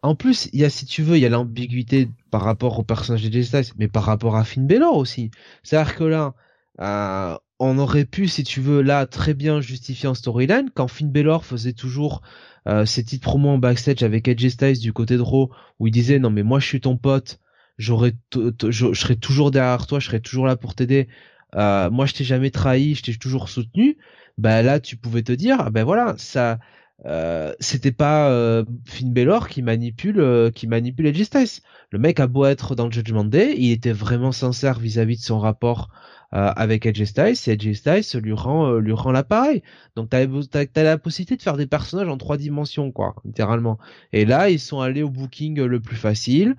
[0.03, 2.83] En plus, il y a, si tu veux, il y a l'ambiguïté par rapport au
[2.83, 5.31] personnage de Styles, mais par rapport à Finn Balor aussi.
[5.63, 6.35] C'est-à-dire que là,
[6.81, 11.13] euh, on aurait pu, si tu veux, là, très bien justifier en storyline, quand Finn
[11.13, 12.23] Balor faisait toujours
[12.69, 15.91] euh, ses petites promos en backstage avec Edge Styles du côté de Raw, où il
[15.93, 17.39] disait, non mais moi je suis ton pote,
[17.77, 21.09] j'aurais, je serai toujours derrière toi, je serai toujours là pour t'aider,
[21.57, 23.99] euh, moi je t'ai jamais trahi, je t'ai toujours soutenu,
[24.39, 26.59] bah là tu pouvais te dire, ben voilà, ça,
[27.07, 31.63] euh, c'était pas euh, Finn Balor qui manipule, euh, qui manipule Edge Styles.
[31.91, 35.23] Le mec a beau être dans le Judgment Day, il était vraiment sincère vis-à-vis de
[35.23, 35.89] son rapport
[36.35, 39.63] euh, avec Edge Styles, et Edge Styles lui rend, lui rend l'appareil.
[39.97, 43.79] Donc t'as, as, la possibilité de faire des personnages en trois dimensions, quoi, littéralement.
[44.13, 46.57] Et là, ils sont allés au booking le plus facile.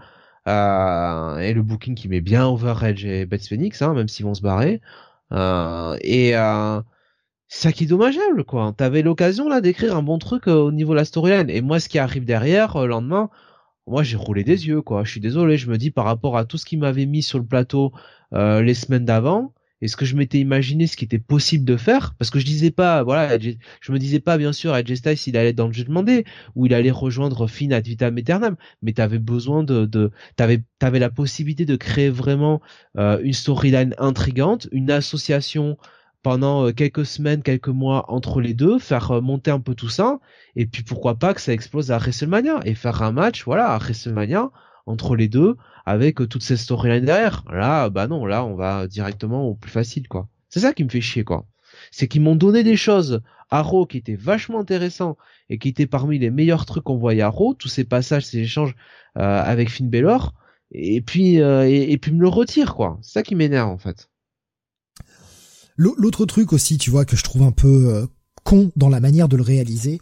[0.48, 4.26] Euh, et le booking qui met bien over Edge et Beth Phoenix, hein, même s'ils
[4.26, 4.82] vont se barrer.
[5.32, 6.82] Euh, et euh,
[7.54, 8.74] c'est ça qui est dommageable, quoi.
[8.76, 11.51] T'avais l'occasion là d'écrire un bon truc euh, au niveau de la storyline.
[11.51, 13.30] Et moi, ce qui arrive derrière, euh, le lendemain,
[13.86, 15.04] moi j'ai roulé des yeux, quoi.
[15.04, 17.38] Je suis désolé, je me dis par rapport à tout ce qui m'avait mis sur
[17.38, 17.93] le plateau
[18.34, 21.78] euh, les semaines d'avant, et ce que je m'étais imaginé, ce qui était possible de
[21.78, 25.18] faire, parce que je disais pas, voilà, je me disais pas bien sûr à Styles
[25.28, 26.26] il allait dans le jeu demandé
[26.56, 31.12] ou il allait rejoindre Finn ad vitam mais t'avais besoin de, de t'avais t'avais la
[31.12, 32.62] possibilité de créer vraiment
[32.97, 35.78] une storyline intrigante, une association
[36.24, 39.90] pendant euh, quelques semaines, quelques mois entre les deux, faire euh, monter un peu tout
[39.90, 40.20] ça,
[40.56, 43.78] et puis pourquoi pas que ça explose à WrestleMania et faire un match, voilà, à
[43.78, 44.50] WrestleMania
[44.86, 47.44] entre les deux avec euh, toutes ces storylines derrière.
[47.52, 50.28] Là, bah non, là on va directement au plus facile quoi.
[50.50, 51.46] C'est ça qui me fait chier quoi.
[51.92, 55.18] C'est qu'ils m'ont donné des choses à Raw qui étaient vachement intéressants
[55.50, 58.40] et qui étaient parmi les meilleurs trucs qu'on voyait à Raw, tous ces passages, ces
[58.40, 58.76] échanges
[59.16, 60.34] avec Finn Balor,
[60.72, 62.98] et puis et, et, puis me le retire quoi.
[63.02, 64.10] C'est ça qui m'énerve en fait.
[65.76, 68.06] L'autre truc aussi, tu vois, que je trouve un peu euh,
[68.44, 70.00] con dans la manière de le réaliser,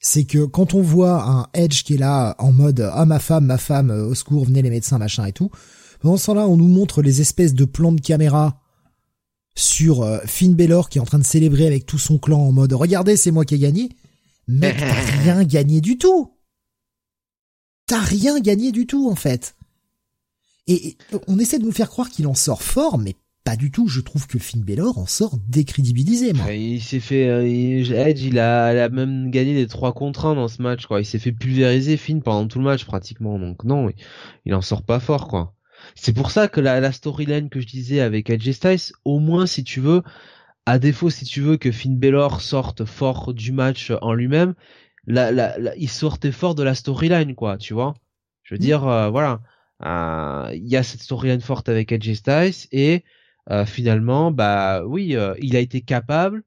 [0.00, 3.46] c'est que quand on voit un Edge qui est là en mode ah ma femme,
[3.46, 5.50] ma femme, euh, au secours, venez les médecins, machin et tout.
[6.00, 8.60] Pendant ce temps-là, on nous montre les espèces de plans de caméra
[9.54, 12.52] sur euh, Finn Balor qui est en train de célébrer avec tout son clan en
[12.52, 13.90] mode regardez, c'est moi qui ai gagné.
[14.46, 14.92] Mec, t'as
[15.22, 16.32] rien gagné du tout.
[17.86, 19.56] T'as rien gagné du tout, en fait.
[20.66, 23.16] Et, on essaie de nous faire croire qu'il en sort fort, mais
[23.48, 23.88] pas du tout.
[23.88, 26.52] Je trouve que Finn Balor en sort décrédibilisé, moi.
[26.52, 30.60] Il s'est fait, euh, Edge, il a, même gagné des 3 contre 1 dans ce
[30.60, 31.00] match, quoi.
[31.00, 33.38] Il s'est fait pulvériser Finn pendant tout le match, pratiquement.
[33.38, 33.90] Donc non,
[34.44, 35.54] il en sort pas fort, quoi.
[35.94, 39.46] C'est pour ça que la, la storyline que je disais avec Edge Styles, au moins
[39.46, 40.02] si tu veux,
[40.66, 44.52] à défaut si tu veux que Finn Balor sorte fort du match en lui-même,
[45.06, 47.94] la, la, il sortait fort de la storyline, quoi, tu vois.
[48.42, 48.62] Je veux mm.
[48.62, 49.40] dire, euh, voilà,
[49.86, 53.04] euh, il y a cette storyline forte avec Edge Styles et
[53.66, 56.42] finalement, bah oui, il a été capable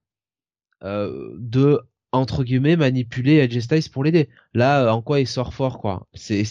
[0.84, 1.80] de
[2.12, 4.30] entre guillemets manipuler Edge Styles pour l'aider.
[4.54, 6.08] Là, en quoi il sort fort, quoi.
[6.14, 6.44] C'est,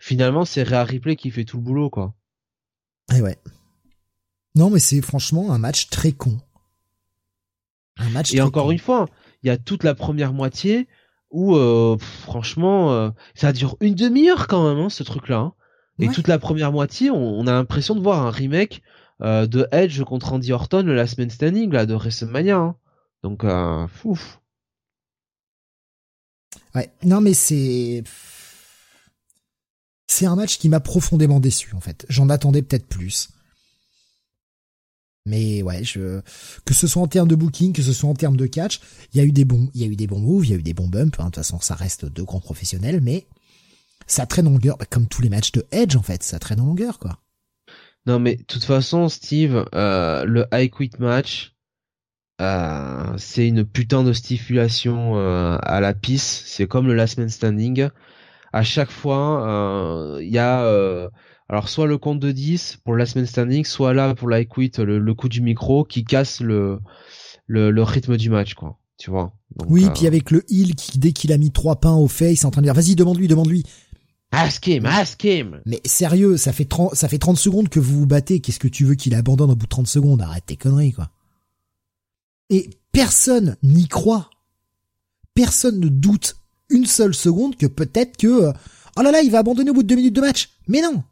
[0.00, 2.14] finalement c'est Rhea Ripley qui fait tout le boulot, quoi.
[3.14, 3.36] Et ouais.
[4.54, 6.38] Non, mais c'est franchement un match très con.
[7.96, 8.34] Un match.
[8.34, 9.08] Et encore une fois,
[9.42, 10.88] il y a toute la première moitié
[11.30, 15.38] où, euh, franchement, euh, ça dure une demi-heure quand même, hein, ce truc-là.
[15.38, 15.54] Hein.
[15.98, 18.82] Et toute la première moitié, on, a l'impression de voir un remake
[19.22, 22.56] euh, de Edge contre Andy Orton, le Last Man Standing, là, de WrestleMania.
[22.56, 22.76] Hein.
[23.22, 24.40] Donc, euh, ouf.
[26.74, 28.02] Ouais, non mais c'est
[30.06, 32.06] c'est un match qui m'a profondément déçu en fait.
[32.08, 33.28] J'en attendais peut-être plus.
[35.24, 36.20] Mais ouais, je
[36.64, 38.80] que ce soit en termes de booking, que ce soit en termes de catch,
[39.12, 40.54] il y a eu des bons, il y a eu des bons moves, il y
[40.54, 41.18] a eu des bons bumps.
[41.20, 41.24] Hein.
[41.24, 43.26] De toute façon, ça reste deux grands professionnels, mais
[44.06, 46.60] ça traîne en longueur, bah, comme tous les matchs de Edge en fait, ça traîne
[46.60, 47.18] en longueur quoi.
[48.06, 51.54] Non mais de toute façon, Steve, euh, le high quit match,
[52.40, 56.42] euh, c'est une putain de stipulation euh, à la pisse.
[56.46, 57.88] C'est comme le last man standing.
[58.52, 61.10] À chaque fois, il y a
[61.52, 64.72] alors soit le compte de 10 pour la semaine standing, soit là pour la quit
[64.78, 66.78] le, coup du micro qui casse le,
[67.46, 68.78] le, rythme du match quoi.
[68.96, 69.34] Tu vois?
[69.68, 72.38] oui, euh, puis avec le heal qui dès qu'il a mis trois pains au face,
[72.38, 73.64] c'est en train de dire vas-y demande-lui, demande-lui.
[74.32, 75.60] Ask him, ask him.
[75.66, 78.68] Mais sérieux, ça fait 30 ça fait 30 secondes que vous vous battez, qu'est-ce que
[78.68, 80.22] tu veux qu'il abandonne au bout de 30 secondes?
[80.22, 81.10] Arrête tes conneries quoi.
[82.48, 84.30] Et personne n'y croit.
[85.34, 86.36] Personne ne doute
[86.70, 88.52] une seule seconde que peut-être que euh,
[88.96, 90.50] oh là là, il va abandonner au bout de deux minutes de match.
[90.66, 91.04] Mais non.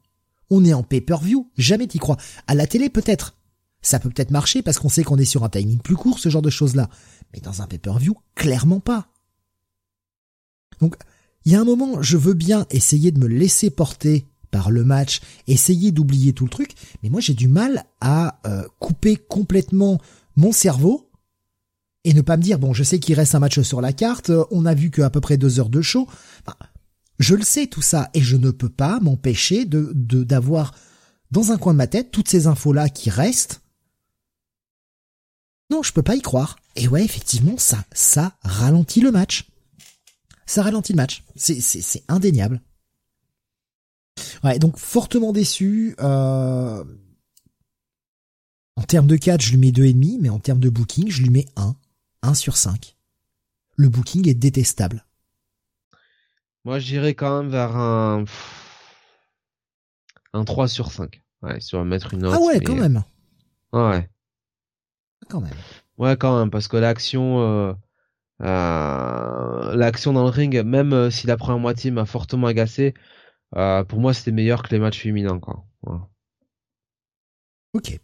[0.50, 2.16] On est en pay-per-view, jamais t'y crois.
[2.48, 3.36] À la télé, peut-être.
[3.82, 6.28] Ça peut peut-être marcher parce qu'on sait qu'on est sur un timing plus court, ce
[6.28, 6.90] genre de choses-là.
[7.32, 9.06] Mais dans un pay-per-view, clairement pas.
[10.80, 10.96] Donc,
[11.44, 14.84] il y a un moment, je veux bien essayer de me laisser porter par le
[14.84, 20.00] match, essayer d'oublier tout le truc, mais moi j'ai du mal à euh, couper complètement
[20.36, 21.08] mon cerveau
[22.04, 24.32] et ne pas me dire bon je sais qu'il reste un match sur la carte,
[24.50, 26.08] on a vu qu'à peu près deux heures de show.
[27.18, 29.92] Je le sais tout ça et je ne peux pas m'empêcher de
[30.24, 30.74] d'avoir
[31.30, 33.60] dans un coin de ma tête toutes ces infos là qui restent.
[35.70, 36.56] Non, je peux pas y croire.
[36.74, 39.49] Et ouais, effectivement, ça ça ralentit le match.
[40.50, 41.22] Ça ralentit le match.
[41.36, 42.60] C'est indéniable.
[44.42, 45.94] Ouais, donc fortement déçu.
[46.00, 46.82] Euh...
[48.74, 51.08] En termes de catch, je lui mets deux et demi, mais en termes de booking,
[51.08, 51.76] je lui mets un,
[52.22, 52.96] un sur 5.
[53.76, 55.06] Le booking est détestable.
[56.64, 58.24] Moi, j'irais quand même vers un
[60.32, 61.22] un 3 sur 5.
[61.42, 62.34] Ouais, si on va mettre une note.
[62.36, 63.04] Ah ouais, quand même.
[63.72, 64.10] Ouais.
[65.28, 65.54] Quand même.
[65.96, 67.72] Ouais, quand même, parce que l'action, euh,
[68.40, 72.94] l'action dans le ring, même euh, si la première moitié m'a fortement agacé,
[73.56, 75.64] euh, pour moi, c'était meilleur que les matchs féminins, quoi.
[77.74, 78.00] Ok.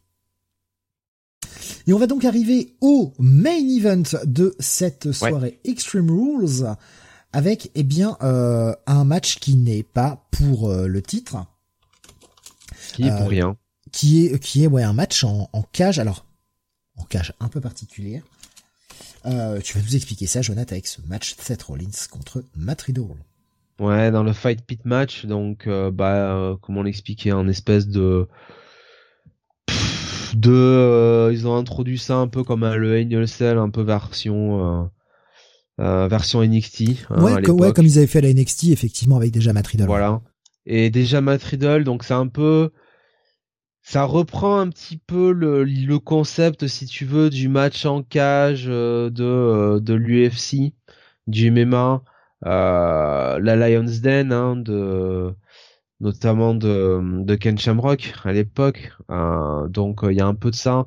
[1.86, 6.66] Et on va donc arriver au main event de cette soirée Extreme Rules
[7.32, 11.36] avec eh bien euh, un match qui n'est pas pour euh, le titre,
[12.92, 13.56] qui est pour euh, rien,
[13.92, 15.98] qui est qui est ouais un match en, en cage.
[15.98, 16.24] Alors
[16.96, 17.60] en cage un peu
[19.30, 19.62] particulier.
[19.62, 23.16] tu vas nous expliquer ça, Jonathan, avec ce match Seth Rollins contre Matt Riddle.
[23.78, 28.26] Ouais, dans le Fight Pit match, donc bah comment l'expliquer, un espèce de
[30.34, 34.88] de ils ont introduit ça un peu comme un, le Angel Cell, un peu version
[35.80, 37.06] euh, version NXT.
[37.10, 39.86] Hein, ouais, comme ils avaient fait à la NXT, effectivement, avec déjà Matt Riddle.
[39.86, 40.22] Voilà.
[40.64, 42.70] Et déjà Matt Riddle, donc c'est un peu,
[43.86, 48.66] ça reprend un petit peu le, le concept, si tu veux, du match en cage
[48.68, 50.74] euh, de euh, de l'UFC,
[51.28, 52.02] du MMA,
[52.46, 55.32] euh, la Lions Den, hein, de
[56.00, 58.92] notamment de de Ken Shamrock à l'époque.
[59.70, 60.86] donc il y a un peu de ça.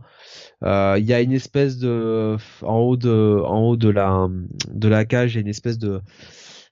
[0.64, 4.28] Euh, il y a une espèce de en haut de en haut de la
[4.70, 6.02] de la cage, il y a une espèce de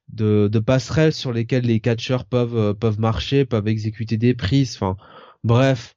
[0.10, 4.76] de, de passerelles sur lesquelles les catcheurs peuvent euh, peuvent marcher, peuvent exécuter des prises.
[4.76, 4.98] Enfin,
[5.44, 5.97] bref.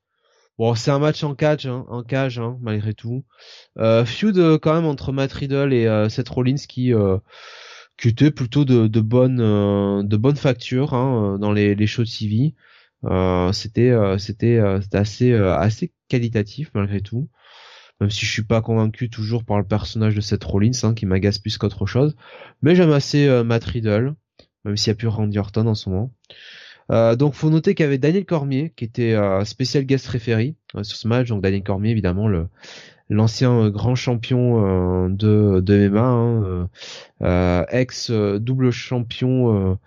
[0.60, 3.24] Bon, c'est un match en cage, hein, en cage hein, malgré tout.
[3.78, 6.92] Euh, feud euh, quand même entre Matt Riddle et Seth Rollins qui
[7.96, 9.38] qui était plutôt de, de bonne
[10.06, 12.54] de bonne facture hein, dans les, les shows TV.
[13.54, 14.60] c'était c'était
[14.92, 17.30] assez assez qualitatif malgré tout
[18.00, 21.06] même si je suis pas convaincu toujours par le personnage de Seth Rollins hein, qui
[21.06, 22.16] m'agace plus qu'autre chose
[22.62, 24.14] mais j'aime assez euh, Matt Riddle
[24.64, 26.12] même s'il y a plus Randy Orton en ce moment
[26.90, 30.54] euh, donc faut noter qu'il y avait Daniel Cormier qui était euh, spécial guest référé
[30.76, 32.46] euh, sur ce match donc Daniel Cormier évidemment le
[33.08, 36.68] l'ancien grand champion de, de MMA
[37.20, 39.78] hein, ex double champion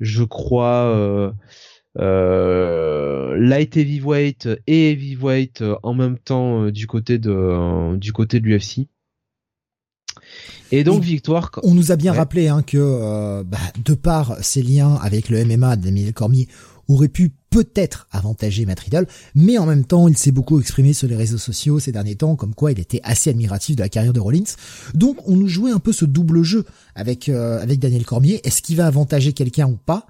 [0.00, 1.32] je crois
[1.98, 8.12] euh, light heavyweight et heavyweight euh, en même temps euh, du côté de euh, du
[8.12, 8.88] côté de l'UFC.
[10.72, 11.50] Et donc victoire.
[11.62, 15.76] On nous a bien rappelé hein, que bah, de par ses liens avec le MMA
[15.76, 16.48] d'Emile Cormier
[16.88, 21.08] aurait pu peut-être avantager Matt Riddle, mais en même temps, il s'est beaucoup exprimé sur
[21.08, 24.12] les réseaux sociaux ces derniers temps, comme quoi il était assez admiratif de la carrière
[24.12, 24.44] de Rollins.
[24.94, 26.64] Donc, on nous jouait un peu ce double jeu
[26.94, 28.40] avec avec Daniel Cormier.
[28.44, 30.06] Est-ce qu'il va avantager quelqu'un ou pas?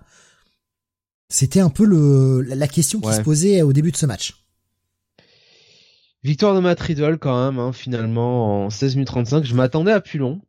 [1.28, 4.46] C'était un peu le, la question qui se posait au début de ce match.
[6.22, 9.44] Victoire de Matt Riddle quand même, hein, finalement, en 16 minutes 35.
[9.44, 10.40] Je m'attendais à plus long.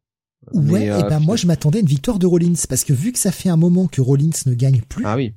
[0.53, 3.11] Ouais, et euh, ben moi je m'attendais à une victoire de Rollins, parce que vu
[3.11, 5.03] que ça fait un moment que Rollins ne gagne plus.
[5.05, 5.33] Ah oui.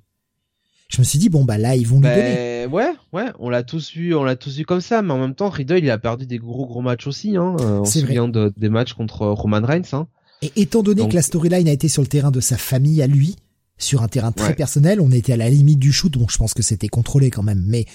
[0.89, 2.67] Je me suis dit bon bah là ils vont lui ben, donner.
[2.67, 5.35] Ouais, ouais, on l'a tous vu, on l'a tous vu comme ça, mais en même
[5.35, 7.37] temps Riddle il a perdu des gros gros matchs aussi.
[7.37, 7.57] Hein.
[7.61, 9.83] Euh, on se souvient de, des matchs contre Roman Reigns.
[9.93, 10.09] Hein.
[10.43, 13.07] Et étant donné que la storyline a été sur le terrain de sa famille à
[13.07, 13.37] lui,
[13.79, 15.01] sur un terrain très personnel.
[15.01, 16.13] On était à la limite du shoot.
[16.17, 17.87] Bon, je pense que c'était contrôlé quand même, mais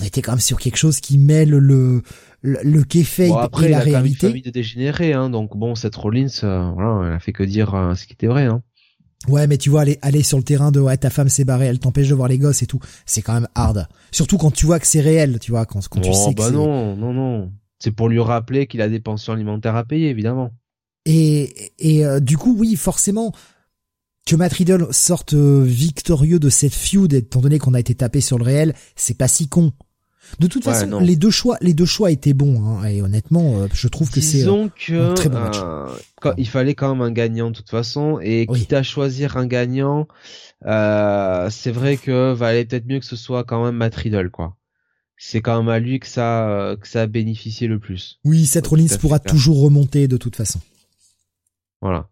[0.00, 2.02] on était quand même sur quelque chose qui mêle le
[2.42, 3.28] le, le et la réalité.
[3.28, 5.30] Il a quand même une famille de dégénérés, hein.
[5.30, 8.26] Donc bon, cette Rollins, euh, voilà, elle a fait que dire euh, ce qui était
[8.26, 8.62] vrai, hein.
[9.28, 11.64] Ouais, mais tu vois, aller, aller sur le terrain de ouais, ta femme s'est barrée,
[11.64, 13.88] elle t'empêche de voir les gosses et tout, c'est quand même hard.
[14.12, 16.52] Surtout quand tu vois que c'est réel, tu vois, quand, quand tu sais bah que
[16.52, 17.50] non, non, non.
[17.78, 20.50] C'est pour lui rappeler qu'il a des pensions alimentaires à payer, évidemment.
[21.06, 23.32] Et, et euh, du coup, oui, forcément,
[24.26, 28.20] que Matt Riddle sorte euh, victorieux de cette feud, étant donné qu'on a été tapé
[28.20, 29.72] sur le réel, c'est pas si con.
[30.38, 33.68] De toute façon, les deux choix, les deux choix étaient bons, hein, et honnêtement, euh,
[33.72, 35.58] je trouve que c'est euh, un très bon match.
[36.36, 40.08] il fallait quand même un gagnant de toute façon, et quitte à choisir un gagnant,
[40.62, 44.56] c'est vrai que valait peut-être mieux que ce soit quand même Matt Riddle, quoi.
[45.16, 48.18] C'est quand même à lui que ça, que ça a bénéficié le plus.
[48.24, 50.60] Oui, Seth Rollins pourra toujours remonter de toute façon.
[51.80, 52.08] Voilà.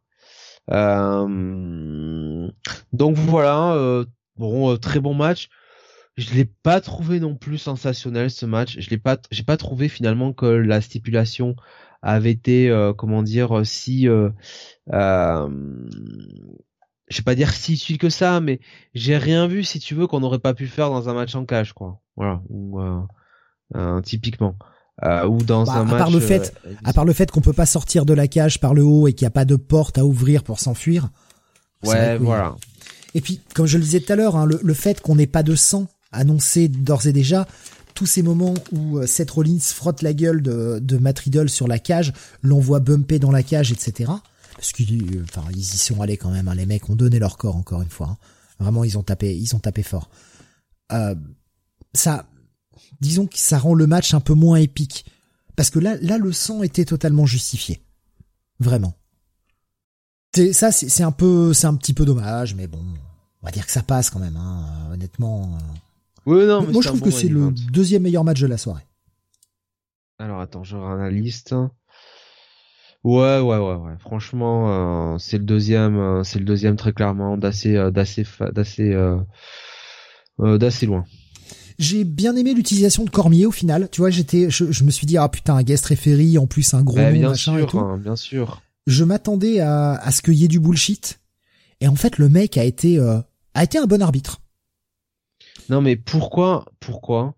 [0.71, 2.49] Euh,
[2.93, 4.05] donc voilà, euh,
[4.37, 5.49] bon, euh, très bon match.
[6.17, 8.77] Je l'ai pas trouvé non plus sensationnel ce match.
[8.79, 11.57] Je l'ai pas, j'ai pas trouvé finalement que la stipulation
[12.03, 14.29] avait été, comment dire, si, euh,
[17.09, 18.61] je vais pas dire si utile que ça, mais
[18.93, 21.47] j'ai rien vu, si tu veux, qu'on n'aurait pas pu faire dans un match en
[21.47, 22.01] cage, quoi.
[22.17, 22.79] Voilà, ou
[24.03, 24.57] typiquement.
[25.05, 27.41] Euh, ou dans bah, un à part le fait, euh, à part le fait qu'on
[27.41, 29.57] peut pas sortir de la cage par le haut et qu'il n'y a pas de
[29.57, 31.09] porte à ouvrir pour s'enfuir.
[31.83, 32.55] Ouais, voilà.
[33.15, 35.43] Et puis, comme je le disais tout à l'heure, hein, le, fait qu'on n'ait pas
[35.43, 37.47] de sang annoncé d'ores et déjà,
[37.95, 41.79] tous ces moments où euh, Seth Rollins frotte la gueule de, de Matt sur la
[41.79, 44.13] cage, l'envoie bumper dans la cage, etc.
[44.55, 46.49] Parce qu'ils, enfin, ils y sont allés quand même.
[46.49, 48.09] Hein, les mecs ont donné leur corps encore une fois.
[48.09, 48.17] Hein.
[48.59, 50.11] Vraiment, ils ont tapé, ils ont tapé fort.
[50.93, 51.15] Euh,
[51.95, 52.27] ça,
[53.01, 55.05] disons que ça rend le match un peu moins épique.
[55.57, 57.83] Parce que là, là, le sang était totalement justifié.
[58.59, 58.95] Vraiment.
[60.53, 62.83] Ça, c'est un peu, c'est un petit peu dommage, mais bon,
[63.43, 65.59] on va dire que ça passe quand même, hein, honnêtement.
[66.27, 68.87] Oui, non, Moi, je trouve que c'est le deuxième meilleur match de la soirée.
[70.19, 71.55] Alors, attends, je la liste.
[73.05, 73.95] Ouais, ouais, ouais, ouais.
[73.99, 78.97] Franchement, euh, c'est le deuxième, euh, c'est le deuxième très clairement, d'assez, euh, d'assez, d'assez,
[80.39, 81.05] d'assez loin.
[81.79, 83.89] J'ai bien aimé l'utilisation de Cormier au final.
[83.91, 86.83] Tu vois, j'étais, je, me suis dit ah putain un guest référé en plus un
[86.83, 87.79] gros bah, nom bien machin sûr, et tout.
[87.81, 88.63] Hein, bien sûr.
[88.87, 91.19] Je m'attendais à, à ce qu'il y ait du bullshit.
[91.81, 94.42] Et en fait, le mec a été a été un bon arbitre.
[95.69, 97.35] Non mais pourquoi pourquoi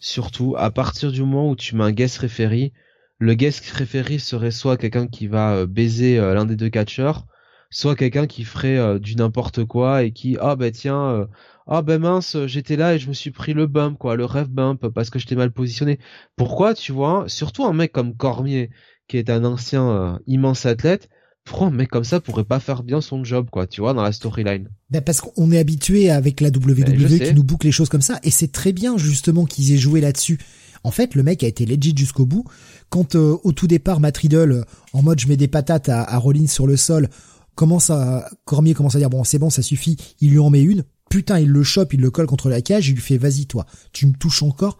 [0.00, 2.72] surtout à partir du moment où tu mets un guest référé,
[3.18, 7.26] le guest référé serait soit quelqu'un qui va euh, baiser euh, l'un des deux catcheurs,
[7.70, 11.26] soit quelqu'un qui ferait du n'importe quoi et qui ah bah tiens
[11.66, 14.48] ah ben mince, j'étais là et je me suis pris le bump, quoi, le rêve
[14.48, 15.98] bump, parce que j'étais mal positionné.
[16.36, 18.70] Pourquoi, tu vois, surtout un mec comme Cormier,
[19.08, 21.08] qui est un ancien euh, immense athlète,
[21.44, 24.02] pourquoi un mec comme ça pourrait pas faire bien son job, quoi, tu vois, dans
[24.02, 24.68] la storyline?
[24.90, 28.02] Ben parce qu'on est habitué avec la WWE ben, qui nous boucle les choses comme
[28.02, 30.38] ça, et c'est très bien justement qu'ils aient joué là-dessus.
[30.82, 32.44] En fait, le mec a été legit jusqu'au bout.
[32.90, 36.18] Quand euh, au tout départ, Matt Riddle, en mode je mets des patates à, à
[36.18, 37.08] Rollins sur le sol,
[37.54, 40.62] commence à Cormier commence à dire bon c'est bon ça suffit, il lui en met
[40.62, 43.46] une putain, il le chope, il le colle contre la cage, il lui fait vas-y
[43.46, 44.78] toi, tu me touches encore.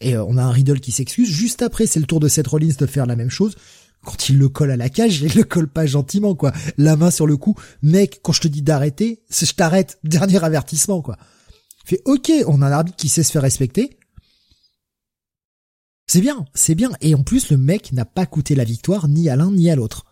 [0.00, 1.28] Et euh, on a un Riddle qui s'excuse.
[1.28, 3.56] Juste après, c'est le tour de Seth Rollins de faire la même chose.
[4.04, 6.52] Quand il le colle à la cage, il le colle pas gentiment, quoi.
[6.76, 7.54] La main sur le cou.
[7.82, 9.98] Mec, quand je te dis d'arrêter, je t'arrête.
[10.04, 11.16] Dernier avertissement, quoi.
[11.84, 13.98] Fait, ok, on a un arbitre qui sait se faire respecter.
[16.06, 16.90] C'est bien, c'est bien.
[17.00, 19.76] Et en plus, le mec n'a pas coûté la victoire ni à l'un ni à
[19.76, 20.06] l'autre.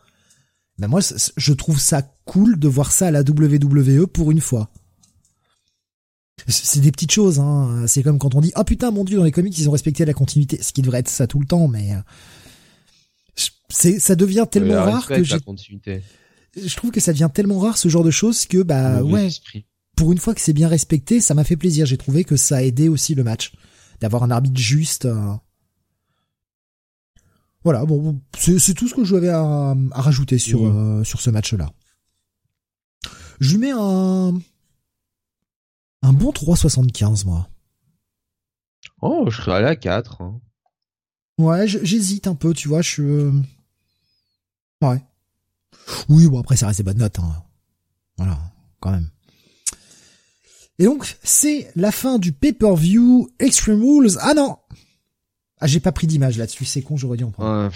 [0.78, 1.00] Ben moi,
[1.36, 4.70] je trouve ça cool de voir ça à la WWE pour une fois.
[6.48, 7.86] C'est des petites choses, hein.
[7.86, 10.04] C'est comme quand on dit, oh putain, mon dieu, dans les comics, ils ont respecté
[10.04, 10.62] la continuité.
[10.62, 12.00] Ce qui devrait être ça tout le temps, mais euh,
[13.68, 15.38] c'est, ça devient tellement rare que j'ai,
[16.56, 19.28] je trouve que ça devient tellement rare ce genre de choses que, bah, ouais.
[19.96, 21.86] Pour une fois que c'est bien respecté, ça m'a fait plaisir.
[21.86, 23.52] J'ai trouvé que ça a aidé aussi le match.
[24.00, 25.08] D'avoir un arbitre juste.
[27.64, 31.72] Voilà, bon, c'est, tout ce que je à, à rajouter sur, euh, sur ce match-là.
[33.40, 34.38] Je lui mets un,
[36.02, 37.48] un bon 3,75, moi.
[39.02, 40.20] Oh, je serais allé à 4.
[40.20, 40.40] Hein.
[41.38, 43.46] Ouais, j'hésite un peu, tu vois, je suis...
[44.82, 45.02] ouais.
[46.08, 47.18] Oui, bon, après, ça reste des bonnes notes.
[47.18, 47.42] Hein.
[48.16, 48.38] Voilà,
[48.80, 49.08] quand même.
[50.78, 54.18] Et donc, c'est la fin du pay-per-view Extreme Rules.
[54.20, 54.58] Ah non
[55.60, 57.70] Ah, j'ai pas pris d'image là-dessus, c'est con, j'aurais dû en prendre.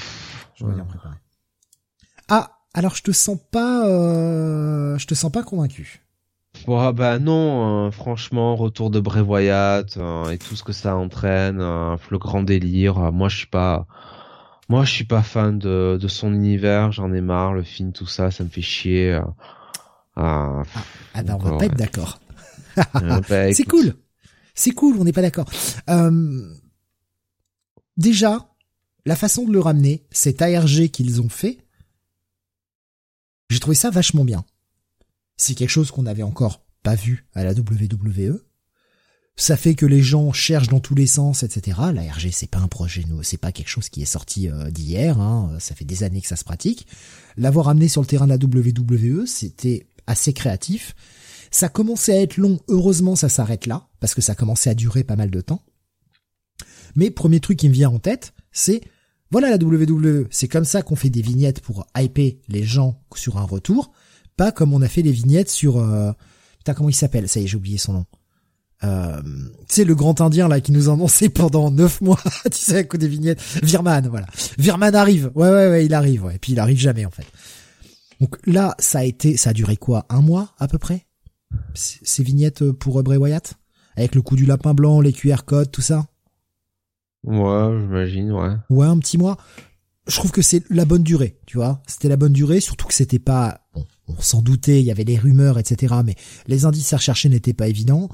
[0.57, 1.17] j'aurais dû en préparer.
[2.29, 3.87] Ah, alors je te sens pas...
[3.87, 4.99] Euh...
[4.99, 6.03] Je te sens pas convaincu.
[6.67, 10.97] Ouais, bah non, euh, franchement, retour de Bray Wyatt euh, et tout ce que ça
[10.97, 13.13] entraîne, le grand délire.
[13.13, 13.87] moi, je suis pas,
[14.71, 16.93] moi, je suis pas fan de, de son univers.
[16.93, 19.21] J'en ai marre, le film, tout ça, ça me fait chier.
[20.17, 20.63] ah,
[21.15, 22.21] ah ben, on va pas être d'accord.
[22.77, 23.21] Bah,
[23.53, 23.95] c'est cool,
[24.55, 25.51] c'est cool, on n'est pas d'accord.
[27.97, 28.49] déjà,
[29.07, 31.59] la façon de le ramener, cet ARG qu'ils ont fait,
[33.49, 34.45] j'ai trouvé ça vachement bien.
[35.37, 38.41] C'est quelque chose qu'on n'avait encore pas vu à la WWE.
[39.41, 41.79] Ça fait que les gens cherchent dans tous les sens, etc.
[41.95, 45.19] La RG, c'est pas un projet c'est pas quelque chose qui est sorti euh, d'hier.
[45.19, 45.57] Hein.
[45.61, 46.87] Ça fait des années que ça se pratique.
[47.39, 50.95] L'avoir amené sur le terrain de la WWE, c'était assez créatif.
[51.51, 52.61] Ça commençait à être long.
[52.69, 55.63] Heureusement, ça s'arrête là parce que ça commençait à durer pas mal de temps.
[56.95, 58.83] Mais premier truc qui me vient en tête, c'est
[59.31, 60.27] voilà la WWE.
[60.31, 63.91] C'est comme ça qu'on fait des vignettes pour hyper les gens sur un retour
[64.37, 66.13] pas comme on a fait les vignettes sur euh...
[66.59, 67.29] putain comment il s'appelle?
[67.29, 68.07] Ça y est j'ai oublié son nom
[68.83, 69.21] euh,
[69.69, 72.21] tu sais le grand indien là qui nous a annoncé pendant neuf mois
[72.51, 73.41] tu sais à coup des vignettes.
[73.63, 74.27] Virman voilà.
[74.59, 75.31] Virman arrive.
[75.35, 76.37] Ouais ouais ouais il arrive ouais.
[76.37, 77.27] Et puis il arrive jamais en fait.
[78.21, 80.07] Donc là ça a été ça a duré quoi?
[80.09, 81.07] Un mois à peu près?
[81.75, 83.55] Ces vignettes pour Bray Wyatt?
[83.97, 86.07] Avec le coup du lapin blanc les QR codes tout ça?
[87.25, 88.57] Ouais j'imagine ouais.
[88.71, 89.37] Ouais un petit mois.
[90.07, 91.83] Je trouve que c'est la bonne durée tu vois.
[91.87, 93.85] C'était la bonne durée surtout que c'était pas bon
[94.19, 95.95] on s'en doutait, il y avait des rumeurs, etc.
[96.05, 96.15] Mais
[96.47, 98.09] les indices à rechercher n'étaient pas évidents.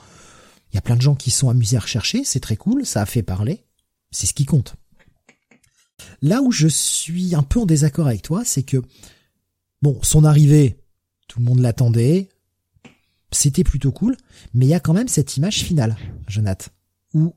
[0.72, 3.02] Il y a plein de gens qui sont amusés à rechercher, c'est très cool, ça
[3.02, 3.64] a fait parler.
[4.10, 4.76] C'est ce qui compte.
[6.22, 8.82] Là où je suis un peu en désaccord avec toi, c'est que,
[9.82, 10.78] bon, son arrivée,
[11.28, 12.28] tout le monde l'attendait,
[13.32, 14.16] c'était plutôt cool,
[14.54, 15.96] mais il y a quand même cette image finale,
[16.28, 16.70] Jonathan,
[17.14, 17.34] où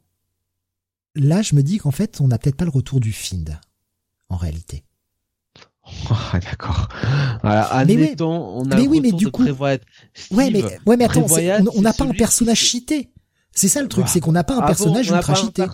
[1.15, 3.59] là je me dis qu'en fait on n'a peut-être pas le retour du Find,
[4.29, 4.83] en réalité.
[6.11, 6.87] Ah, d'accord.
[7.41, 9.81] On a mais oui, mais du coup, ouais,
[10.29, 11.25] mais ouais, mais attends,
[11.75, 13.09] on n'a pas un personnage cheaté.
[13.59, 15.65] C'est ça le truc, c'est qu'on n'a pas un ah personnage ultra cheaté.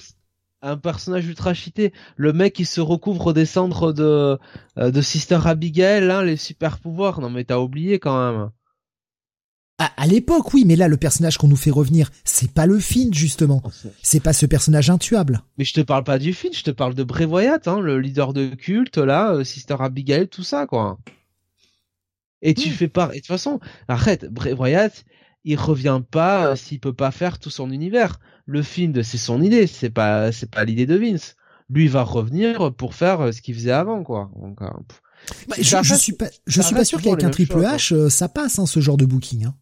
[0.64, 1.94] Un, personnage ultra cheaté.
[2.16, 4.40] Le mec qui se recouvre des cendres de
[4.80, 7.22] euh, de Sister Abigail, hein, les super pouvoirs.
[7.22, 8.50] Non mais t'as oublié quand même.
[9.78, 12.80] À, à l'époque, oui, mais là, le personnage qu'on nous fait revenir, c'est pas le
[12.80, 13.62] Finn, justement.
[13.64, 13.70] Oh,
[14.02, 15.44] c'est pas ce personnage intuable.
[15.60, 18.00] Mais je te parle pas du Finn, je te parle de Bray Wyatt, hein, le
[18.00, 20.98] leader de culte, là, euh, Sister Abigail, tout ça, quoi.
[22.42, 22.72] Et tu hmm.
[22.72, 23.10] fais pas...
[23.12, 25.04] Et de toute façon, arrête, Bray Wyatt,
[25.46, 28.20] il revient pas euh, s'il peut pas faire tout son univers.
[28.46, 31.36] Le Finn, c'est son idée, c'est pas, c'est pas l'idée de Vince.
[31.70, 34.30] Lui, il va revenir pour faire euh, ce qu'il faisait avant, quoi.
[34.40, 38.28] Donc, bah, je, je, suis pas, je suis pas sûr qu'avec un Triple H, ça
[38.28, 39.46] passe, hein, ce genre de booking.
[39.46, 39.56] Hein.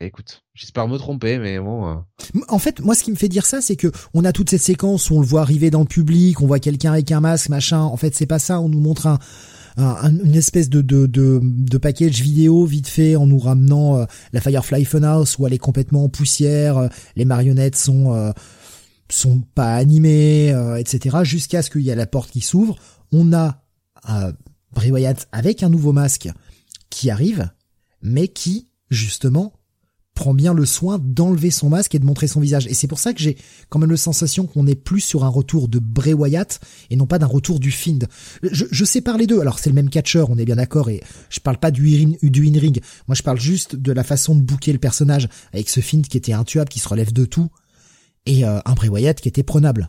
[0.00, 1.88] Écoute, j'espère me tromper, mais bon.
[1.88, 1.94] Euh.
[2.48, 4.62] En fait, moi, ce qui me fait dire ça, c'est que on a toute cette
[4.62, 7.48] séquence où on le voit arriver dans le public, on voit quelqu'un avec un masque,
[7.48, 7.80] machin.
[7.80, 8.60] En fait, c'est pas ça.
[8.60, 9.18] On nous montre un,
[9.78, 14.84] une espèce de, de, de, package vidéo vite fait en nous ramenant euh, la Firefly
[14.84, 18.32] Funhouse où elle est complètement en poussière, euh, les marionnettes sont
[19.10, 21.18] sont pas animées, etc.
[21.22, 22.76] Jusqu'à ce qu'il y ait la porte qui s'ouvre.
[23.10, 23.62] On a
[24.72, 26.28] Bray Wyatt avec un nouveau masque
[26.90, 27.48] qui arrive,
[28.02, 29.57] mais qui justement
[30.18, 32.66] prend bien le soin d'enlever son masque et de montrer son visage.
[32.66, 33.38] Et c'est pour ça que j'ai
[33.68, 36.58] quand même la sensation qu'on est plus sur un retour de Bray Wyatt
[36.90, 38.08] et non pas d'un retour du Find.
[38.42, 39.40] Je, je sépare les deux.
[39.40, 42.48] Alors c'est le même catcheur, on est bien d'accord, et je parle pas du, du
[42.48, 42.80] in-ring.
[43.06, 46.16] Moi je parle juste de la façon de bouquer le personnage avec ce Find qui
[46.16, 47.48] était intuable, qui se relève de tout,
[48.26, 49.88] et euh, un Bray Wyatt qui était prenable.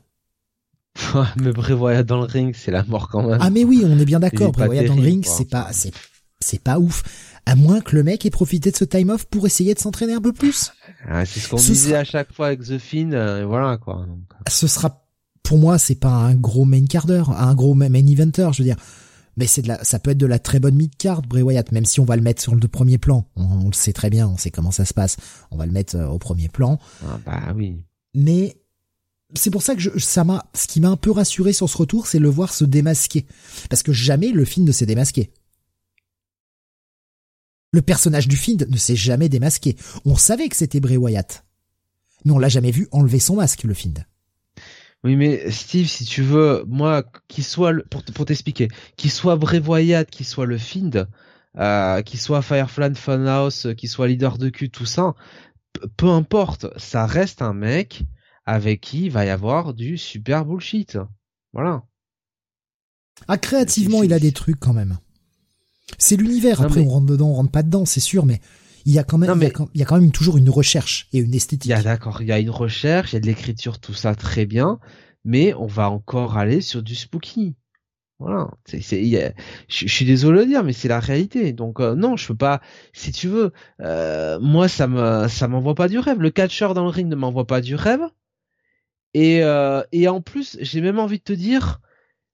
[1.38, 3.40] mais Bray Wyatt dans le ring, c'est la mort quand même.
[3.42, 4.52] Ah mais oui, on est bien d'accord.
[4.52, 5.92] Bray Wyatt dans le ring, c'est pas, c'est,
[6.40, 7.04] c'est pas ouf.
[7.46, 10.14] À moins que le mec ait profité de ce time off pour essayer de s'entraîner
[10.14, 10.72] un peu plus.
[11.08, 14.06] Ah, c'est ce qu'on disait à chaque fois avec The Finn, euh, voilà quoi.
[14.08, 14.20] Donc...
[14.48, 15.06] Ce sera,
[15.44, 18.78] pour moi, c'est pas un gros main carder, un gros main eventer, je veux dire.
[19.38, 21.72] Mais c'est de la, ça peut être de la très bonne mid card, Bray Wyatt,
[21.72, 23.26] même si on va le mettre sur le premier plan.
[23.36, 25.18] On, le sait très bien, on sait comment ça se passe.
[25.50, 26.78] On va le mettre euh, au premier plan.
[27.06, 27.78] Ah bah oui.
[28.14, 28.58] Mais
[29.34, 31.78] c'est pour ça que je, ça m'a, ce qui m'a un peu rassuré sur ce
[31.78, 33.26] retour, c'est le voir se démasquer,
[33.70, 35.32] parce que jamais le film ne s'est démasqué.
[37.72, 39.76] Le personnage du Find ne s'est jamais démasqué.
[40.06, 41.46] On savait que c'était Bray Wyatt.
[42.26, 44.06] Mais on l'a jamais vu enlever son masque, le Find.
[45.04, 48.68] Oui, mais Steve, si tu veux, moi, qu'il soit, le, pour, pour t'expliquer,
[48.98, 51.08] qu'il soit Bray Wyatt, qu'il soit le Find,
[51.58, 55.14] euh, qu'il soit Firefly Funhouse, qu'il soit leader de cul, tout ça,
[55.96, 58.04] peu importe, ça reste un mec
[58.46, 60.98] avec qui il va y avoir du super bullshit.
[61.54, 61.84] Voilà.
[63.28, 64.98] Ah, créativement, il a des trucs quand même.
[65.98, 66.62] C'est l'univers.
[66.62, 68.40] Après, on rentre dedans, on rentre pas dedans, c'est sûr, mais
[68.86, 71.34] il y a quand même, il, y a quand, même toujours une recherche et une
[71.34, 71.66] esthétique.
[71.68, 73.94] Il y a d'accord, il y a une recherche, il y a de l'écriture, tout
[73.94, 74.80] ça très bien,
[75.26, 77.56] mais on va encore aller sur du spooky.
[78.20, 79.34] Voilà, c'est, c'est,
[79.70, 81.54] je, suis désolé de dire, mais c'est la réalité.
[81.54, 82.62] Donc euh, non, je peux pas.
[82.92, 86.20] Si tu veux, euh, moi ça me, ça m'envoie pas du rêve.
[86.20, 88.02] Le catcheur dans le ring ne m'envoie pas du rêve.
[89.14, 91.80] Et euh, et en plus, j'ai même envie de te dire,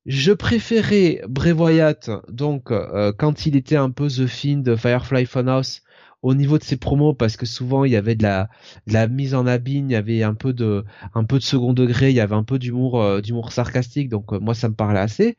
[0.06, 5.82] je préférais Bray Wyatt, donc euh, quand il était un peu The Fiend, Firefly Funhouse,
[6.22, 8.49] au niveau de ses promos, parce que souvent il y avait de la,
[8.88, 12.11] la mise en abîme, il y avait un peu de, un peu de second degré,
[12.11, 14.99] il y avait un peu d'humour, euh, d'humour sarcastique, donc euh, moi ça me parlait
[14.99, 15.38] assez.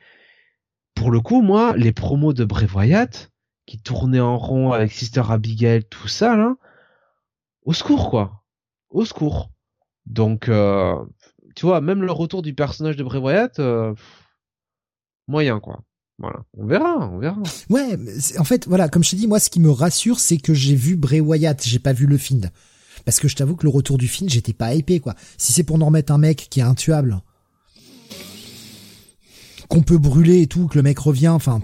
[0.94, 3.30] Pour le coup, moi, les promos de Bray Wyatt,
[3.66, 6.56] qui tournaient en rond avec Sister Abigail, tout ça là,
[7.62, 8.42] au secours quoi,
[8.90, 9.50] au secours.
[10.06, 10.50] Donc,
[11.56, 13.60] tu vois, même le retour du personnage de Bray Wyatt
[15.28, 15.82] moyen quoi.
[16.18, 17.42] Voilà, on verra, on verra.
[17.68, 17.98] Ouais,
[18.38, 20.74] en fait, voilà, comme je t'ai dit, moi, ce qui me rassure, c'est que j'ai
[20.74, 22.48] vu Bray Wyatt, j'ai pas vu le film.
[23.04, 25.14] Parce que je t'avoue que le retour du film, j'étais pas hypé, quoi.
[25.36, 27.20] Si c'est pour nous remettre un mec qui est intuable,
[29.68, 31.60] qu'on peut brûler et tout, que le mec revient, enfin,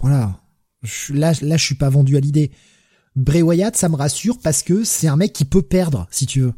[0.00, 0.40] voilà.
[0.82, 2.52] Je, là, là, je suis pas vendu à l'idée.
[3.16, 6.40] Bray Wyatt, ça me rassure parce que c'est un mec qui peut perdre, si tu
[6.40, 6.54] veux.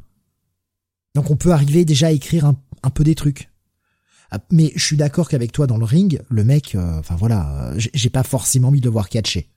[1.16, 3.50] Donc on peut arriver déjà à écrire un peu des trucs.
[4.34, 7.70] Ah, mais je suis d'accord qu'avec toi dans le ring, le mec, euh, enfin voilà,
[7.70, 9.48] euh, j'ai pas forcément envie de le voir catcher.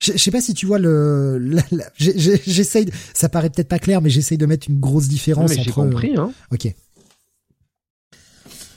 [0.00, 1.60] Je sais pas si tu vois le,
[1.96, 5.70] j'essaye, ça paraît peut-être pas clair, mais j'essaye de mettre une grosse différence mais J'ai
[5.70, 6.32] compris, hein.
[6.50, 6.74] Ok.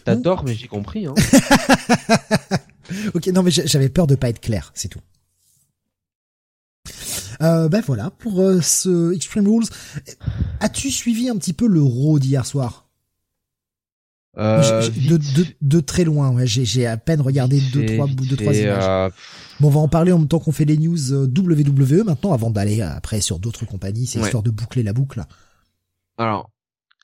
[0.03, 1.15] T'as tort, mais j'ai compris, hein.
[3.15, 5.01] ok, non, mais j'avais peur de pas être clair, c'est tout.
[7.41, 9.65] Euh, ben voilà pour euh, ce Extreme Rules.
[10.59, 12.90] As-tu suivi un petit peu le Raw d'hier soir?
[14.37, 16.47] Euh, de, de, de, très loin, ouais.
[16.47, 18.83] j'ai à peine regardé deux trois deux trois images.
[18.87, 19.09] Euh,
[19.59, 22.49] bon, on va en parler en même temps qu'on fait les news WWE maintenant, avant
[22.49, 24.05] d'aller après sur d'autres compagnies.
[24.05, 25.21] C'est histoire de boucler la boucle.
[26.17, 26.49] Alors,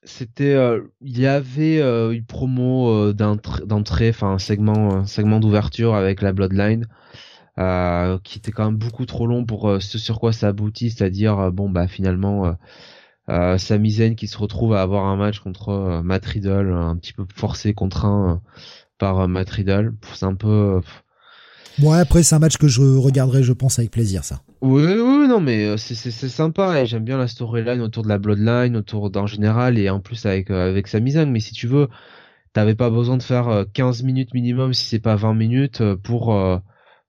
[0.04, 0.56] c'était,
[1.02, 6.88] il y avait une promo d'entrée, enfin un segment, un segment d'ouverture avec la Bloodline.
[8.24, 11.70] qui était quand même beaucoup trop long pour ce sur quoi ça aboutit, c'est-à-dire bon
[11.70, 12.56] bah finalement
[13.30, 16.96] euh, Sami Zayn qui se retrouve à avoir un match contre euh, Matt Riddle, un
[16.96, 18.50] petit peu forcé, contraint euh,
[18.98, 19.94] par euh, Matt Riddle.
[20.14, 20.82] C'est un peu.
[21.80, 24.42] Bon, après, c'est un match que je regarderai, je pense, avec plaisir, ça.
[24.62, 26.82] Oui, oui, non, mais c'est c'est sympa.
[26.82, 30.26] Et j'aime bien la storyline autour de la Bloodline, autour d'en général, et en plus
[30.26, 31.30] avec avec Sami Zayn.
[31.30, 31.88] Mais si tu veux,
[32.54, 36.36] t'avais pas besoin de faire 15 minutes minimum, si c'est pas 20 minutes, pour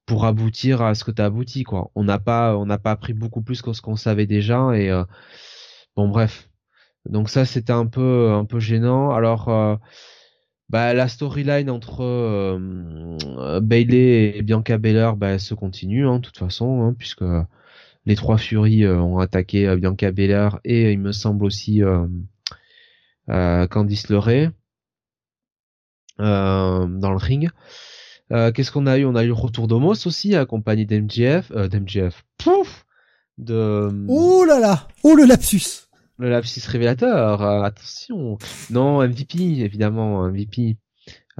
[0.05, 1.90] pour aboutir à ce que t'as abouti, quoi.
[1.95, 4.90] On n'a pas on n'a pas appris beaucoup plus que ce qu'on savait déjà, et
[5.99, 6.49] Bon bref.
[7.07, 9.11] Donc ça c'était un peu un peu gênant.
[9.11, 9.75] Alors euh,
[10.69, 16.39] bah la storyline entre euh, Bailey et Bianca Belair bah, se continue hein, de toute
[16.39, 17.25] façon hein, puisque
[18.07, 21.81] les trois Furies euh, ont attaqué Bianca Belair et il me semble aussi
[23.27, 24.53] Candice LeRae
[26.20, 27.51] dans le ring.
[28.31, 29.05] Qu'est-ce qu'on a eu?
[29.05, 32.25] On a eu le retour d'Omos aussi accompagné d'MJF, d'MJF.
[32.37, 32.87] Pouf.
[33.51, 35.88] Oh là là Oh le lapsus
[36.19, 38.39] le lapsus révélateur, euh, attention.
[38.70, 40.77] Non, MVP, évidemment, MVP.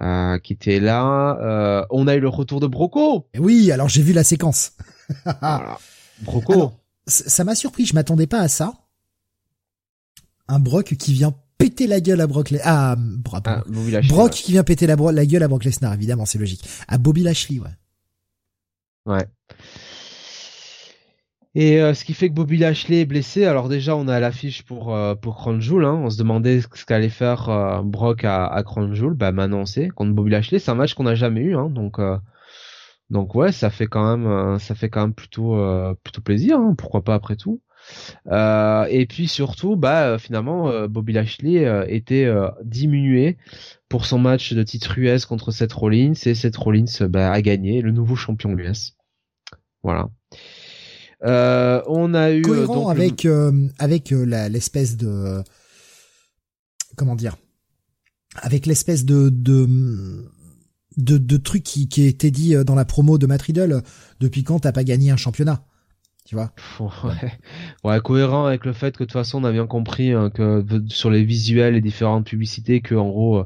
[0.01, 1.37] Euh, qui était là.
[1.41, 3.27] Euh, on a eu le retour de Broco.
[3.37, 4.75] Oui, alors j'ai vu la séquence.
[6.23, 6.73] Broco.
[7.07, 8.75] ça m'a surpris, je m'attendais pas à ça.
[10.47, 12.55] Un Brock qui vient péter la gueule à Brock.
[12.63, 12.95] Ah,
[13.45, 13.65] ah
[14.09, 16.65] Brock qui vient péter la, la gueule à Brock Lesnar, évidemment, c'est logique.
[16.87, 17.69] À Bobby Lashley, ouais.
[19.05, 19.27] Ouais.
[21.55, 23.45] Et euh, ce qui fait que Bobby Lashley est blessé.
[23.45, 25.49] Alors déjà, on a l'affiche pour euh, pour.
[25.85, 26.01] Hein.
[26.05, 29.15] On se demandait ce qu'allait faire euh, Brock à, à Crown Jewel.
[29.15, 30.59] Bah maintenant on contre Bobby Lashley.
[30.59, 31.57] C'est un match qu'on n'a jamais eu.
[31.57, 31.71] Hein.
[31.71, 31.99] Donc
[33.11, 35.59] donc ouais, ça fait quand même ça fait quand même plutôt
[36.05, 36.59] plutôt plaisir.
[36.59, 36.75] Hein.
[36.77, 37.63] Pourquoi pas après tout.
[38.31, 42.31] et puis surtout, bah finalement Bobby Lashley était
[42.63, 43.39] diminué
[43.89, 47.81] pour son match de titre US contre Seth Rollins et Seth Rollins bah, a gagné
[47.81, 48.97] le nouveau champion US.
[49.83, 50.09] Voilà.
[51.25, 55.43] Euh, on a eu euh, cohérent avec euh, avec l'espèce de
[56.97, 57.37] comment dire
[58.37, 59.67] avec l'espèce de de
[60.97, 63.83] de, de truc qui, qui était dit dans la promo de Matt Riddle
[64.21, 65.65] depuis quand t'as pas gagné un championnat
[66.25, 66.53] tu vois?
[67.05, 67.33] Ouais.
[67.83, 70.65] ouais cohérent avec le fait que de toute façon on a bien compris hein, que
[70.89, 73.45] sur les visuels et différentes publicités que en gros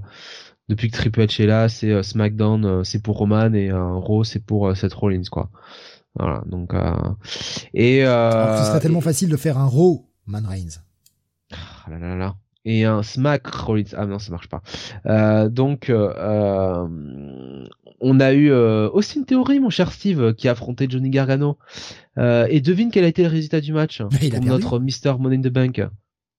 [0.68, 4.76] depuis que Triple H est là c'est SmackDown c'est pour Roman et Raw c'est pour
[4.76, 5.50] Seth Rollins quoi
[6.18, 6.92] voilà, donc euh,
[7.74, 10.80] et euh, ce serait tellement facile de faire un Raw Man Reigns.
[11.50, 12.36] Ah là là là.
[12.64, 13.90] Et un Smack Rollins.
[13.96, 14.62] Ah non, ça marche pas.
[15.06, 16.86] Euh, donc euh,
[18.00, 21.58] on a eu euh, Austin Theory, mon cher Steve, qui a affronté Johnny Gargano.
[22.16, 25.40] Et devine quel a été le résultat du match il a notre Mister Money in
[25.40, 25.82] the Bank.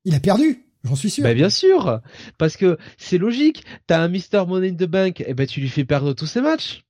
[0.05, 0.65] Il a perdu.
[0.85, 1.23] J'en suis sûr.
[1.23, 1.99] Bah bien sûr,
[2.37, 3.65] parce que c'est logique.
[3.87, 6.41] T'as un Mister Money in the Bank, et ben tu lui fais perdre tous ses
[6.41, 6.85] matchs.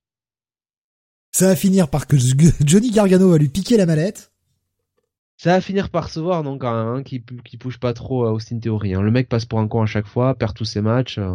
[1.34, 2.16] Ça va finir par que
[2.64, 4.30] Johnny Gargano va lui piquer la mallette.
[5.36, 8.24] Ça va finir par se voir, non, quand même, hein, qui, qui pousse pas trop
[8.24, 8.94] à Austin Theory.
[8.94, 9.02] Hein.
[9.02, 11.18] Le mec passe pour un con à chaque fois, perd tous ses matchs.
[11.18, 11.34] Euh,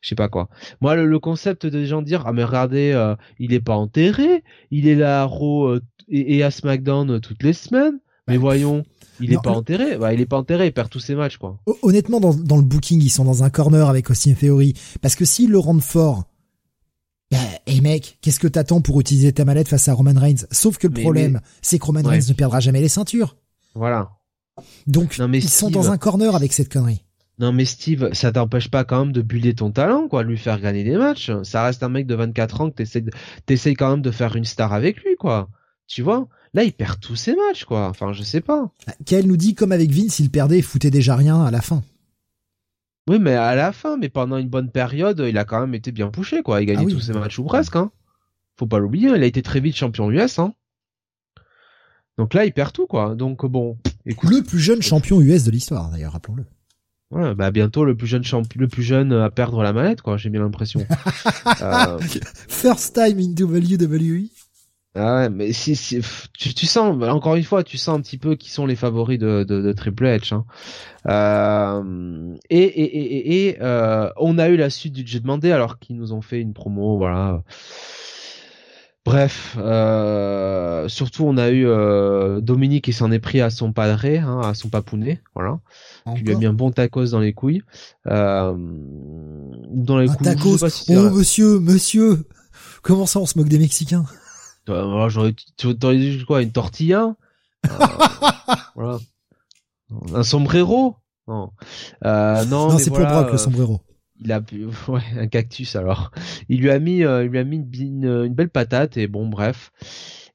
[0.00, 0.48] je sais pas quoi.
[0.80, 4.42] Moi, le, concept de gens dire, ah mais regardez, euh, il est pas enterré,
[4.72, 8.00] il est là à Raw euh, et, à SmackDown toutes les semaines.
[8.26, 8.82] Mais voyons,
[9.20, 9.98] il est pas enterré.
[9.98, 11.60] Bah, il est pas enterré, il perd tous ses matchs, quoi.
[11.82, 14.74] Honnêtement, dans, dans le booking, ils sont dans un corner avec Austin Theory.
[15.00, 16.24] Parce que s'ils le rendent fort,
[17.30, 20.46] bah, hey mec, qu'est-ce que t'attends pour utiliser ta mallette face à Roman Reigns?
[20.50, 23.36] Sauf que le problème, c'est que Roman Reigns ne perdra jamais les ceintures.
[23.74, 24.10] Voilà.
[24.86, 27.02] Donc, ils sont dans un corner avec cette connerie.
[27.38, 30.38] Non mais Steve, ça t'empêche pas quand même de buller ton talent, quoi, de lui
[30.38, 31.30] faire gagner des matchs.
[31.42, 33.04] Ça reste un mec de 24 ans que t'essayes,
[33.44, 35.50] t'essayes quand même de faire une star avec lui, quoi.
[35.86, 36.28] Tu vois?
[36.54, 37.88] Là, il perd tous ses matchs, quoi.
[37.88, 38.72] Enfin, je sais pas.
[39.04, 41.82] Qu'elle nous dit, comme avec Vince, il perdait, il foutait déjà rien à la fin.
[43.08, 45.92] Oui, mais à la fin, mais pendant une bonne période, il a quand même été
[45.92, 46.60] bien poussé, quoi.
[46.60, 47.92] Il a gagné ah tous ses matchs ou presque, hein.
[48.58, 50.54] Faut pas l'oublier, il a été très vite champion US, hein.
[52.18, 53.14] Donc là, il perd tout, quoi.
[53.14, 54.30] Donc bon, écoute.
[54.30, 56.44] Le plus jeune champion US de l'histoire, d'ailleurs, rappelons-le.
[57.12, 60.16] Ouais, bah bientôt le plus jeune champion, le plus jeune à perdre la manette, quoi.
[60.16, 60.84] J'ai bien l'impression.
[61.62, 61.98] euh...
[62.48, 64.28] First time in WWE.
[64.96, 66.00] Ah ouais, mais si, si
[66.38, 69.18] tu, tu, sens, encore une fois, tu sens un petit peu qui sont les favoris
[69.18, 70.34] de, de, de Triple H.
[70.34, 70.44] Hein.
[71.06, 75.78] Euh, et et, et, et euh, on a eu la suite du Jet Mandé alors
[75.78, 77.42] qu'ils nous ont fait une promo, voilà.
[79.06, 84.18] Bref, euh, surtout on a eu euh, Dominique qui s'en est pris à son padré,
[84.18, 85.60] hein, à son papounet, voilà.
[86.16, 87.62] Qui lui a mis un bon tacos dans les couilles.
[88.08, 90.24] Euh, dans les couilles.
[90.24, 90.64] Tacos.
[90.88, 92.26] oh monsieur, monsieur,
[92.82, 94.06] comment ça on se moque des Mexicains?
[94.66, 97.16] J'aurais dit quoi Une tortilla?
[97.66, 97.68] Euh,
[98.74, 98.98] Voilà.
[100.14, 100.96] Un sombrero?
[101.28, 101.50] Non.
[102.04, 103.80] Euh, non, non c'est pour Brock le euh, sombrero.
[104.20, 104.40] Il a
[104.88, 106.10] ouais, un cactus alors.
[106.48, 109.26] Il lui a mis, euh, il lui a mis une, une, belle patate et bon
[109.26, 109.72] bref.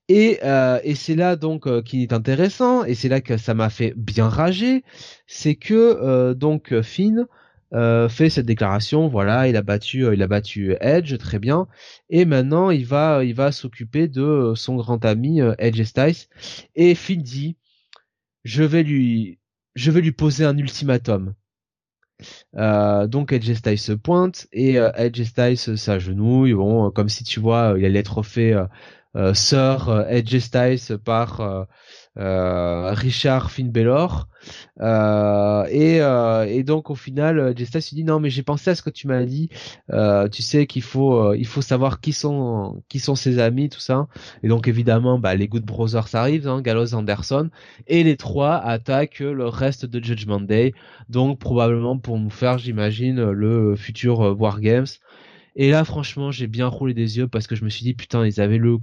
[0.10, 3.53] Et, euh, et c'est là donc euh, qui est intéressant et c'est là que ça
[3.53, 4.84] m'a fait bien rager,
[5.28, 7.28] c'est que donc Finn
[7.73, 11.68] euh, fait cette déclaration, voilà, il a battu, euh, il a battu Edge, très bien,
[12.10, 16.27] et maintenant il va, il va s'occuper de euh, son grand ami Edge Styles,
[16.76, 17.56] et Finn dit,
[18.43, 19.39] je vais lui,
[19.76, 21.34] je vais lui poser un ultimatum.
[22.53, 27.85] donc Edge Styles se pointe et Edge Styles s'agenouille, bon, comme si tu vois, il
[27.85, 28.53] allait être fait
[29.34, 31.68] Sir Edge Styles par
[32.15, 33.71] Richard Finn
[34.79, 38.75] euh, et, euh, et donc au final Jesta se dit non mais j'ai pensé à
[38.75, 39.49] ce que tu m'as dit.
[40.31, 44.07] Tu sais qu'il faut il faut savoir qui sont qui sont ses amis tout ça.
[44.43, 47.49] Et donc évidemment bah, les Good Brothers arrivent hein, Gallows Anderson.
[47.88, 50.73] Et les trois attaquent le reste de Judgment Day.
[51.09, 54.88] Donc probablement pour nous faire j'imagine le futur War Games.
[55.55, 58.25] Et là franchement j'ai bien roulé des yeux parce que je me suis dit putain
[58.25, 58.77] ils avaient le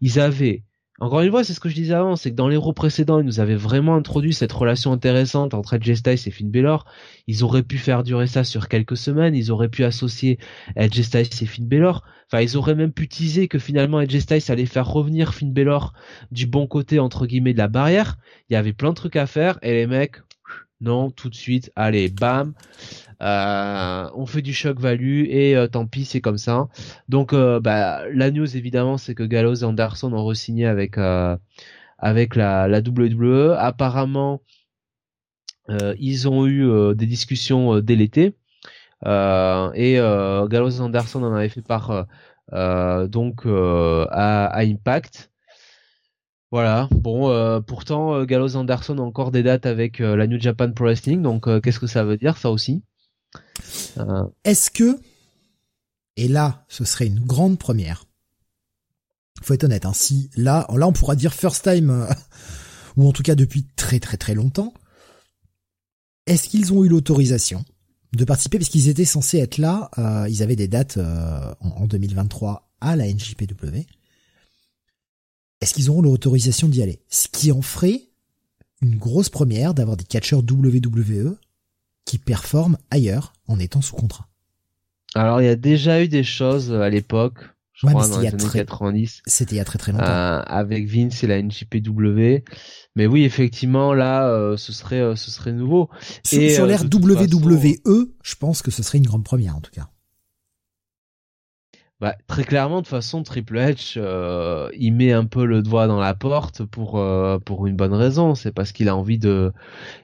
[0.00, 0.62] ils avaient
[1.00, 3.20] encore une fois, c'est ce que je disais avant, c'est que dans les héros précédents,
[3.20, 6.84] ils nous avaient vraiment introduit cette relation intéressante entre Edge Styles et Finn Balor.
[7.26, 10.38] Ils auraient pu faire durer ça sur quelques semaines, ils auraient pu associer
[10.76, 12.04] Edge Styles et Finn Balor.
[12.26, 15.94] Enfin, ils auraient même pu teaser que finalement Edge Styles allait faire revenir Finn Balor
[16.32, 18.18] du bon côté entre guillemets de la barrière.
[18.50, 20.16] Il y avait plein de trucs à faire et les mecs,
[20.80, 22.54] non, tout de suite, allez, bam.
[23.22, 26.68] Euh, on fait du choc value et euh, tant pis c'est comme ça.
[27.08, 30.96] Donc euh, bah, la news évidemment c'est que Gallows et Anderson ont re-signé avec
[31.98, 33.54] avec la, la WWE.
[33.58, 34.42] Apparemment,
[35.98, 38.34] ils ont eu des discussions dès l'été.
[39.04, 42.06] et Gallows Anderson en avait fait part
[42.52, 45.30] donc à, Impact.
[46.50, 46.88] Voilà.
[46.90, 51.22] Bon, pourtant Gallows Anderson a encore des dates avec la New Japan Pro Wrestling.
[51.22, 52.82] Donc, qu'est-ce que ça veut dire ça aussi?
[54.44, 54.98] Est-ce que
[56.20, 58.04] et là, ce serait une grande première.
[59.42, 62.12] Faut être honnête, hein, si là, là, on pourra dire first time, euh,
[62.98, 64.74] ou en tout cas depuis très très très longtemps.
[66.26, 67.64] Est-ce qu'ils ont eu l'autorisation
[68.12, 68.58] de participer?
[68.58, 72.96] Parce qu'ils étaient censés être là euh, Ils avaient des dates euh, en, 2023 à
[72.96, 73.86] la NJPW.
[75.60, 77.00] Est-ce qu'ils auront l'autorisation d'y aller?
[77.08, 78.08] Ce qui en ferait
[78.82, 81.36] une grosse première d'avoir des catcheurs WWE
[82.04, 84.26] qui performent ailleurs en étant sous contrat.
[85.14, 87.38] Alors il y a déjà eu des choses euh, à l'époque,
[87.72, 89.22] je crois dans les années 90.
[89.26, 90.04] C'était il y a très très longtemps.
[90.04, 92.44] Euh, avec Vince et la NJPW.
[92.96, 95.88] Mais oui, effectivement, là, euh, ce serait ce serait nouveau.
[96.24, 99.72] Sur, et, sur l'ère WWE, je pense que ce serait une grande première en tout
[99.72, 99.88] cas.
[102.00, 103.98] Bah, très clairement, de toute façon, Triple H,
[104.78, 107.02] il met un peu le doigt dans la porte pour
[107.44, 108.34] pour une bonne raison.
[108.34, 109.52] C'est parce qu'il a envie de,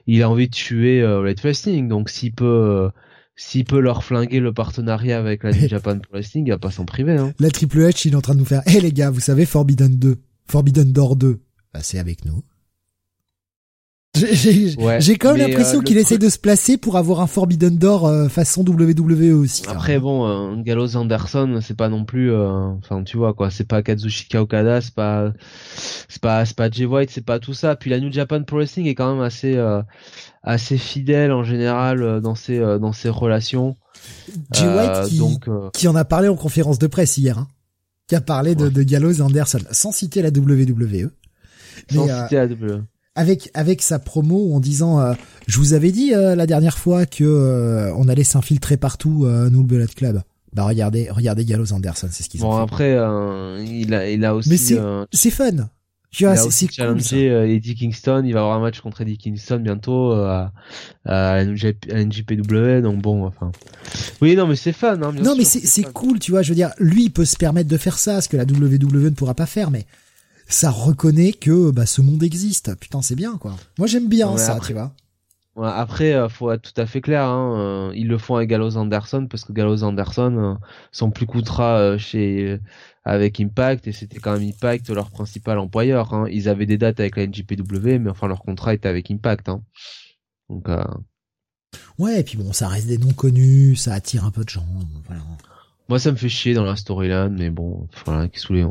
[0.05, 1.87] il a envie de tuer Red Wrestling.
[1.87, 2.91] Donc, s'il peut,
[3.35, 6.71] s'il peut leur flinguer le partenariat avec la New Japan Pro Wrestling, il va pas
[6.71, 7.13] s'en priver.
[7.13, 7.33] Hein.
[7.39, 9.45] La Triple H, il est en train de nous faire, hé les gars, vous savez
[9.45, 10.17] Forbidden 2,
[10.47, 11.39] Forbidden Door 2,
[11.73, 12.43] bah, c'est avec nous.
[14.99, 18.05] J'ai quand même l'impression euh, qu'il essaie de se placer pour avoir un Forbidden Door
[18.05, 19.63] euh, façon WWE aussi.
[19.67, 23.67] Après bon, euh, Gallows Anderson, c'est pas non plus, euh, enfin tu vois quoi, c'est
[23.67, 25.31] pas Kazushika Okada, c'est pas,
[26.07, 27.75] c'est pas, c'est pas Jay White, c'est pas tout ça.
[27.75, 29.57] Puis la New Japan Pro Wrestling est quand même assez,
[30.43, 33.75] assez fidèle en général dans ses, dans ses relations.
[34.51, 37.47] Jay White qui, donc, qui en a parlé en conférence de presse hier, hein,
[38.07, 41.11] qui a parlé de, de Gallows Anderson, sans citer la WWE.
[41.91, 42.83] Sans citer la WWE
[43.17, 45.13] avec avec sa promo en disant euh,
[45.47, 49.61] je vous avais dit euh, la dernière fois que euh, on allait s'infiltrer partout nous
[49.61, 50.21] le Bullet Club.
[50.53, 52.91] Bah regardez regardez Gallows Anderson, c'est ce qu'ils ont bon, après
[53.65, 54.79] il a il a aussi Mais c'est
[55.11, 55.67] c'est fun.
[56.09, 59.57] Tu vois, c'est challengé cool, Eddie Kingston, il va avoir un match contre Eddie Kingston
[59.57, 60.53] bientôt à,
[61.05, 63.51] à, NJPW, donc bon, enfin.
[64.21, 64.99] Oui, non, mais c'est fun.
[65.01, 66.43] Hein, non, mais c'est cool, tu vois.
[66.43, 69.03] Je veux dire, lui, il peut se permettre de faire ça, ce que la WWE
[69.03, 69.85] ne pourra pas faire, mais
[70.47, 72.75] ça reconnaît que bah, ce monde existe.
[72.79, 73.55] Putain, c'est bien quoi.
[73.77, 74.93] Moi j'aime bien ça, tu vois.
[75.57, 77.23] Ouais, après, euh, faut être tout à fait clair.
[77.23, 81.25] Hein, euh, ils le font avec Gallows Anderson parce que Gallows Anderson euh, sont plus
[81.25, 82.59] contrat chez
[83.05, 86.13] avec Impact et c'était quand même Impact leur principal employeur.
[86.13, 86.27] Hein.
[86.29, 89.49] Ils avaient des dates avec la NJPW, mais enfin leur contrat était avec Impact.
[89.49, 89.63] Hein.
[90.49, 90.67] Donc.
[91.97, 94.65] Ouais, et puis bon, ça reste des noms connus, ça attire un peu de gens.
[95.07, 95.23] Voilà.
[95.89, 98.65] Moi, ça me fait chier dans la storyline, mais bon, voilà, qui saoulé.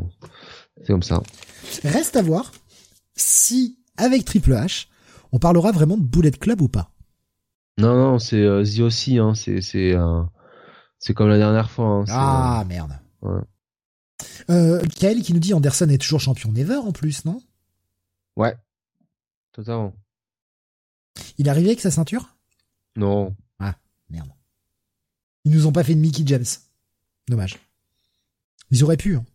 [0.81, 1.21] C'est comme ça.
[1.83, 2.51] Reste à voir
[3.15, 4.87] si, avec Triple H,
[5.31, 6.91] on parlera vraiment de Bullet Club ou pas.
[7.77, 9.35] Non, non, c'est euh, The aussi, hein.
[9.35, 10.23] C'est, c'est, euh,
[10.99, 11.85] c'est comme la dernière fois.
[11.87, 12.05] Hein.
[12.09, 12.99] Ah, euh, merde.
[13.21, 13.41] Ouais.
[14.49, 17.41] Euh, Kael qui nous dit Anderson est toujours champion never en plus, non?
[18.35, 18.55] Ouais.
[19.51, 19.93] Totalement.
[21.37, 22.35] Il est arrivé avec sa ceinture?
[22.95, 23.35] Non.
[23.59, 23.75] Ah,
[24.09, 24.29] merde.
[25.45, 26.45] Ils nous ont pas fait de Mickey James.
[27.27, 27.59] Dommage.
[28.71, 29.15] Ils auraient pu.
[29.15, 29.25] Hein.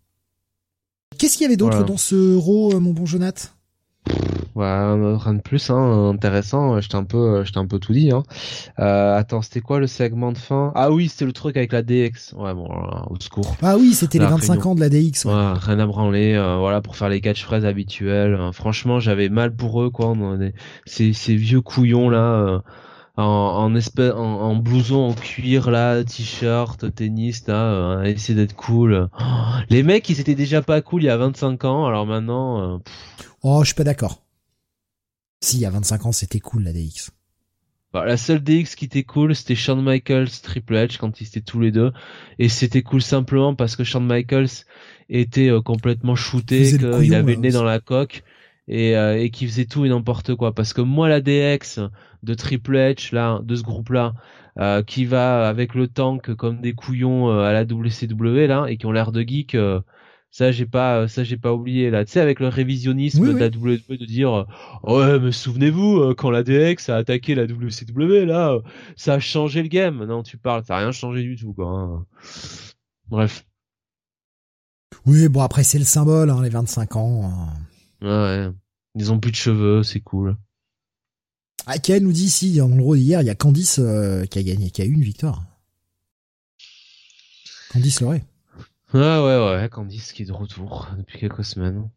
[1.19, 3.55] Qu'est-ce qu'il y avait d'autre dans ce Raw, euh, mon bon Jonath?
[4.55, 6.79] Ouais, rien de plus hein, intéressant.
[6.81, 8.11] Je t'ai un peu, je un peu tout dit.
[8.11, 8.23] Hein.
[8.81, 10.73] Euh, attends, c'était quoi le segment de fin?
[10.75, 12.35] Ah oui, c'était le truc avec la DX.
[12.37, 12.69] Ouais, bon,
[13.09, 13.57] au secours.
[13.63, 15.25] Ah oui, c'était les 25 ans de la DX.
[15.25, 15.33] Ouais.
[15.33, 16.35] ouais rien à branler.
[16.35, 18.39] Euh, voilà, pour faire les catchphrases habituels.
[18.53, 20.15] franchement, j'avais mal pour eux, quoi.
[20.85, 22.63] Ces, ces vieux couillons là
[23.17, 29.09] en, en, espèce, en, blouson en cuir là, t-shirt, tennis là, euh, essayer d'être cool.
[29.21, 29.25] Oh,
[29.69, 32.77] les mecs ils étaient déjà pas cool il y a 25 ans, alors maintenant.
[32.77, 32.79] Euh,
[33.43, 34.23] oh, je suis pas d'accord.
[35.41, 37.11] Si, il y a 25 ans c'était cool la DX.
[37.93, 41.43] Bah, la seule DX qui était cool, c'était Shawn Michaels, Triple H quand ils étaient
[41.43, 41.93] tous les deux,
[42.39, 44.65] et c'était cool simplement parce que Shawn Michaels
[45.11, 48.25] était euh, complètement shooté, qu'il avait le nez dans la coque
[48.69, 50.55] et, euh, et qui faisait tout et n'importe quoi.
[50.55, 51.81] Parce que moi, la DX
[52.23, 54.15] de Triple H, là, de ce groupe-là,
[54.59, 58.77] euh, qui va avec le tank comme des couillons euh, à la WCW, là, et
[58.77, 59.57] qui ont l'air de geek,
[60.31, 63.49] ça j'ai pas ça j'ai pas oublié là tu sais avec le révisionnisme de la
[63.49, 64.47] WWE de dire
[64.83, 68.57] ouais mais souvenez-vous quand la DX a attaqué la WCW là
[68.97, 71.69] ça a changé le game non tu parles ça a rien changé du tout quoi
[71.69, 72.07] hein.
[73.11, 73.45] bref
[75.05, 77.53] oui bon après c'est le symbole hein, les 25 ans hein.
[78.03, 78.51] Ouais,
[78.97, 80.37] Ils ont plus de cheveux, c'est cool.
[81.67, 84.43] Ah, Ken nous dit ici, en gros, hier, il y a Candice euh, qui a
[84.43, 85.45] gagné, qui a eu une victoire.
[87.73, 88.25] Candice l'aurait.
[88.93, 91.89] Ouais, ouais, ouais, Candice qui est de retour depuis quelques semaines.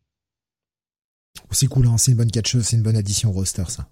[1.51, 3.89] C'est cool, hein, c'est une bonne catcheuse, c'est une bonne addition au roster, ça.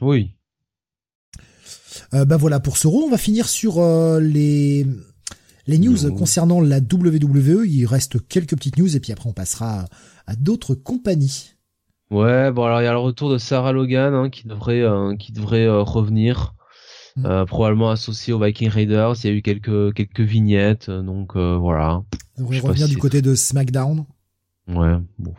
[0.00, 0.34] Oui.
[2.14, 4.86] Euh, bah voilà, pour ce rôle, on va finir sur euh, les
[5.70, 7.64] les news concernant la WWE.
[7.66, 9.86] Il reste quelques petites news et puis après on passera
[10.26, 11.54] à, d'autres compagnies.
[12.10, 15.16] Ouais, bon alors il y a le retour de Sarah Logan hein, qui devrait euh,
[15.16, 16.54] qui devrait euh, revenir.
[17.16, 17.44] Mm.
[17.46, 22.04] probablement associé aux Viking Raiders, il y a eu quelques quelques vignettes, donc voilà.
[22.38, 24.06] On devrait revenir du côté de SmackDown.
[24.68, 25.34] Ouais, bon.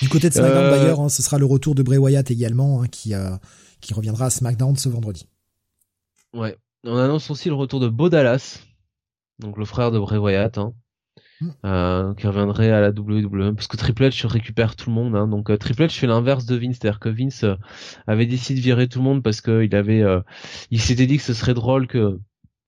[0.00, 2.86] Du côté de SmackDown d'ailleurs, hein, ce sera le retour de Bray Wyatt également, hein,
[2.86, 3.12] qui
[3.80, 5.26] qui reviendra à SmackDown ce vendredi.
[6.32, 6.56] Ouais.
[6.84, 8.60] On annonce aussi le retour de Bo Dallas,
[9.42, 10.72] donc le frère de Bray Wyatt, hein,
[11.40, 11.50] hmm.
[11.64, 15.16] euh, qui reviendrait à la WWE, parce que Triple H récupère tout le monde.
[15.16, 17.56] Hein, donc euh, Triple H fait l'inverse de Vince, c'est-à-dire que Vince euh,
[18.06, 20.02] avait décidé de virer tout le monde parce qu'il avait,
[20.70, 22.18] il s'était dit que ce serait drôle que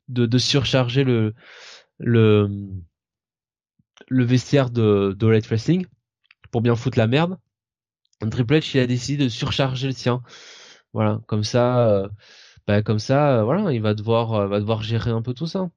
[0.08, 1.34] de, de surcharger le
[1.98, 2.48] le
[4.08, 5.86] le vestiaire de de Wrestling
[6.50, 7.38] pour bien foutre la merde.
[8.30, 10.22] Triple H il a décidé de surcharger le sien.
[10.92, 12.08] Voilà, comme ça
[12.66, 15.46] bah, comme ça, euh, voilà, il va devoir, euh, va devoir gérer un peu tout
[15.46, 15.70] ça.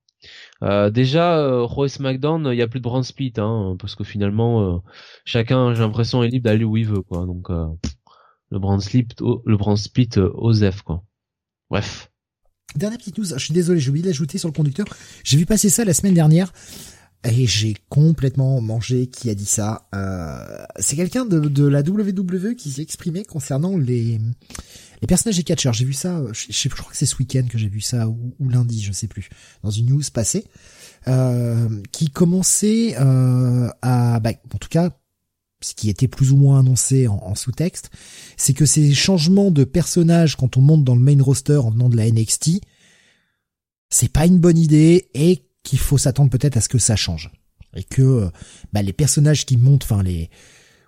[0.63, 4.03] Euh, déjà, euh, Raw SmackDown, il y a plus de brand split, hein, parce que
[4.03, 4.83] finalement,
[5.25, 7.25] chacun, j'ai l'impression, est libre d'aller où il veut, quoi.
[7.25, 11.03] Donc, le brand split, le brand split OZEF, quoi.
[11.69, 12.11] Bref.
[12.75, 14.85] Dernière petite news, je suis désolé, j'ai oublié de l'ajouter sur le conducteur.
[15.23, 16.51] J'ai vu passer ça la semaine dernière
[17.23, 19.87] et j'ai complètement mangé qui a dit ça.
[19.95, 24.19] Euh, c'est quelqu'un de la WWE qui s'est exprimé concernant les
[25.01, 27.69] les personnages des catcheurs, j'ai vu ça, je, crois que c'est ce week-end que j'ai
[27.69, 29.29] vu ça, ou, lundi, je sais plus,
[29.63, 30.45] dans une news passée,
[31.07, 34.89] euh, qui commençait euh, à, bah, en tout cas,
[35.61, 37.89] ce qui était plus ou moins annoncé en, sous-texte,
[38.37, 41.89] c'est que ces changements de personnages quand on monte dans le main roster en venant
[41.89, 42.61] de la NXT,
[43.89, 47.31] c'est pas une bonne idée et qu'il faut s'attendre peut-être à ce que ça change.
[47.75, 48.29] Et que
[48.71, 50.29] bah, les personnages qui montent, enfin les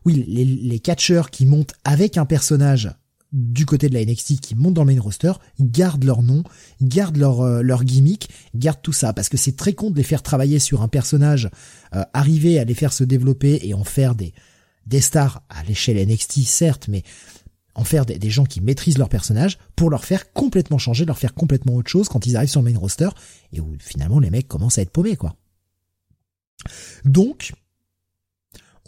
[0.05, 2.89] oui les, les catcheurs qui montent avec un personnage
[3.31, 6.43] du côté de la NXT qui montent dans le main roster gardent leur nom,
[6.81, 10.03] gardent leur euh, leur gimmick, gardent tout ça parce que c'est très con de les
[10.03, 11.49] faire travailler sur un personnage,
[11.95, 14.33] euh, arriver à les faire se développer et en faire des
[14.87, 17.03] des stars à l'échelle NXT certes, mais
[17.75, 21.19] en faire des, des, gens qui maîtrisent leur personnage pour leur faire complètement changer, leur
[21.19, 23.09] faire complètement autre chose quand ils arrivent sur le main roster
[23.53, 25.35] et où finalement les mecs commencent à être paumés quoi.
[27.05, 27.53] Donc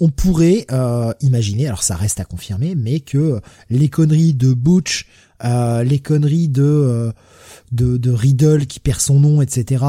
[0.01, 5.07] on pourrait euh, imaginer, alors ça reste à confirmer, mais que les conneries de Butch,
[5.45, 7.13] euh, les conneries de,
[7.79, 9.85] euh, Riddle qui perd son nom, etc.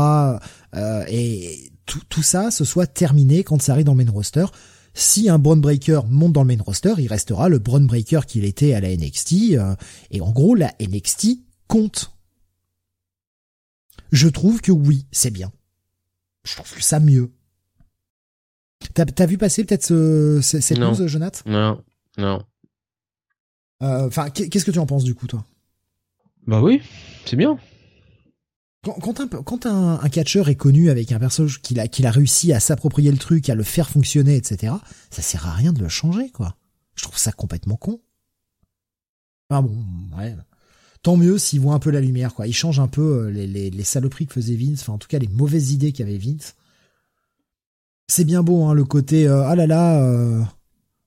[1.09, 4.45] et tout, tout ça, ce soit terminé quand ça arrive dans le main roster.
[4.93, 8.45] Si un Braun Breaker monte dans le main roster, il restera le Braun Breaker qu'il
[8.45, 9.57] était à la NXT.
[10.11, 12.13] et en gros, la NXT compte.
[14.13, 15.51] Je trouve que oui, c'est bien.
[16.45, 17.33] Je trouve ça mieux.
[18.95, 21.83] T'as vu passer peut-être ce, cette news, Jonathan Non,
[22.19, 22.43] non.
[23.83, 25.45] Euh, enfin, qu'est-ce que tu en penses du coup, toi?
[26.47, 26.81] Bah oui,
[27.25, 27.59] c'est bien.
[28.85, 32.07] Quand, quand, un, quand un, un catcheur est connu avec un personnage qu'il a, qu'il
[32.07, 34.75] a réussi à s'approprier le truc, à le faire fonctionner, etc.,
[35.11, 36.57] ça sert à rien de le changer, quoi.
[36.97, 38.01] Je trouve ça complètement con.
[39.51, 39.85] Ah bon,
[40.19, 40.35] ouais.
[41.03, 42.47] Tant mieux s'ils voient un peu la lumière, quoi.
[42.47, 45.09] Ils changent un peu euh, les, les, les saloperies que faisait Vince, enfin en tout
[45.09, 46.55] cas les mauvaises idées qu'avait Vince
[48.09, 50.43] c'est bien beau hein, le côté euh, ah là là euh,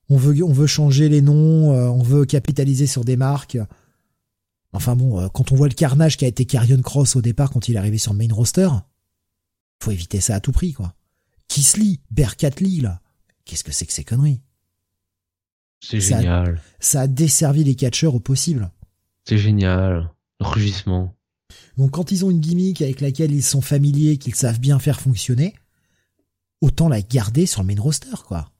[0.08, 3.58] on veut on veut changer les noms, euh, on veut capitaliser sur des marques.
[4.72, 7.68] Enfin bon, quand on voit le carnage qui a été Carrion Cross au départ quand
[7.68, 8.68] il est arrivé sur le main roster,
[9.82, 10.94] faut éviter ça à tout prix quoi.
[11.48, 13.00] Kisly, Berkatli là,
[13.44, 14.40] qu'est-ce que c'est que ces conneries?
[15.80, 16.60] C'est génial.
[16.80, 18.70] ça a desservi les catcheurs au possible.
[19.24, 20.10] C'est génial,
[20.40, 21.14] rugissement.
[21.76, 25.00] Donc quand ils ont une gimmick avec laquelle ils sont familiers, qu'ils savent bien faire
[25.00, 25.54] fonctionner,
[26.66, 28.50] autant la garder sur le main roster, quoi.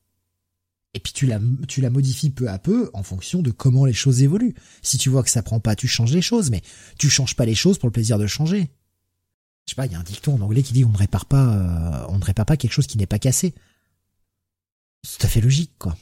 [0.95, 1.39] Et puis tu la,
[1.69, 4.55] tu la modifies peu à peu en fonction de comment les choses évoluent.
[4.81, 6.62] Si tu vois que ça prend pas, tu changes les choses, mais
[6.99, 8.70] tu changes pas les choses pour le plaisir de changer.
[9.66, 11.27] Je sais pas, il y a un dicton en anglais qui dit on ne répare
[11.27, 13.53] pas, euh, on ne répare pas quelque chose qui n'est pas cassé.
[15.03, 15.97] C'est tout à fait logique, quoi.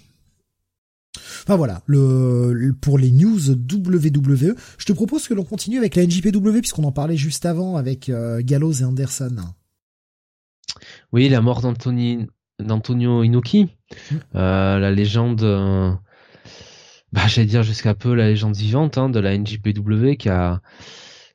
[1.43, 6.07] Enfin voilà, le, pour les news WWE, je te propose que l'on continue avec la
[6.07, 9.55] NJPW puisqu'on en parlait juste avant avec euh, Gallows et Anderson.
[11.15, 13.67] Oui, la mort d'Antonio Inoki,
[14.11, 14.17] mm.
[14.35, 15.93] euh, la légende, euh,
[17.13, 20.61] bah, j'allais dire jusqu'à peu la légende vivante hein, de la NJPW qui a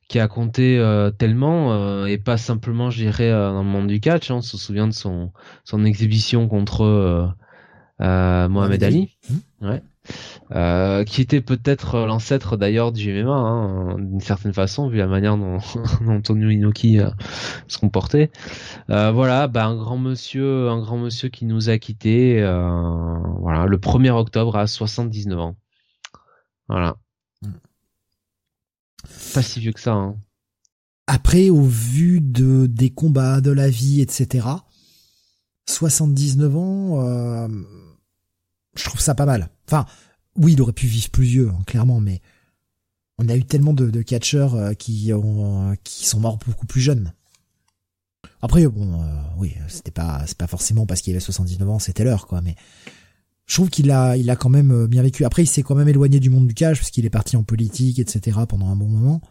[0.10, 4.30] qui a compté euh, tellement et pas simplement, je dirais, dans le monde du catch.
[4.32, 5.32] Hein, on se souvient de son
[5.64, 7.34] son exhibition contre
[8.00, 9.18] Mohamed Ali.
[9.30, 9.66] Mm.
[9.66, 9.82] Ouais.
[10.52, 15.38] Euh, qui était peut-être l'ancêtre d'ailleurs du MMA, hein, d'une certaine façon, vu la manière
[15.38, 15.60] dont,
[16.08, 17.12] Antonio Inoki euh,
[17.68, 18.32] se comportait.
[18.90, 23.78] Euh, voilà, bah, un grand monsieur, un grand monsieur qui nous a quittés, voilà, le
[23.78, 25.56] 1er octobre à 79 ans.
[26.68, 26.98] Voilà.
[29.34, 29.94] Pas si vieux que ça.
[29.94, 30.16] Hein.
[31.06, 34.48] Après, au vu de des combats, de la vie, etc.,
[35.68, 37.48] 79 ans,
[38.76, 39.50] je trouve ça pas mal.
[39.70, 39.86] Enfin,
[40.36, 42.22] oui, il aurait pu vivre plus vieux, hein, clairement, mais
[43.20, 47.14] on a eu tellement de, catcheurs euh, qui euh, qui sont morts beaucoup plus jeunes.
[48.42, 52.04] Après, bon, euh, oui, c'était pas, c'est pas forcément parce qu'il avait 79 ans, c'était
[52.04, 52.56] l'heure, quoi, mais
[53.46, 55.24] je trouve qu'il a, quand même bien vécu.
[55.24, 57.44] Après, il s'est quand même éloigné du monde du cash parce qu'il est parti en
[57.44, 58.40] politique, etc.
[58.48, 59.22] pendant un bon moment.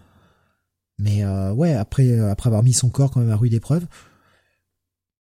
[0.98, 3.86] Mais ouais, après, après avoir mis son corps quand même à rude épreuve,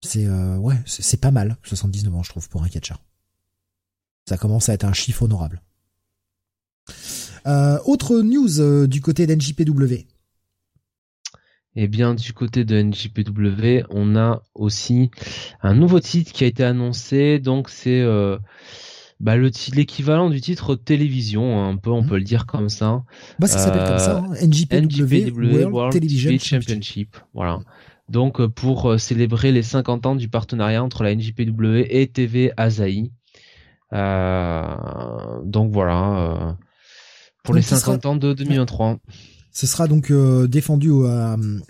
[0.03, 2.99] c'est ouais, c'est pas mal, 79 ans, je trouve, pour un catcheur.
[4.27, 5.61] Ça commence à être un chiffre honorable.
[7.47, 10.05] Euh, autre news euh, du côté d'NJPW.
[11.75, 15.09] Eh bien, du côté de NJPW, on a aussi
[15.61, 17.39] un nouveau titre qui a été annoncé.
[17.39, 18.37] Donc, c'est euh,
[19.21, 22.09] bah, le l'équivalent du titre télévision, hein, un peu, on mhm.
[22.09, 23.03] peut le dire comme ça.
[23.39, 24.47] Bah, ça s'appelle comme ça, hein.
[24.47, 27.15] NJPW, World, Television Championship.
[27.33, 27.59] Voilà.
[28.09, 33.13] Donc, pour célébrer les 50 ans du partenariat entre la NJPW et TV Asahi.
[33.93, 36.53] Euh, donc voilà, euh,
[37.43, 38.99] pour les 50 ans de 2023.
[39.53, 40.91] Ce sera donc euh, défendu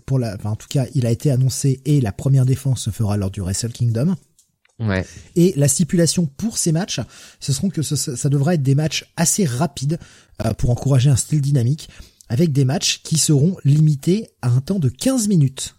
[0.05, 2.89] pour la, enfin, en tout cas, il a été annoncé et la première défense se
[2.91, 4.15] fera lors du Wrestle Kingdom.
[4.79, 5.05] Ouais.
[5.35, 6.99] Et la stipulation pour ces matchs,
[7.39, 9.99] ce seront que ça devra être des matchs assez rapides
[10.57, 11.89] pour encourager un style dynamique,
[12.29, 15.75] avec des matchs qui seront limités à un temps de 15 minutes.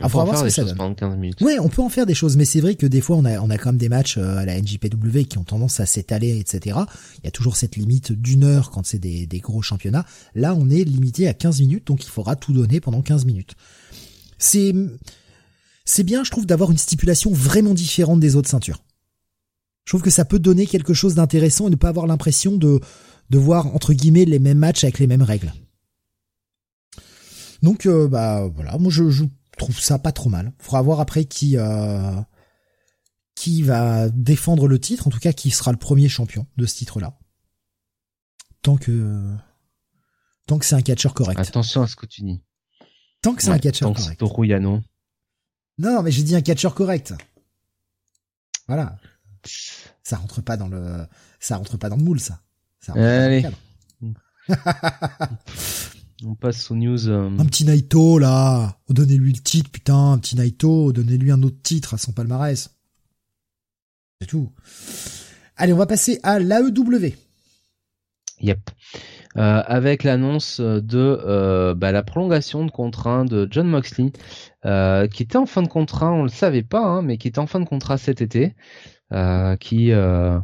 [0.00, 1.40] On peut en faire des choses pendant 15 minutes.
[1.40, 3.38] Ouais, on peut en faire des choses, mais c'est vrai que des fois on a
[3.38, 6.38] on a quand même des matchs euh, à la NJPW qui ont tendance à s'étaler,
[6.38, 6.78] etc.
[7.18, 10.04] Il y a toujours cette limite d'une heure quand c'est des, des gros championnats.
[10.34, 13.54] Là, on est limité à 15 minutes, donc il faudra tout donner pendant 15 minutes.
[14.38, 14.74] C'est
[15.84, 18.82] c'est bien, je trouve, d'avoir une stipulation vraiment différente des autres ceintures.
[19.84, 22.80] Je trouve que ça peut donner quelque chose d'intéressant et ne pas avoir l'impression de
[23.30, 25.52] de voir entre guillemets les mêmes matchs avec les mêmes règles.
[27.62, 29.24] Donc euh, bah voilà, moi je, je
[29.56, 30.52] trouve ça pas trop mal.
[30.58, 32.20] Faudra voir après qui euh,
[33.34, 36.76] qui va défendre le titre, en tout cas qui sera le premier champion de ce
[36.76, 37.18] titre-là.
[38.62, 39.22] Tant que
[40.46, 41.38] tant que c'est un catcheur correct.
[41.38, 42.42] Attention à ce que tu dis.
[43.22, 44.20] Tant que c'est un catcheur correct.
[44.60, 44.82] non.
[45.78, 47.14] Non, mais j'ai dit un catcheur correct.
[48.68, 48.96] Voilà.
[50.02, 51.06] Ça rentre pas dans le
[51.40, 52.40] ça rentre pas dans le moule ça.
[52.80, 53.46] ça Allez.
[56.26, 57.08] On passe aux news.
[57.08, 61.60] Euh, un petit Naito là, donnez-lui le titre, putain, un petit Naito, donnez-lui un autre
[61.62, 62.70] titre à son palmarès.
[64.20, 64.50] C'est tout.
[65.56, 67.14] Allez, on va passer à l'AEW.
[68.40, 68.70] Yep.
[69.36, 74.12] Euh, avec l'annonce de euh, bah, la prolongation de contrat de John Moxley,
[75.10, 77.46] qui était en fin de contrat, on le savait pas, hein, mais qui était en
[77.46, 78.54] fin de contrat cet été.
[79.12, 80.40] Euh, qui euh,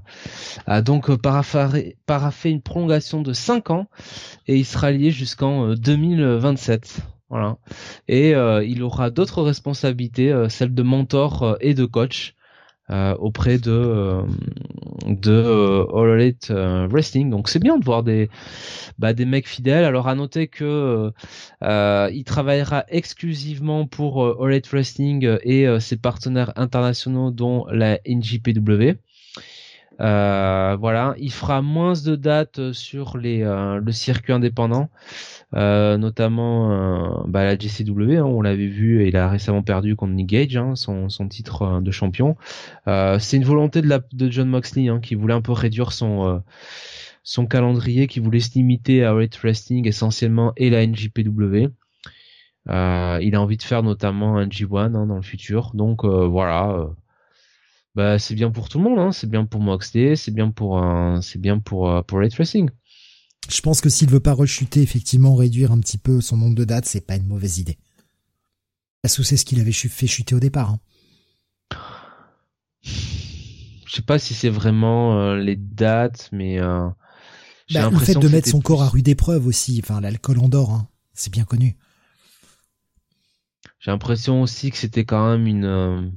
[0.66, 1.96] a donc paraffé,
[2.44, 3.86] une prolongation de 5 ans
[4.46, 6.98] et il sera lié jusqu'en 2027.
[6.98, 7.56] Euh, voilà.
[8.06, 8.30] Et
[8.66, 12.34] il aura d'autres responsabilités, celles de mentor et de coach.
[12.90, 14.22] Euh, auprès de euh,
[15.06, 17.30] de euh, All Elite Wrestling.
[17.30, 18.28] Donc c'est bien de voir des
[18.98, 19.84] bah, des mecs fidèles.
[19.84, 21.12] Alors à noter que
[21.62, 28.98] il travaillera exclusivement pour All Elite Wrestling et ses partenaires internationaux dont la NJPW.
[30.00, 34.88] Euh, voilà, il fera moins de dates sur les le circuit indépendant.
[35.56, 40.12] Euh, notamment euh, bah, la JCW, hein, on l'avait vu il a récemment perdu contre
[40.12, 42.36] Nick Gage, hein, son, son, titre euh, de champion.
[42.86, 46.42] c'est une volonté de, John Moxley hein, qui voulait un peu réduire son
[47.22, 51.68] son calendrier, qui voulait se limiter à Red Wrestling essentiellement et la NJPW.
[52.66, 55.72] Il a envie de faire notamment un G1 hein, dans le futur.
[55.74, 56.88] Donc voilà,
[57.94, 59.12] bah, c'est bien pour tout le monde.
[59.12, 60.82] C'est bien pour Moxley, c'est bien pour
[61.22, 62.70] c'est bien pour pour Wrestling.
[63.48, 66.64] Je pense que s'il veut pas rechuter, effectivement, réduire un petit peu son nombre de
[66.64, 67.78] dates, c'est pas une mauvaise idée.
[69.02, 70.70] Parce que c'est ce qu'il avait fait chuter au départ.
[70.70, 70.80] Hein.
[72.82, 76.88] Je sais pas si c'est vraiment euh, les dates, mais euh,
[77.72, 79.80] bah, le fait de mettre son corps à rude épreuve aussi.
[79.82, 80.88] Enfin, l'alcool endort, hein.
[81.12, 81.76] c'est bien connu.
[83.80, 86.08] J'ai l'impression aussi que c'était quand même une euh,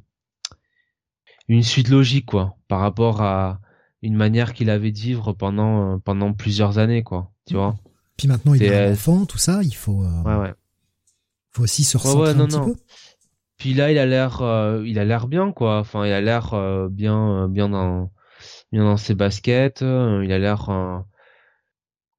[1.47, 3.59] une suite logique, quoi, par rapport à
[4.03, 7.75] une manière qu'il avait de vivre pendant euh, pendant plusieurs années quoi tu vois.
[8.17, 10.53] Puis maintenant il est un enfant tout ça il faut euh, ouais ouais.
[11.51, 12.75] faut aussi se ressentir un petit peu.
[13.57, 15.79] Puis là il a l'air euh, il a l'air bien quoi.
[15.79, 16.53] Enfin il a l'air
[16.91, 18.11] bien bien dans
[18.71, 19.81] bien dans ses baskets.
[19.81, 20.65] il a l'air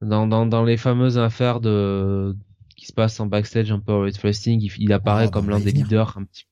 [0.00, 2.34] dans, dans dans les fameuses affaires de
[2.76, 5.52] qui se passent en backstage un peu au Red Wrestling, il, apparaît ah, comme bah,
[5.52, 6.44] l'un des leaders un petit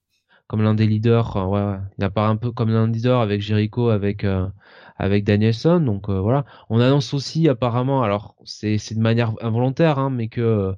[0.47, 1.37] comme l'un des leaders.
[1.37, 4.27] Ouais, ouais, il apparaît un peu comme l'un des leaders avec Jericho, avec
[5.03, 5.81] avec Danielson.
[5.81, 10.75] Donc euh, voilà, on annonce aussi apparemment, alors c'est de manière involontaire, hein, mais que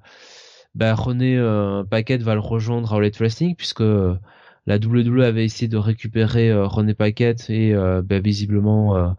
[0.74, 5.68] bah, René euh, Paquette va le rejoindre à All Wrestling puisque la WWE avait essayé
[5.68, 9.14] de récupérer euh, René Paquette et bah, visiblement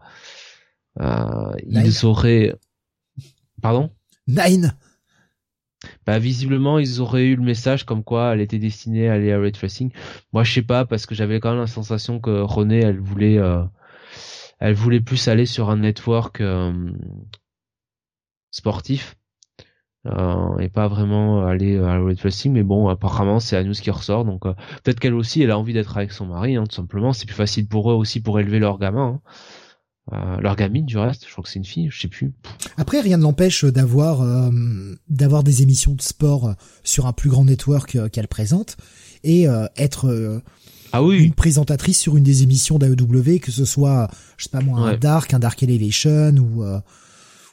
[0.98, 2.54] ils auraient
[3.62, 3.90] pardon?
[4.26, 4.74] Nine
[6.04, 9.38] bah visiblement ils auraient eu le message comme quoi elle était destinée à aller à
[9.38, 9.92] Red Wrestling.
[10.32, 13.38] Moi je sais pas parce que j'avais quand même la sensation que René elle voulait
[14.58, 16.72] elle voulait plus aller sur un network euh,
[18.50, 19.16] sportif
[20.06, 23.90] euh, et pas vraiment aller à Red Wrestling mais bon apparemment c'est la news qui
[23.90, 26.76] ressort donc euh, peut-être qu'elle aussi elle a envie d'être avec son mari hein, tout
[26.76, 29.20] simplement c'est plus facile pour eux aussi pour élever leur gamin
[30.12, 30.38] hein.
[30.40, 32.32] leur gamine du reste je crois que c'est une fille je sais plus
[32.76, 34.24] après rien ne l'empêche d'avoir
[35.08, 36.54] d'avoir des émissions de sport
[36.84, 38.76] sur un plus grand network qu'elle présente
[39.24, 39.46] et
[39.76, 40.40] être
[40.96, 41.24] ah oui.
[41.24, 44.96] une présentatrice sur une des émissions d'AEW, que ce soit, je sais pas moi, un
[44.96, 46.80] Dark, un Dark Elevation ou, euh,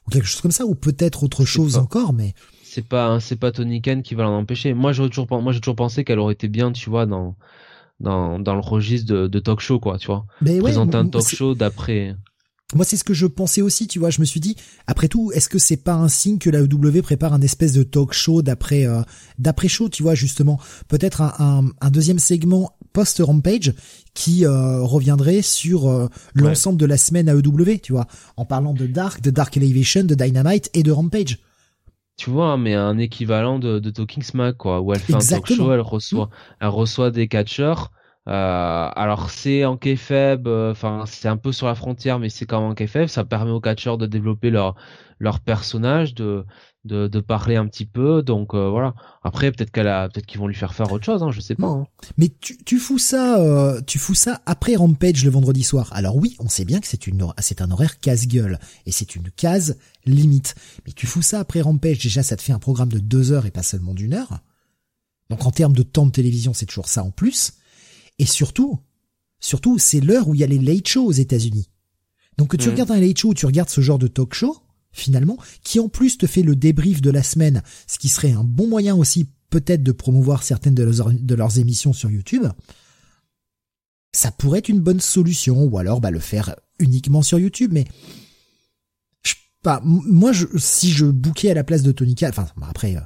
[0.07, 2.33] ou quelque chose comme ça, ou peut-être autre chose encore, mais
[2.63, 4.73] c'est pas c'est pas Tony Khan qui va l'en empêcher.
[4.73, 7.35] Moi j'ai toujours moi j'ai toujours pensé qu'elle aurait été bien, tu vois, dans
[7.99, 10.25] dans dans le registre de, de talk show quoi, tu vois.
[10.41, 12.15] Mais Présenter un talk show d'après
[12.75, 14.09] moi, c'est ce que je pensais aussi, tu vois.
[14.09, 14.55] Je me suis dit,
[14.87, 17.83] après tout, est-ce que c'est pas un signe que la EW prépare un espèce de
[17.83, 19.01] talk show d'après euh,
[19.37, 23.73] d'après show, tu vois, justement, peut-être un, un, deuxième segment post Rampage
[24.13, 28.05] qui euh, reviendrait sur euh, l'ensemble de la semaine à EW, tu vois,
[28.37, 31.39] en parlant de Dark, de Dark Elevation, de Dynamite et de Rampage.
[32.15, 35.51] Tu vois, mais un équivalent de, de Talking Smack, quoi, où elle fait un talk
[35.51, 36.29] show, elle reçoit,
[36.61, 37.91] elle reçoit des catcheurs
[38.29, 42.45] euh, alors c'est en kayfabe, euh, enfin c'est un peu sur la frontière, mais c'est
[42.45, 43.07] quand même en kayfabe.
[43.07, 44.75] Ça permet aux catcheurs de développer leur
[45.19, 46.45] leur personnage, de
[46.85, 48.21] de, de parler un petit peu.
[48.21, 48.93] Donc euh, voilà.
[49.23, 51.55] Après peut-être qu'elle a, peut-être qu'ils vont lui faire faire autre chose, hein, je sais
[51.55, 51.67] pas.
[51.67, 51.87] Hein.
[52.17, 55.89] Mais tu tu fous ça, tu fous ça après Rampage le vendredi soir.
[55.93, 59.29] Alors oui, on sait bien que c'est une c'est un horaire casse-gueule et c'est une
[59.31, 60.55] case limite.
[60.85, 63.45] Mais tu fous ça après Rampage, déjà ça te fait un programme de deux heures
[63.45, 64.39] et pas seulement d'une heure.
[65.29, 67.53] Donc en termes de temps de télévision, c'est toujours ça en plus.
[68.19, 68.79] Et surtout,
[69.39, 71.69] surtout, c'est l'heure où il y a les late shows aux États-Unis.
[72.37, 72.73] Donc que tu mhm.
[72.73, 74.57] regardes un late show, tu regardes ce genre de talk show,
[74.93, 78.43] finalement, qui en plus te fait le débrief de la semaine, ce qui serait un
[78.43, 82.45] bon moyen aussi peut-être de promouvoir certaines de leurs, de leurs émissions sur YouTube,
[84.11, 87.85] ça pourrait être une bonne solution, ou alors bah, le faire uniquement sur YouTube, mais
[89.23, 89.33] je,
[89.63, 93.01] pas, moi je, si je bouquais à la place de Tonica, enfin après, euh,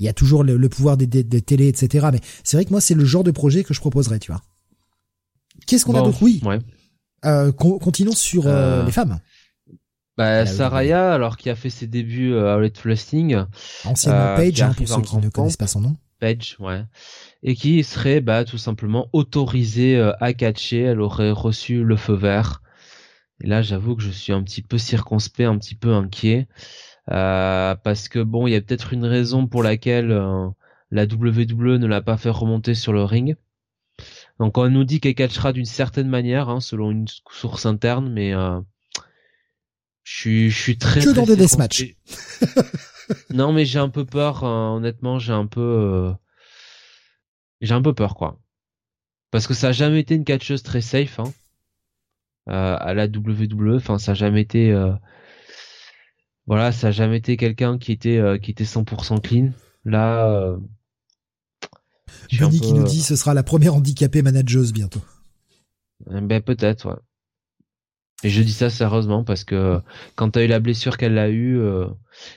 [0.00, 2.08] il y a toujours le, pouvoir des, des, télés, etc.
[2.12, 4.42] Mais c'est vrai que moi, c'est le genre de projet que je proposerais, tu vois.
[5.66, 6.22] Qu'est-ce qu'on a d'autre?
[6.22, 6.40] Oui.
[6.44, 6.58] Ouais.
[7.24, 8.50] Euh, continuons sur euh,
[8.82, 9.18] euh, les femmes.
[10.16, 13.44] Bah, Saraya, alors qui a fait ses débuts à Red Wrestling.
[13.84, 15.96] Anciennement Page, hein, pour ceux qui ne connaissent pas son nom.
[16.20, 16.82] Page, ouais.
[17.42, 20.80] Et qui serait bah, tout simplement autorisée à catcher.
[20.80, 22.62] Elle aurait reçu le feu vert.
[23.42, 26.48] Et là, j'avoue que je suis un petit peu circonspect, un petit peu inquiet.
[27.10, 30.48] Euh, parce que bon, il y a peut-être une raison pour laquelle euh,
[30.90, 33.36] la WWE ne l'a pas fait remonter sur le ring.
[34.38, 38.34] Donc on nous dit qu'elle catchera d'une certaine manière, hein, selon une source interne, mais
[38.34, 38.60] euh,
[40.06, 41.00] je suis, je suis très.
[41.00, 41.36] Que dans des
[43.34, 44.44] non, mais j'ai un peu peur.
[44.44, 46.14] honnêtement, j'ai un peu,
[47.60, 48.38] j'ai un peu peur, quoi.
[49.32, 51.32] Parce que ça a jamais été une catcheuse très safe, hein,
[52.46, 53.76] à la WWE.
[53.76, 54.72] Enfin, ça a jamais été
[56.46, 59.50] voilà, ça a jamais été quelqu'un qui était euh, qui était 100% clean.
[59.84, 60.56] Là, euh,
[62.28, 65.02] Johnny qui nous dit ce sera la première handicapée manageuse bientôt.
[66.10, 66.96] Euh, ben peut-être, ouais.
[68.22, 69.80] Et je dis ça sérieusement parce que
[70.14, 71.86] quand t'as eu la blessure qu'elle a eue, euh,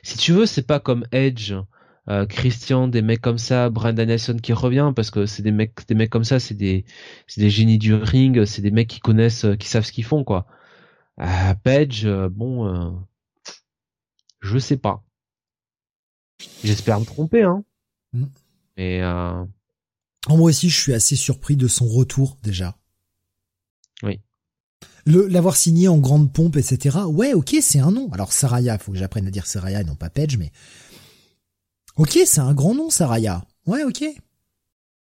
[0.04, 1.54] si tu veux, c'est pas comme Edge,
[2.28, 5.94] Christian, des mecs comme ça, Brandon Nelson qui revient parce que c'est des mecs, des
[5.94, 6.86] mecs comme ça, c'est des,
[7.28, 10.24] c'est des génies du ring, c'est des mecs qui connaissent, qui savent ce qu'ils font
[10.24, 10.48] quoi.
[11.20, 13.00] Euh, Page, bon,
[14.40, 15.04] je sais pas.
[16.64, 17.64] J'espère me tromper, hein.
[18.14, 18.26] Mm.
[18.78, 19.46] Mais euh...
[20.30, 22.78] moi aussi, je suis assez surpris de son retour déjà.
[24.04, 24.22] Oui.
[25.06, 27.00] L'avoir signé en grande pompe, etc.
[27.08, 28.10] Ouais, ok, c'est un nom.
[28.12, 30.52] Alors Saraya, faut que j'apprenne à dire Saraya et non pas Page, mais
[31.96, 33.44] ok, c'est un grand nom, Saraya.
[33.66, 34.04] Ouais, ok.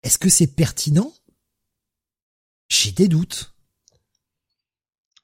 [0.03, 1.11] Est-ce que c'est pertinent?
[2.69, 3.55] J'ai des doutes.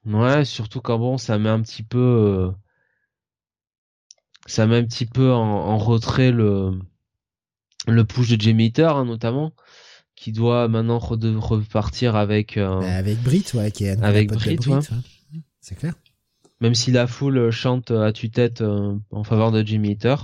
[0.04, 2.50] Ouais, surtout quand bon, ça met un petit peu euh,
[4.46, 6.72] ça met un petit peu en, retrait le
[7.86, 9.52] le push de Jamie hein, notamment
[10.22, 14.78] qui doit maintenant repartir avec euh, bah, avec Brit ouais qui est avec Brit, ouais.
[15.60, 15.94] c'est clair
[16.60, 20.14] Même si la foule chante à tue-tête en faveur de Jimmy Hitter.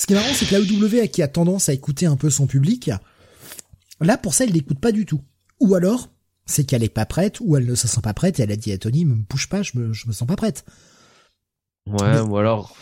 [0.00, 2.30] Ce qui est marrant, c'est que la EW qui a tendance à écouter un peu
[2.30, 2.90] son public,
[4.00, 5.20] là pour ça, elle l'écoute pas du tout.
[5.60, 6.08] Ou alors,
[6.46, 8.56] c'est qu'elle est pas prête, ou elle ne se sent pas prête et elle a
[8.56, 10.64] dit à Tony, me bouge pas, je me, je me sens pas prête.
[11.86, 12.74] Ouais, ou alors,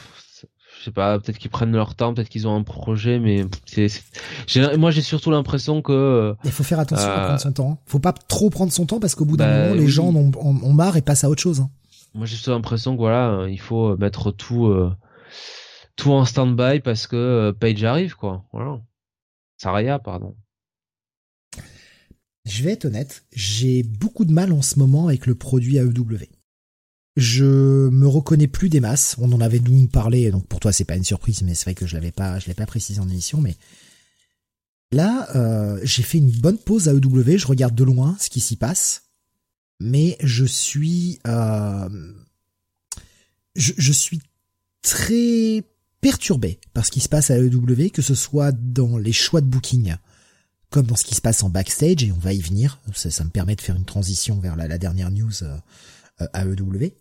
[0.78, 3.88] je sais pas, peut-être qu'ils prennent leur temps, peut-être qu'ils ont un projet, mais c'est,
[4.76, 6.34] moi j'ai surtout l'impression que.
[6.44, 7.70] Il faut faire attention à prendre son temps.
[7.72, 7.78] Hein.
[7.86, 10.30] Faut pas trop prendre son temps parce qu'au bout d'un bah moment, les gens ont,
[10.36, 11.60] ont, marre et passent à autre chose.
[11.60, 11.70] Hein.
[12.14, 14.92] Moi j'ai surtout l'impression que voilà, il faut mettre tout, euh,
[15.96, 18.44] tout en stand-by parce que euh, Page arrive, quoi.
[18.52, 18.80] Voilà.
[19.56, 20.34] Saraya, pardon.
[22.44, 26.28] Je vais être honnête, j'ai beaucoup de mal en ce moment avec le produit AEW.
[27.16, 29.16] Je me reconnais plus des masses.
[29.18, 31.74] On en avait nous parlé, donc pour toi c'est pas une surprise, mais c'est vrai
[31.74, 33.56] que je l'avais pas, je l'ai pas précisé en émission, mais
[34.92, 37.38] là euh, j'ai fait une bonne pause à EW.
[37.38, 39.04] Je regarde de loin ce qui s'y passe,
[39.80, 41.88] mais je suis, euh,
[43.54, 44.20] je, suis
[44.82, 45.64] très
[46.02, 49.46] perturbé par ce qui se passe à EW, que ce soit dans les choix de
[49.46, 49.96] booking,
[50.68, 52.78] comme dans ce qui se passe en backstage, et on va y venir.
[52.94, 55.58] Ça, me permet de faire une transition vers la, dernière news euh,
[56.34, 56.92] à EW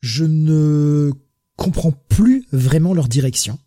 [0.00, 1.12] je ne
[1.56, 3.58] comprends plus vraiment leur direction.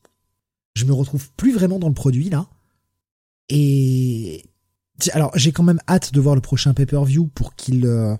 [0.75, 2.47] Je me retrouve plus vraiment dans le produit là.
[3.49, 4.45] Et
[5.11, 8.15] alors j'ai quand même hâte de voir le prochain pay-per-view pour qu'il euh,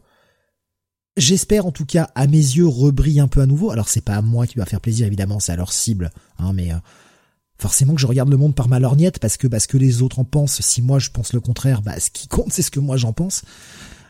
[1.17, 3.71] j'espère en tout cas à mes yeux rebrille un peu à nouveau.
[3.71, 6.53] Alors c'est pas à moi qui va faire plaisir évidemment, c'est à leur cible hein,
[6.53, 6.77] mais euh,
[7.57, 10.19] forcément que je regarde le monde par ma lorgnette parce que parce que les autres
[10.19, 10.61] en pensent.
[10.61, 13.13] Si moi je pense le contraire, bah ce qui compte c'est ce que moi j'en
[13.13, 13.43] pense.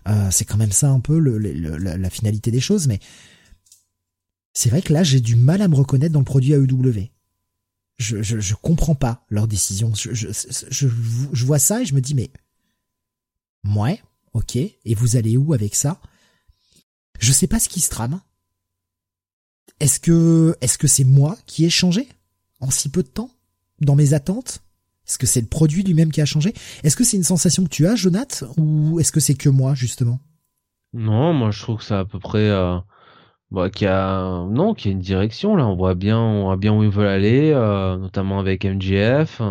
[0.10, 3.00] Euh, c'est quand même ça un peu le, la finalité des choses mais
[4.54, 7.10] c'est vrai que là, j'ai du mal à me reconnaître dans le produit AEW.
[7.98, 9.94] Je, je, je comprends pas leur décision.
[9.94, 10.30] Je, je,
[10.70, 10.88] je,
[11.32, 12.32] je vois ça et je me dis, mais,
[13.76, 14.02] ouais,
[14.34, 16.00] ok, et vous allez où avec ça?
[17.20, 18.20] Je sais pas ce qui se trame.
[19.80, 22.08] Est-ce que, est-ce que c'est moi qui ai changé
[22.60, 23.32] en si peu de temps?
[23.82, 24.64] Dans mes attentes?
[25.08, 26.54] Est-ce que c'est le produit lui-même qui a changé?
[26.84, 28.44] Est-ce que c'est une sensation que tu as, Jonath?
[28.58, 30.20] Ou est-ce que c'est que moi, justement?
[30.94, 32.78] Non, moi je trouve que c'est à peu près, euh,
[33.54, 35.68] bah, qui a non, qui a une direction là.
[35.68, 39.42] On voit bien, on voit bien où ils veulent aller, euh, notamment avec MGF.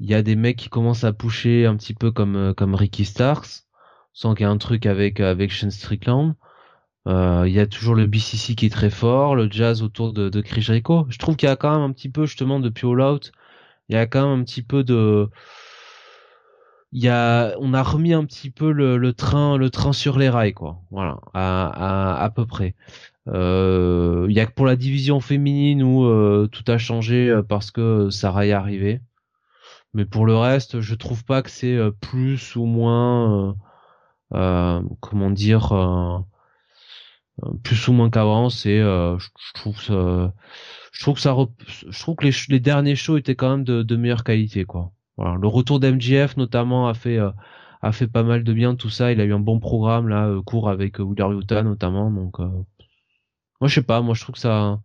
[0.00, 2.74] Il y a des mecs qui commencent à pusher un petit peu comme euh, comme
[2.74, 3.64] Ricky Starks,
[4.12, 6.34] sans qu'il y ait un truc avec avec Shane Strickland.
[7.06, 10.28] Euh, il y a toujours le BCC qui est très fort, le jazz autour de,
[10.28, 11.06] de Chris Jericho.
[11.10, 13.32] Je trouve qu'il y a quand même un petit peu justement de All Out.
[13.88, 15.28] Il y a quand même un petit peu de
[17.02, 20.54] y a, on a remis un petit peu le, train, le train sur les rails,
[20.54, 20.80] quoi.
[20.90, 22.74] Voilà, à, à, à peu près.
[23.28, 27.42] Euh, il y a que pour la division féminine où euh, tout a changé euh,
[27.42, 29.00] parce que Sarah est arrivée.
[29.94, 33.56] Mais pour le reste, je trouve pas que c'est plus ou moins,
[34.30, 35.72] comment dire,
[37.62, 38.50] plus ou moins qu'avant.
[38.50, 40.32] C'est, je, trouve, ça,
[40.92, 41.36] je trouve que ça,
[41.88, 44.92] je trouve que les, les derniers shows étaient quand même de, de meilleure qualité, quoi.
[45.16, 45.36] Voilà.
[45.40, 47.18] Le retour d'MGF notamment a fait
[47.82, 49.12] a fait pas mal de bien tout ça.
[49.12, 52.10] Il a eu un bon programme là, court avec Wheeler Utah notamment.
[52.10, 54.80] Donc moi je sais pas, moi je trouve que ça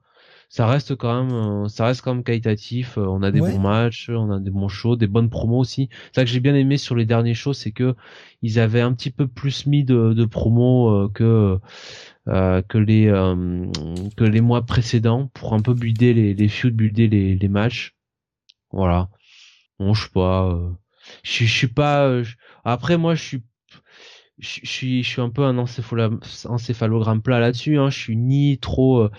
[0.49, 2.97] ça reste quand même ça reste quand même qualitatif.
[2.97, 5.89] On a des bons matchs, on a des bons shows, des bonnes promos aussi.
[6.13, 7.95] Ça que j'ai bien aimé sur les derniers shows, c'est que
[8.41, 11.59] ils avaient un petit peu plus mis de, de promos que
[12.27, 13.05] euh, que les
[14.17, 17.95] que les mois précédents pour un peu builder les les feuds, builder les les matchs.
[18.71, 19.09] Voilà.
[19.79, 20.49] Bon, je sais pas.
[20.49, 20.69] Euh,
[21.23, 22.05] je, suis pas.
[22.07, 22.23] Euh,
[22.65, 23.43] après, moi, je suis.
[24.39, 27.77] Je, suis, un peu un encéphalogramme plat là-dessus.
[27.77, 27.89] Hein.
[27.89, 29.09] Je suis ni trop euh,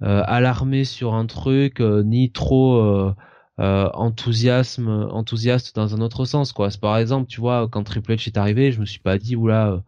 [0.00, 3.14] alarmé sur un truc, ni trop
[3.58, 6.52] enthousiasme, enthousiaste dans un autre sens.
[6.52, 6.70] Quoi.
[6.80, 9.80] Par exemple, tu vois, quand Triple H est arrivé, je me suis pas dit oula,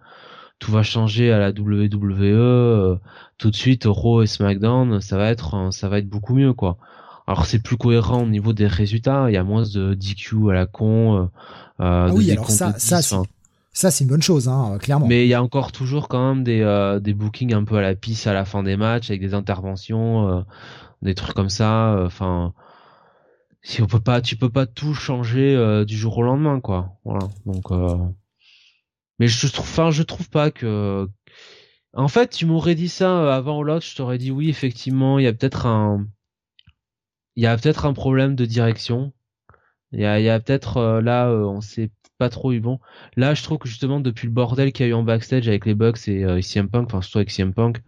[0.61, 3.01] tout va changer à la WWE.
[3.39, 6.79] tout de suite, Raw et SmackDown, ça va être, ça va être beaucoup mieux, quoi.
[7.27, 10.55] Alors c'est plus cohérent au niveau des résultats, il y a moins de DQ à
[10.55, 11.17] la con.
[11.17, 11.27] Euh,
[11.79, 15.07] ah oui, alors ça, ça, ça c'est une bonne chose, hein, clairement.
[15.07, 17.83] Mais il y a encore toujours quand même des, euh, des bookings un peu à
[17.83, 20.41] la pisse à la fin des matchs avec des interventions, euh,
[21.03, 22.01] des trucs comme ça.
[22.07, 22.53] Enfin,
[23.63, 26.93] si on peut pas, tu peux pas tout changer du jour au lendemain, quoi.
[27.05, 27.29] Voilà.
[27.45, 27.73] Donc,
[29.19, 31.09] mais je trouve, enfin, je trouve pas que.
[31.93, 35.25] En fait, tu m'aurais dit ça avant ou l'autre, je t'aurais dit oui, effectivement, il
[35.25, 36.07] y a peut-être un
[37.37, 39.13] il y a peut-être un problème de direction.
[39.93, 42.81] Il y a, peut-être euh, là, euh, on sait pas trop eu bon.
[43.17, 45.67] Là, je trouve que justement depuis le bordel qu'il y a eu en backstage avec
[45.67, 47.83] les Bucks et euh, CM Punk, enfin surtout avec CM Punk,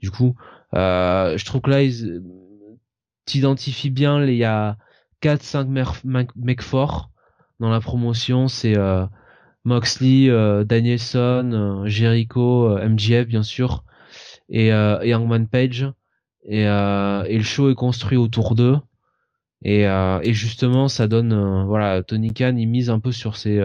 [0.00, 0.36] du coup,
[0.74, 2.22] euh, je trouve que là, ils
[3.24, 4.24] t'identifient bien.
[4.24, 4.76] Il y a
[5.22, 5.68] 4-5
[6.36, 7.10] mecs forts
[7.60, 8.48] dans la promotion.
[8.48, 8.76] C'est
[9.64, 10.28] Moxley,
[10.64, 13.84] Danielson, Jericho, MJF bien sûr.
[14.48, 15.90] et, euh, et Hangman Page
[16.44, 18.78] et, euh, et le show est construit autour d'eux
[19.62, 23.36] et, euh, et justement ça donne euh, voilà Tony Khan il mise un peu sur
[23.36, 23.64] ses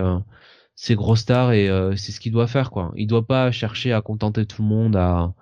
[0.76, 2.91] ses gros stars et c'est ce qu'il doit faire quoi.
[2.95, 5.34] Il doit pas chercher à contenter tout le monde à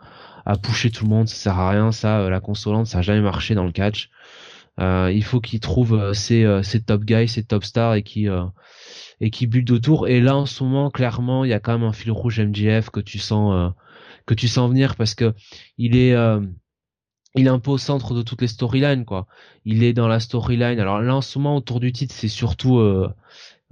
[0.46, 3.22] à pusher tout le monde ça sert à rien ça la consolante ça a jamais
[3.22, 4.10] marché dans le catch.
[4.80, 8.28] Il faut qu'il trouve ses, ses top guys ses top stars et qui
[9.22, 9.32] et
[9.72, 10.08] autour.
[10.08, 12.90] Et là en ce moment clairement il y a quand même un fil rouge MJF
[12.90, 13.74] que tu sens
[14.26, 15.34] que tu sens venir parce que
[15.78, 16.42] il est euh,
[17.36, 19.28] il est un peu au centre de toutes les storylines quoi.
[19.66, 20.80] Il est dans la storyline.
[20.80, 23.10] Alors là en ce moment autour du titre c'est surtout euh,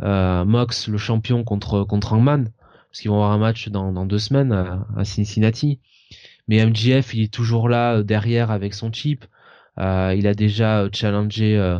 [0.02, 2.50] euh, Mox le champion contre contre Hangman
[2.90, 5.80] parce qu'ils vont avoir un match dans, dans deux semaines à, Cincinnati.
[6.48, 9.26] Mais MJF il est toujours là derrière avec son chip.
[9.78, 11.80] il a déjà challengé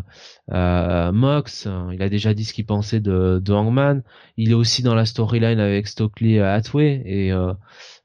[0.52, 4.04] Mox, il a déjà dit ce qu'il pensait de, de Hangman.
[4.38, 7.34] Il est aussi dans la storyline avec Stokely Hathaway et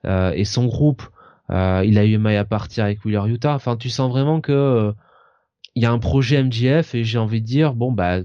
[0.06, 1.02] euh, et son groupe.
[1.50, 3.54] Euh, il a eu maille à partir avec Wheeler Utah.
[3.54, 4.92] Enfin, tu sens vraiment que
[5.74, 8.20] il y a un projet MGF et j'ai envie de dire bon bah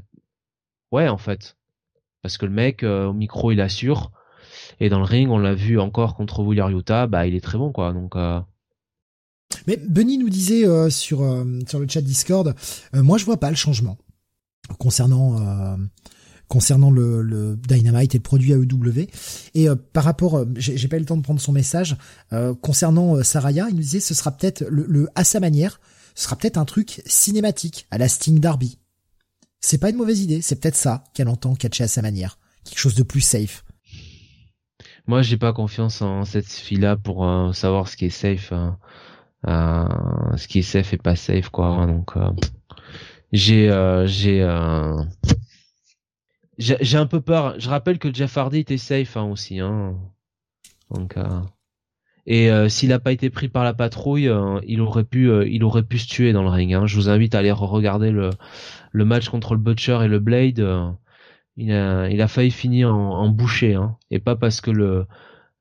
[0.92, 1.58] ouais en fait.
[2.22, 4.12] Parce que le mec euh, au micro il assure.
[4.80, 7.58] Et dans le ring on l'a vu encore contre Wheeler Utah bah il est très
[7.58, 7.92] bon quoi.
[7.92, 8.16] Donc
[9.68, 11.20] mais Benny nous disait sur
[11.68, 12.56] sur le chat Discord
[12.94, 13.98] moi je vois pas le changement
[14.78, 15.78] concernant
[16.50, 19.08] concernant le, le, Dynamite et le produit AEW.
[19.54, 21.96] Et euh, par rapport, euh, j'ai pas eu le temps de prendre son message,
[22.34, 25.80] euh, concernant Saraya, il nous disait ce sera peut-être le, à sa manière,
[26.16, 28.80] ce sera peut-être un truc cinématique à la Sting Darby.
[29.62, 32.80] C'est pas une mauvaise idée, c'est peut-être ça qu'elle entend catcher à sa manière, quelque
[32.80, 33.64] chose de plus safe.
[35.06, 38.78] Moi, j'ai pas confiance en cette fille-là pour savoir ce qui est safe, hein.
[39.44, 41.86] ce qui est safe et pas safe, quoi.
[41.88, 42.14] Donc,
[43.34, 43.70] j'ai,
[44.06, 44.44] j'ai,
[46.60, 47.60] j'ai un peu peur.
[47.60, 49.60] Je rappelle que Jeff Hardy était safe hein, aussi.
[49.60, 49.98] Hein.
[50.92, 51.42] Donc, euh...
[52.26, 55.64] Et euh, s'il n'a pas été pris par la patrouille, euh, il aurait pu, il
[55.64, 56.74] aurait pu se tuer dans le ring.
[56.74, 56.86] Hein.
[56.86, 58.30] Je vous invite à aller regarder le,
[58.94, 60.60] match contre le Butcher et le Blade.
[61.58, 63.98] il a, il failli finir en, en boucher, hein.
[64.12, 65.08] et pas parce que le,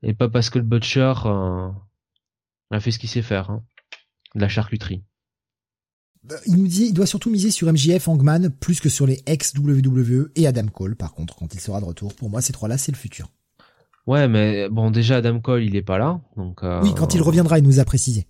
[0.02, 1.14] et pas parce que le Butcher
[2.70, 3.62] a fait ce qu'il sait faire, hein.
[4.34, 5.02] de la charcuterie.
[6.46, 10.30] Il nous dit, il doit surtout miser sur MJF, Hangman, plus que sur les ex-WWE
[10.36, 12.14] et Adam Cole, par contre, quand il sera de retour.
[12.14, 13.28] Pour moi, ces trois-là, c'est le futur.
[14.06, 16.62] Ouais, mais bon, déjà, Adam Cole, il est pas là, donc.
[16.62, 18.26] Euh, oui, quand il reviendra, il nous a précisé.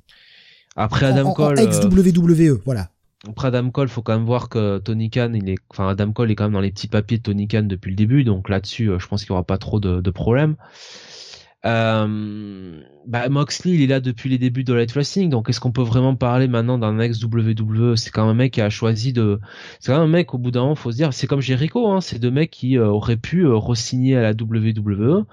[0.76, 1.58] Après Adam Cole.
[1.58, 2.90] ex-WWE, voilà.
[3.28, 6.30] Après Adam Cole, faut quand même voir que Tony Khan, il est, enfin Adam Cole
[6.30, 8.90] est quand même dans les petits papiers de Tony Khan depuis le début, donc là-dessus,
[8.90, 10.54] euh, je pense qu'il y aura pas trop de, de problèmes.
[11.64, 12.67] Euh,
[13.08, 15.82] bah Moxley, il est là depuis les débuts de Light Wrestling, donc est-ce qu'on peut
[15.82, 19.40] vraiment parler maintenant d'un ex WWE C'est quand même un mec qui a choisi de,
[19.80, 21.88] c'est quand même un mec au bout d'un moment, faut se dire, c'est comme Jericho,
[21.90, 25.24] hein, c'est deux mecs qui euh, auraient pu euh, re-signer à la WWE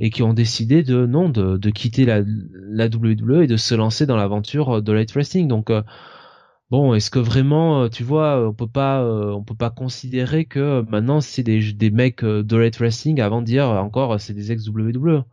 [0.00, 3.74] et qui ont décidé de non de, de quitter la, la WWE et de se
[3.74, 5.48] lancer dans l'aventure de Light Wrestling.
[5.48, 5.82] Donc euh,
[6.70, 11.22] bon, est-ce que vraiment, tu vois, on peut pas, on peut pas considérer que maintenant
[11.22, 15.24] c'est des, des mecs de Light Wrestling avant de dire encore c'est des ex WWE.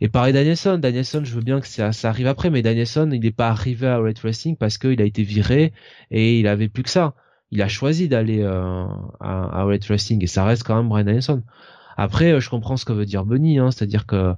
[0.00, 3.20] Et pareil Danielson, Danielson, je veux bien que ça, ça arrive après, mais Danielson, il
[3.20, 5.72] n'est pas arrivé à Red Wrestling parce qu'il a été viré
[6.10, 7.14] et il avait plus que ça.
[7.50, 8.86] Il a choisi d'aller euh,
[9.20, 11.42] à, à Red Wrestling et ça reste quand même Brian Danielson.
[11.96, 14.34] Après, euh, je comprends ce que veut dire Bunny, hein, c'est-à-dire que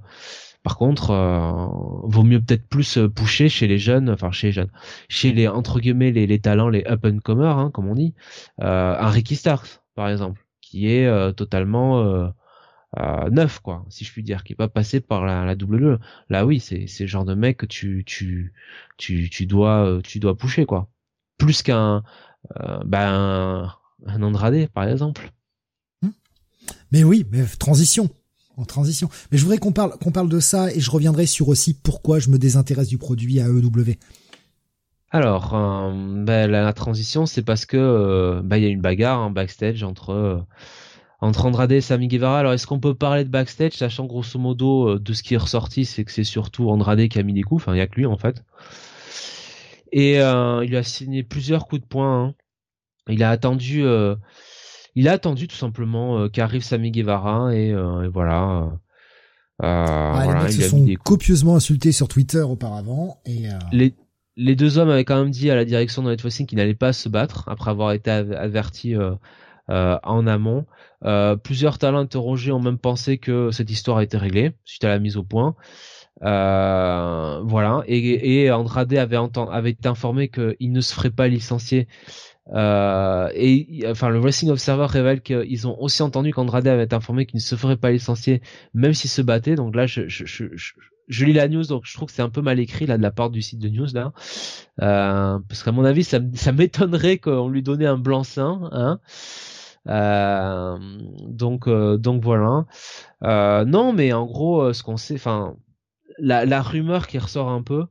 [0.63, 1.67] par contre, euh,
[2.03, 4.71] vaut mieux peut-être plus euh, pousser chez les jeunes, enfin chez les jeunes,
[5.07, 8.13] chez les entre guillemets les, les talents, les up and comers, hein, comme on dit,
[8.61, 12.31] euh, un Ricky Starks par exemple, qui est euh, totalement
[12.97, 15.99] euh, neuf quoi si je puis dire qui est pas passé par la, la WWE
[16.29, 18.51] là oui c'est c'est le genre de mec que tu tu
[18.97, 20.89] tu tu dois euh, tu dois pousser quoi.
[21.37, 22.03] Plus qu'un
[22.59, 23.71] euh, ben
[24.07, 25.31] un Andrade par exemple.
[26.01, 26.09] Hmm.
[26.91, 28.09] mais oui mais transition.
[28.57, 29.07] En transition.
[29.31, 32.17] Mais je voudrais qu'on parle qu'on parle de ça et je reviendrai sur aussi pourquoi
[32.17, 33.95] je me désintéresse du produit à EW
[35.11, 39.31] alors, euh, ben, la, transition, c'est parce que ben, il y a une bagarre en
[39.31, 40.45] backstage entre
[41.21, 42.39] entre Andrade et Sami Guevara.
[42.39, 45.37] Alors est-ce qu'on peut parler de backstage, sachant grosso modo euh, de ce qui est
[45.37, 47.87] ressorti, c'est que c'est surtout Andrade qui a mis des coups, enfin il y a
[47.87, 48.43] que lui en fait.
[49.91, 52.25] Et euh, il a signé plusieurs coups de poing.
[52.25, 52.35] Hein.
[53.07, 54.15] Il a attendu, euh,
[54.95, 57.73] il a attendu tout simplement qu'arrive Sami Guevara et,
[58.13, 58.71] voilà.
[59.61, 63.93] Ah, voilà, les se sont copieusement insultés sur Twitter auparavant et les
[64.37, 66.93] les deux hommes avaient quand même dit à la direction de Netflix qu'ils n'allaient pas
[66.93, 68.95] se battre après avoir été avertis
[69.69, 70.65] en amont.
[71.05, 74.89] Euh, plusieurs talents interrogés ont même pensé que cette histoire a été réglée suite à
[74.89, 75.55] la mise au point.
[76.23, 77.83] Euh, voilà.
[77.87, 81.87] Et, et Andrade avait, avait été informé qu'il ne se ferait pas licencier.
[82.53, 87.25] Euh, et enfin, le Wrestling Observer révèle qu'ils ont aussi entendu qu'Andrade avait été informé
[87.25, 88.41] qu'il ne se ferait pas licencier,
[88.73, 89.55] même s'il se battait.
[89.55, 90.45] Donc là, je, je, je,
[91.09, 93.03] je lis la news, donc je trouve que c'est un peu mal écrit là de
[93.03, 94.13] la part du site de news là,
[94.81, 98.69] euh, parce qu'à mon avis, ça, ça m'étonnerait qu'on lui donnait un blanc-seing.
[98.71, 98.99] Hein.
[99.87, 100.77] Euh,
[101.27, 102.65] donc euh, donc voilà.
[103.23, 105.55] Euh, non, mais en gros, ce qu'on sait, enfin,
[106.19, 107.85] la, rumeur qui ressort un peu,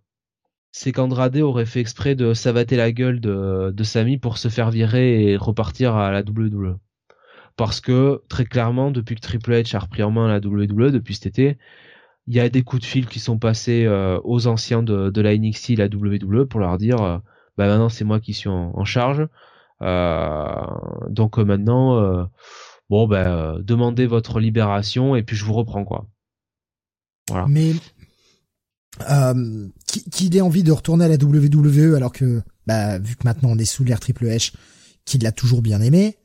[0.73, 4.71] c'est qu'Andrade aurait fait exprès de savater la gueule de, de Sami pour se faire
[4.71, 6.79] virer et repartir à la WWE.
[7.57, 11.15] Parce que très clairement, depuis que Triple H a repris en main la WWE depuis
[11.15, 11.59] cet été,
[12.29, 13.89] il y a des coups de fil qui sont passés
[14.25, 17.19] aux anciens de, de la NXT et la WWE pour leur dire euh,
[17.59, 19.27] bah maintenant c'est moi qui suis en, charge.
[19.83, 20.67] Euh,
[21.09, 22.29] donc maintenant
[22.91, 26.07] bon bah demandez votre libération et puis je vous reprends quoi.
[27.29, 27.47] Voilà.
[27.49, 27.73] Mais
[30.11, 33.59] qu'il ait envie de retourner à la WWE alors que bah vu que maintenant on
[33.59, 34.53] est sous l'air Triple H,
[35.05, 36.19] qu'il l'a toujours bien aimé,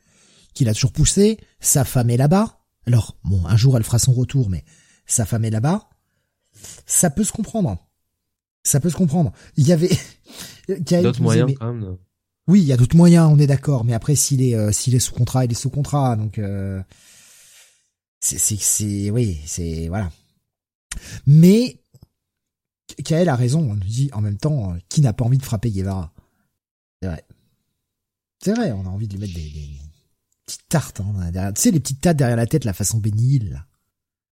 [0.54, 2.60] qu'il a toujours poussé, sa femme est là-bas.
[2.88, 4.66] Alors bon, un jour elle fera son retour, mais
[5.06, 5.90] sa femme est là-bas
[6.86, 7.78] ça peut se comprendre.
[8.64, 9.32] Ça peut se comprendre.
[9.58, 9.92] Il y avait
[11.02, 11.98] d'autres moyens quand même.
[12.48, 13.86] Oui, il y a d'autres moyens, on est d'accord.
[13.86, 16.16] Mais après, s'il est euh, s'il est sous contrat, il est sous contrat.
[16.16, 16.82] Donc euh,
[18.20, 20.12] c'est c'est c'est oui, c'est voilà.
[21.26, 21.82] Mais
[23.04, 23.60] Kael a raison.
[23.72, 26.14] On nous dit en même temps, euh, qui n'a pas envie de frapper Guevara?
[27.02, 27.26] C'est vrai.
[28.44, 29.80] C'est vrai, on a envie de lui mettre des,
[30.46, 31.00] petites tartes.
[31.00, 33.66] Hein, derrière, tu sais, les petites tartes derrière la tête, la façon bénile.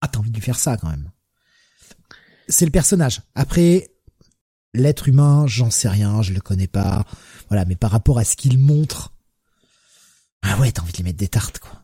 [0.02, 1.10] Ah, t'as envie de lui faire ça quand même
[2.48, 3.22] c'est le personnage.
[3.34, 3.90] Après,
[4.76, 7.06] l'être humain, j'en sais rien, je le connais pas.
[7.50, 9.14] Voilà, mais par rapport à ce qu'il montre,
[10.42, 11.82] ah ouais, t'as envie de lui mettre des tartes, quoi.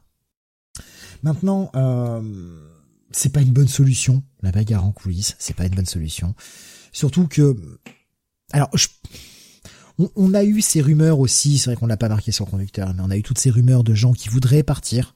[1.24, 2.22] Maintenant, euh,
[3.12, 6.34] c'est pas une bonne solution, la bagarre en coulisses, c'est pas une bonne solution.
[6.92, 7.56] Surtout que,
[8.52, 8.70] alors,
[10.00, 12.52] on, on, a eu ces rumeurs aussi, c'est vrai qu'on l'a pas marqué sur le
[12.52, 15.16] conducteur, mais on a eu toutes ces rumeurs de gens qui voudraient partir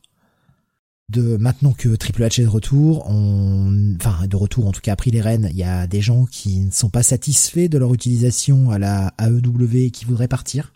[1.09, 4.93] de maintenant que Triple H est de retour, on, enfin de retour en tout cas
[4.93, 7.77] a pris les rênes, il y a des gens qui ne sont pas satisfaits de
[7.77, 10.73] leur utilisation à la AEW et qui voudraient partir.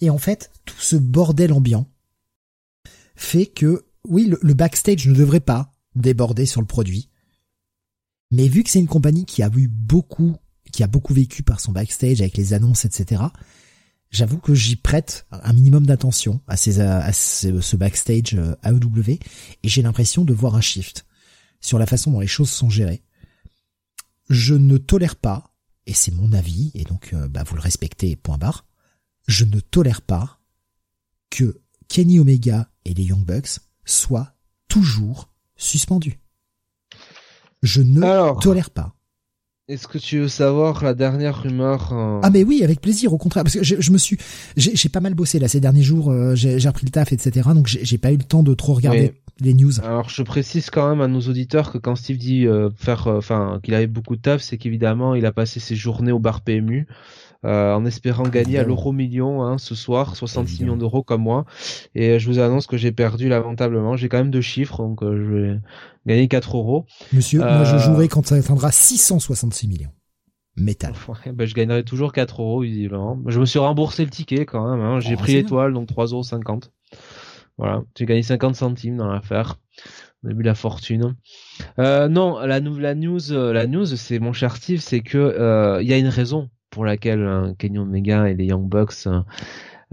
[0.00, 1.86] Et en fait, tout ce bordel ambiant
[3.16, 7.08] fait que, oui, le, backstage ne devrait pas déborder sur le produit.
[8.30, 10.36] Mais vu que c'est une compagnie qui a vu beaucoup,
[10.72, 13.22] qui a beaucoup vécu par son backstage avec les annonces, etc.,
[14.10, 19.18] j'avoue que j'y prête un minimum d'attention à, ces, à ce, backstage AEW
[19.62, 21.06] et j'ai l'impression de voir un shift
[21.60, 23.02] sur la façon dont les choses sont gérées.
[24.28, 25.54] Je ne tolère pas,
[25.86, 28.66] et c'est mon avis, et donc euh, bah, vous le respectez, point barre,
[29.26, 30.40] je ne tolère pas
[31.30, 34.34] que Kenny Omega et les Young Bucks soient
[34.68, 36.20] toujours suspendus.
[37.62, 38.94] Je ne tolère pas.
[39.68, 43.18] Est-ce que tu veux savoir la dernière rumeur euh, Ah mais oui, avec plaisir, au
[43.18, 44.16] contraire, parce que je, me suis,
[44.56, 47.50] j'ai pas mal bossé là ces derniers jours, euh, j'ai repris le taf, etc.
[47.54, 49.78] Donc j'ai pas eu le temps de trop regarder les news.
[49.80, 53.60] Alors je précise quand même à nos auditeurs que quand Steve dit euh, faire, enfin
[53.62, 56.86] qu'il avait beaucoup de taf, c'est qu'évidemment il a passé ses journées au bar PMU.
[57.44, 61.44] Euh, en espérant gagner à l'euro million hein, ce soir, 66 millions d'euros comme moi.
[61.94, 63.96] Et je vous annonce que j'ai perdu lamentablement.
[63.96, 65.60] J'ai quand même deux chiffres, donc euh, je vais
[66.06, 66.86] gagner 4 euros.
[67.12, 69.92] Monsieur, moi je euh, jouerai quand ça atteindra 666 millions.
[70.56, 70.94] Métal.
[71.32, 73.16] ben, je gagnerai toujours 4 euros, visiblement.
[73.26, 74.80] Je me suis remboursé le ticket quand même.
[74.80, 74.98] Hein.
[74.98, 76.60] J'ai oh, pris l'étoile, donc 3,50 euros.
[77.56, 79.60] Voilà, j'ai gagné 50 centimes dans l'affaire.
[80.24, 81.14] On a vu la fortune.
[81.78, 85.92] Euh, non, la, la news, la news, c'est mon cher Steve, c'est que il y
[85.92, 89.20] a une raison pour laquelle euh, Kenny Omega et les Young Bucks euh,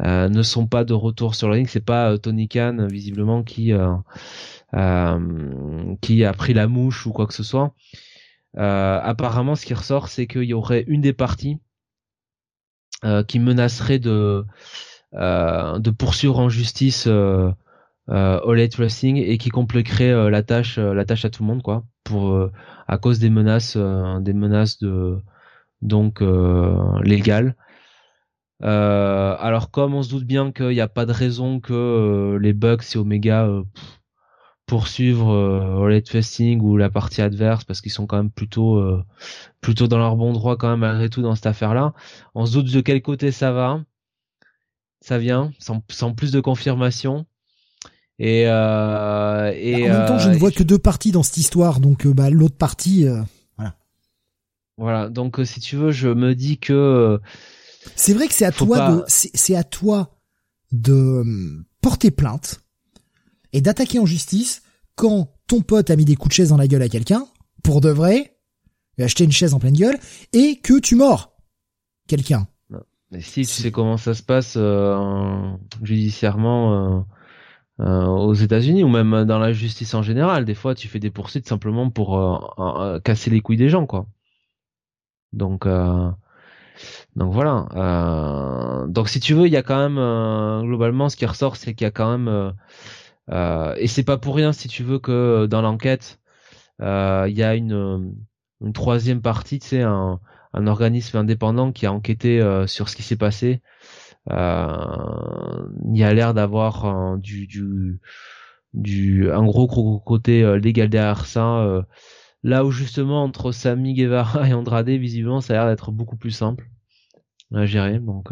[0.02, 1.68] euh, ne sont pas de retour sur le ring.
[1.68, 3.74] C'est pas Tony Khan visiblement qui
[6.02, 7.74] qui a pris la mouche ou quoi que ce soit.
[8.56, 11.58] apparemment, ce qui ressort, c'est qu'il y aurait une des parties
[13.28, 14.46] qui menacerait de
[15.12, 17.52] de poursuivre en justice euh,
[18.10, 22.38] All Wrestling et qui compliquerait la tâche la tâche à tout le monde quoi pour
[22.88, 25.20] à cause des menaces des menaces de
[25.86, 27.56] donc euh, légal.
[28.64, 32.40] Euh, alors comme on se doute bien qu'il n'y a pas de raison que euh,
[32.40, 33.50] les Bucks et Omega
[34.66, 38.82] poursuivre euh, Elite Festing ou la partie adverse parce qu'ils sont quand même plutôt
[39.62, 41.94] plutôt dans leur bon droit quand même malgré tout dans cette affaire là.
[42.34, 43.84] On se doute de quel côté ça va.
[45.02, 47.28] Ça vient sans, sans plus de confirmation.
[48.18, 51.80] Et, euh, et en même temps, je ne vois que deux parties dans cette histoire,
[51.80, 53.06] donc bah, l'autre partie,
[54.78, 57.18] voilà, donc euh, si tu veux, je me dis que euh,
[57.96, 60.18] c'est vrai que c'est à toi de c'est à toi
[60.72, 62.62] de hum, porter plainte
[63.54, 64.64] et d'attaquer en justice
[64.96, 67.26] quand ton pote a mis des coups de chaise dans la gueule à quelqu'un
[67.64, 68.38] pour de vrai,
[69.00, 69.98] acheter une chaise en pleine gueule
[70.34, 71.38] et que tu mords
[72.08, 72.48] quelqu'un.
[73.12, 75.52] Mais si tu sais comment ça se passe euh,
[75.84, 77.06] judiciairement
[77.78, 80.44] aux États-Unis ou même dans la justice en général.
[80.46, 84.08] Des fois, tu fais des poursuites simplement pour casser les couilles des gens, quoi.
[85.36, 85.68] Donc,
[87.16, 88.86] donc voilà.
[88.88, 91.86] donc si tu veux, il y a quand même globalement ce qui ressort, c'est qu'il
[91.86, 92.54] y a quand même
[93.78, 96.20] et c'est pas pour rien si tu veux que dans l'enquête
[96.80, 98.16] il y a une,
[98.62, 100.20] une troisième partie, tu sais, un,
[100.54, 103.62] un organisme indépendant qui a enquêté sur ce qui s'est passé
[104.32, 108.00] euh, il y a l'air d'avoir du, du,
[108.74, 111.86] du, un gros, gros côté euh, légal derrière ça.
[112.46, 116.18] Euh, là où justement entre Sami Guevara et Andrade, visiblement, ça a l'air d'être beaucoup
[116.18, 116.70] plus simple
[117.54, 118.00] à gérer.
[118.00, 118.30] Donc,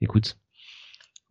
[0.00, 0.38] écoute,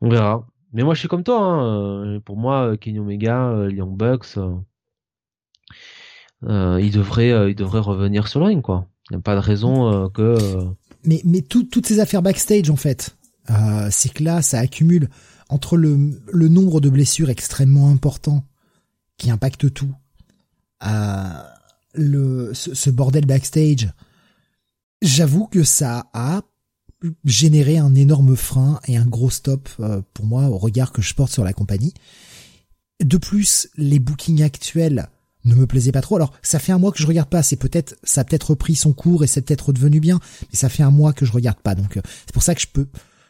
[0.01, 0.47] on verra.
[0.73, 1.41] Mais moi, je suis comme toi.
[1.41, 2.19] Hein.
[2.21, 4.37] Pour moi, Kenny Omega, Young Bucks,
[6.43, 8.87] euh, il devrait, il devrait revenir sur le ring, quoi.
[9.09, 10.37] Il n'y a pas de raison que.
[11.03, 13.15] Mais, toutes ces affaires backstage, en fait,
[13.49, 15.09] euh, c'est que là, ça accumule
[15.49, 15.97] entre le,
[16.47, 18.43] nombre de blessures extrêmement important
[19.17, 19.91] qui impacte tout,
[20.83, 21.43] euh,
[21.93, 23.89] le, ce, bordel backstage.
[25.01, 26.41] J'avoue que ça a
[27.23, 31.13] généré un énorme frein et un gros stop euh, pour moi au regard que je
[31.13, 31.93] porte sur la compagnie.
[33.01, 35.07] De plus, les bookings actuels
[35.45, 36.17] ne me plaisaient pas trop.
[36.17, 37.43] Alors, ça fait un mois que je regarde pas.
[37.43, 40.67] C'est peut-être, ça a peut-être repris son cours et c'est peut-être redevenu bien, mais ça
[40.67, 41.75] fait un mois que je regarde pas.
[41.75, 42.87] Donc, c'est pour ça que je peux,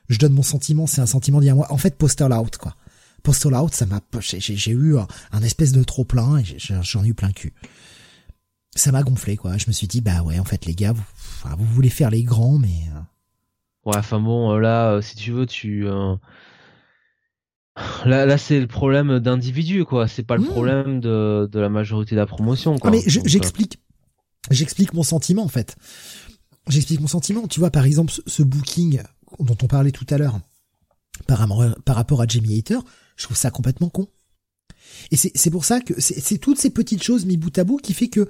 [0.10, 2.76] je donne mon sentiment, c'est un sentiment d'il y a En fait, Postal Out, quoi.
[3.24, 7.14] Postal Out, ça m'a, j'ai eu un, espèce de trop plein et j'en ai eu
[7.14, 7.54] plein le cul.
[8.80, 9.58] Ça m'a gonflé, quoi.
[9.58, 11.04] Je me suis dit, bah ouais, en fait, les gars, vous,
[11.58, 12.88] vous voulez faire les grands, mais.
[12.96, 13.90] Euh.
[13.92, 15.86] Ouais, enfin bon, euh, là, euh, si tu veux, tu.
[18.06, 20.08] Là, là c'est le problème d'individu, quoi.
[20.08, 20.48] C'est pas le mmh.
[20.48, 22.90] problème de, de la majorité de la promotion, quoi.
[22.90, 23.80] Ah, mais j'explique,
[24.50, 25.76] j'explique mon sentiment, en fait.
[26.70, 27.48] J'explique mon sentiment.
[27.50, 29.02] Tu vois, par exemple, ce booking
[29.40, 30.40] dont on parlait tout à l'heure
[31.28, 31.46] par,
[31.84, 32.80] par rapport à Jamie Hater,
[33.18, 34.08] je trouve ça complètement con.
[35.12, 37.94] Et c'est pour ça que c'est toutes ces petites choses mis bout à bout qui
[37.94, 38.28] fait que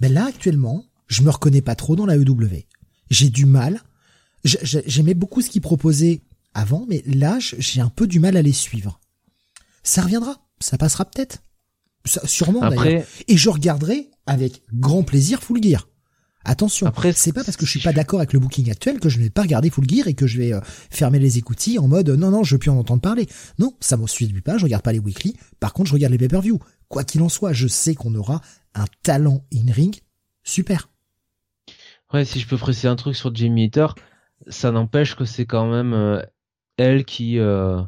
[0.00, 2.66] ben là actuellement, je me reconnais pas trop dans la EW.
[3.10, 3.82] J'ai du mal.
[4.44, 6.22] J'aimais beaucoup ce qu'ils proposaient
[6.54, 9.00] avant, mais là, j'ai un peu du mal à les suivre.
[9.82, 11.42] Ça reviendra, ça passera peut-être.
[12.04, 13.04] Sûrement d'ailleurs.
[13.28, 15.88] Et je regarderai avec grand plaisir Full Gear.
[16.44, 19.08] Attention, Après, c'est pas parce que je suis pas d'accord avec le booking actuel que
[19.08, 20.60] je ne vais pas regarder Full Gear et que je vais euh,
[20.90, 23.28] fermer les écoutilles en mode non non je veux plus en entendre parler.
[23.60, 25.36] Non, ça me suit pas, je regarde pas les weekly.
[25.60, 26.58] Par contre, je regarde les pay-per-view.
[26.88, 28.40] Quoi qu'il en soit, je sais qu'on aura
[28.74, 30.00] un talent in ring
[30.42, 30.88] super.
[32.12, 33.88] Ouais, si je peux préciser un truc sur Jamie Hater,
[34.48, 36.22] ça n'empêche que c'est quand même euh,
[36.76, 37.82] elle qui euh,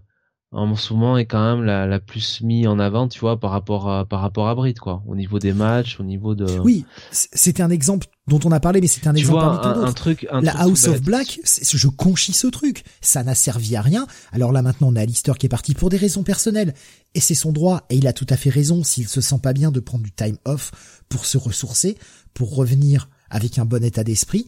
[0.54, 3.50] en ce moment est quand même la, la plus mise en avant, tu vois, par
[3.50, 6.46] rapport à par rapport à Brit, quoi, au niveau des matchs, au niveau de.
[6.60, 9.92] Oui, c'était un exemple dont on a parlé, mais c'était un exemple vois, un, un,
[9.92, 14.06] truc, la House of Black, je conchis ce truc, ça n'a servi à rien.
[14.32, 16.74] Alors là maintenant, on a Alistair qui est parti pour des raisons personnelles,
[17.14, 19.52] et c'est son droit, et il a tout à fait raison s'il se sent pas
[19.52, 20.70] bien de prendre du time off
[21.08, 21.98] pour se ressourcer,
[22.32, 24.46] pour revenir avec un bon état d'esprit.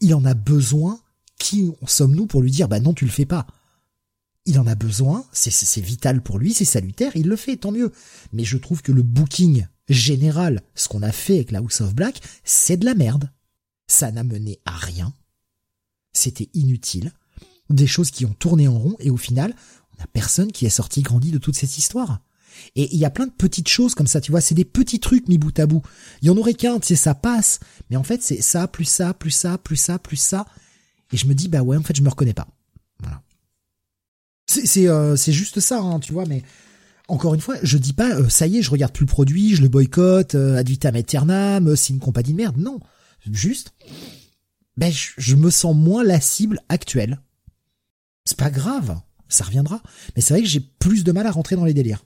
[0.00, 1.00] Il en a besoin.
[1.40, 3.46] Qui sommes-nous pour lui dire bah non tu le fais pas?
[4.48, 7.92] Il en a besoin, c'est vital pour lui, c'est salutaire, il le fait, tant mieux.
[8.32, 11.94] Mais je trouve que le booking général, ce qu'on a fait avec la House of
[11.94, 13.30] Black, c'est de la merde.
[13.88, 15.12] Ça n'a mené à rien.
[16.14, 17.12] C'était inutile.
[17.68, 19.54] Des choses qui ont tourné en rond et au final,
[19.98, 22.22] on a personne qui est sorti grandi de toute cette histoire.
[22.74, 24.98] Et il y a plein de petites choses comme ça, tu vois, c'est des petits
[24.98, 25.82] trucs mis bout à bout.
[26.22, 27.60] Il y en aurait qu'un, tu sais, ça passe.
[27.90, 30.46] Mais en fait, c'est ça, plus ça, plus ça, plus ça, plus ça.
[31.12, 32.48] Et je me dis, bah ouais, en fait, je me reconnais pas.
[34.48, 36.42] C'est euh, juste ça, hein, tu vois, mais
[37.06, 39.54] encore une fois, je dis pas euh, ça y est, je regarde plus le produit,
[39.54, 42.56] je le boycotte, euh, ad vitam aeternam, c'est une compagnie de merde.
[42.56, 42.80] Non,
[43.30, 43.74] juste,
[44.78, 47.20] ben je, me sens moins la cible actuelle.
[48.24, 48.98] C'est pas grave,
[49.28, 49.82] ça reviendra.
[50.16, 52.04] Mais c'est vrai que j'ai plus de mal à rentrer dans les délires.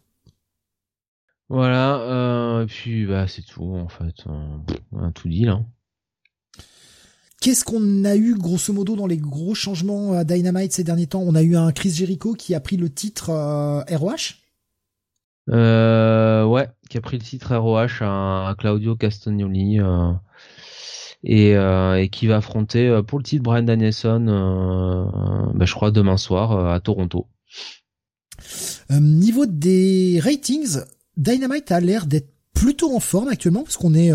[1.48, 5.62] Voilà, et puis bah c'est tout en fait, on a tout dit là.
[7.43, 11.24] Qu'est-ce qu'on a eu grosso modo dans les gros changements à Dynamite ces derniers temps?
[11.27, 14.36] On a eu un Chris Jericho qui a pris le titre euh, ROH
[15.51, 20.12] euh, Ouais, qui a pris le titre ROH à, Claudio Castagnoli euh,
[21.24, 26.19] et, euh, et, qui va affronter pour le titre Brian Danielson, bah, je crois demain
[26.19, 27.27] soir à Toronto.
[28.89, 30.78] niveau des ratings,
[31.16, 34.12] Dynamite a l'air d'être plutôt en forme actuellement parce qu'on est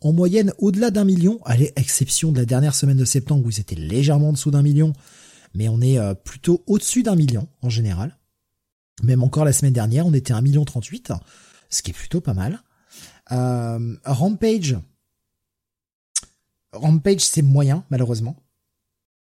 [0.00, 3.74] en moyenne au-delà d'un million, à l'exception de la dernière semaine de septembre où c'était
[3.74, 4.92] légèrement en dessous d'un million,
[5.54, 8.16] mais on est euh, plutôt au-dessus d'un million en général.
[9.02, 11.12] Même encore la semaine dernière, on était à 1 million 38,
[11.70, 12.62] ce qui est plutôt pas mal.
[13.30, 14.76] Euh, Rampage,
[16.72, 18.36] Rampage c'est moyen malheureusement.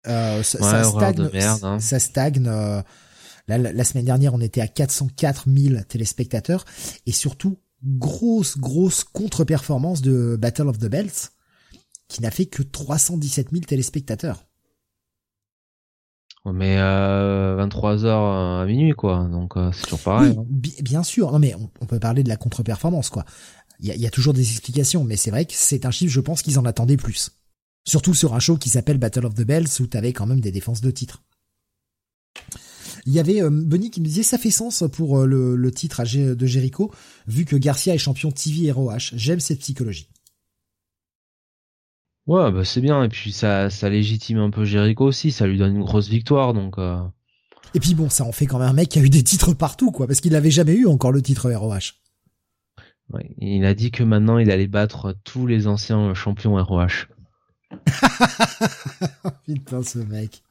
[0.07, 1.81] Euh, ça, stagne, hein.
[1.81, 2.45] ça stagne.
[2.45, 6.65] la, la, semaine dernière, on était à 404 000 téléspectateurs
[7.07, 11.33] et surtout grosse grosse contre-performance de Battle of the Belts
[12.09, 14.47] qui n'a fait que 317 000 téléspectateurs.
[16.45, 20.37] mais euh, 23h à minuit quoi, donc euh, c'est toujours pareil.
[20.39, 20.45] Hein.
[20.83, 23.25] bien sûr, non mais on, peut parler de la contre-performance quoi.
[23.81, 26.13] Il y a, y a, toujours des explications, mais c'est vrai que c'est un chiffre,
[26.13, 27.33] je pense qu'ils en attendaient plus.
[27.85, 30.51] Surtout sur un show qui s'appelle Battle of the Bells où t'avais quand même des
[30.51, 31.23] défenses de titre.
[33.07, 35.71] Il y avait euh, Bunny qui me disait ça fait sens pour euh, le, le,
[35.71, 36.93] titre de Jericho
[37.27, 39.13] vu que Garcia est champion TV ROH.
[39.15, 40.09] J'aime cette psychologie.
[42.27, 45.59] Ouais, bah c'est bien et puis ça ça légitime un peu Jericho aussi, ça lui
[45.59, 46.77] donne une grosse victoire donc.
[46.79, 47.01] Euh...
[47.75, 49.55] Et puis bon, ça en fait quand même un mec qui a eu des titres
[49.55, 51.95] partout quoi, parce qu'il n'avait jamais eu encore le titre ROH.
[53.11, 57.07] Ouais, il a dit que maintenant il allait battre tous les anciens champions ROH.
[59.47, 60.43] Putain, ce mec.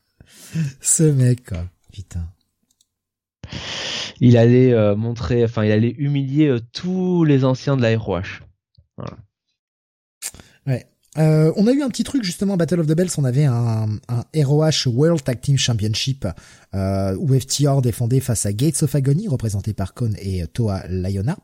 [0.79, 1.65] Ce mec, quoi.
[1.91, 2.25] Putain.
[4.21, 8.41] Il allait euh, montrer, enfin, il allait humilier euh, tous les anciens de la ROH.
[11.17, 13.87] Euh, on a eu un petit truc justement Battle of the Bells, on avait un,
[14.09, 16.27] un ROH World Tag Team Championship
[16.73, 21.37] où FTR défendait face à Gates of Agony représenté par Kon et Toa Liona.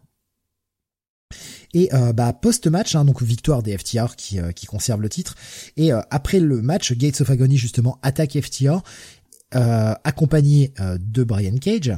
[1.74, 5.36] Et bah, post-match, hein, donc victoire des FTR qui, euh, qui conserve le titre.
[5.78, 8.82] Et après le match, Gates of Agony justement attaque FTR,
[9.52, 11.94] accompagné de Brian Cage.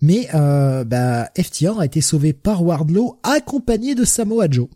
[0.00, 4.68] Mais bah, FTR a été sauvé par Wardlow, accompagné de Samoa Joe.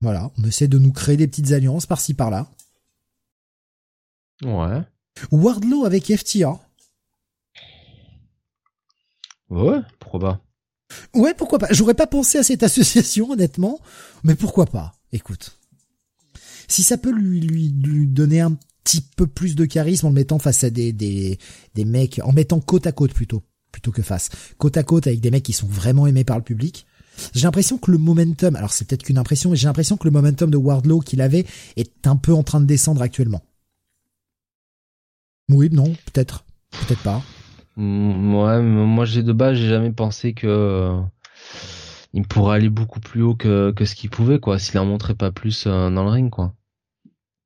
[0.00, 2.48] Voilà, on essaie de nous créer des petites alliances par-ci par-là.
[4.42, 4.82] Ouais.
[5.30, 6.58] Wardlow avec FTR.
[9.50, 10.40] Ouais, pourquoi pas.
[11.14, 11.68] Ouais, pourquoi pas.
[11.70, 13.78] J'aurais pas pensé à cette association, honnêtement,
[14.24, 14.94] mais pourquoi pas.
[15.12, 15.58] Écoute,
[16.68, 20.14] si ça peut lui, lui, lui donner un petit peu plus de charisme en le
[20.14, 21.38] mettant face à des, des,
[21.74, 23.42] des mecs, en mettant côte à côte plutôt,
[23.72, 26.44] plutôt que face, côte à côte avec des mecs qui sont vraiment aimés par le
[26.44, 26.86] public.
[27.34, 30.10] J'ai l'impression que le momentum, alors c'est peut-être qu'une impression, mais j'ai l'impression que le
[30.10, 31.46] momentum de Wardlow qu'il avait
[31.76, 33.42] est un peu en train de descendre actuellement.
[35.50, 37.22] Oui, non, peut-être, peut-être pas.
[37.76, 41.00] Mm, ouais, moi j'ai de base j'ai jamais pensé que euh,
[42.12, 45.14] il pourrait aller beaucoup plus haut que, que ce qu'il pouvait quoi, s'il en montrait
[45.14, 46.54] pas plus euh, dans le ring quoi.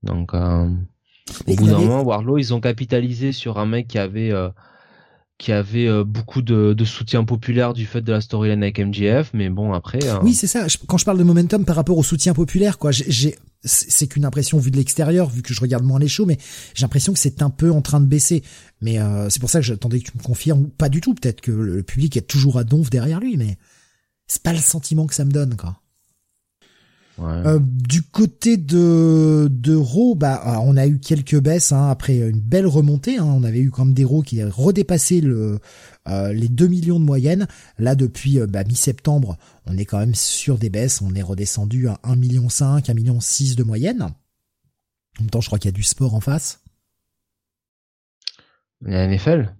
[0.03, 0.69] Donc euh,
[1.47, 4.33] au bout d'un moment, Warlow ils ont capitalisé sur un mec qui avait
[5.39, 9.49] qui avait beaucoup de, de, soutien populaire du fait de la storyline avec MJF, mais
[9.49, 9.99] bon après.
[10.23, 10.67] Oui c'est ça.
[10.87, 14.59] Quand je parle de momentum par rapport au soutien populaire quoi, j'ai c'est qu'une impression
[14.59, 16.39] vue de l'extérieur, vu que je regarde moins les shows, mais
[16.75, 18.43] j'ai l'impression que c'est un peu en train de baisser.
[18.81, 21.41] Mais euh, c'est pour ça que j'attendais que tu me confirmes, pas du tout, peut-être
[21.41, 23.57] que le public est toujours à donf derrière lui, mais
[24.27, 25.81] c'est pas le sentiment que ça me donne, quoi.
[27.21, 32.19] Euh, du côté de de Raw, bah ah, on a eu quelques baisses hein, après
[32.19, 33.19] une belle remontée.
[33.19, 35.61] Hein, on avait eu comme des Raw qui avaient redépassé le
[36.09, 37.47] euh, les 2 millions de moyenne.
[37.79, 41.03] Là depuis euh, bah, mi-septembre, on est quand même sur des baisses.
[41.03, 44.03] On est redescendu à 1 million 5, 1 million 6 de moyenne.
[44.03, 46.61] En même temps, je crois qu'il y a du sport en face.
[48.85, 49.55] Il y a NFL.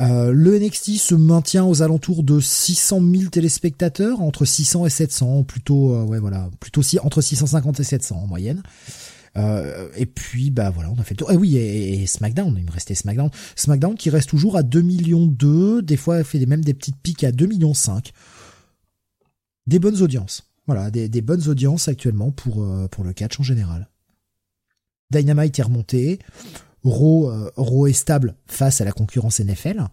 [0.00, 5.44] Euh, le NXT se maintient aux alentours de 600 000 téléspectateurs, entre 600 et 700,
[5.44, 8.62] plutôt, euh, ouais voilà, plutôt si, entre 650 et 700 en moyenne.
[9.36, 11.30] Euh, et puis bah voilà, on a fait le tour.
[11.30, 13.30] Et oui, et, SmackDown, il me restait SmackDown.
[13.56, 17.24] SmackDown qui reste toujours à 2 millions 2, des fois fait même des petites piques
[17.24, 18.12] à 2 millions 5.
[19.66, 20.46] Des bonnes audiences.
[20.66, 23.88] Voilà, des, des bonnes audiences actuellement pour pour le catch en général.
[25.10, 26.18] Dynamite est remonté.
[26.84, 29.86] Raw, euh, est stable face à la concurrence NFL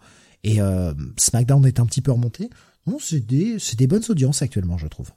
[0.44, 2.50] et euh, SmackDown est un petit peu remonté.
[2.86, 5.12] Non, c'est des, c'est des bonnes audiences actuellement, je trouve.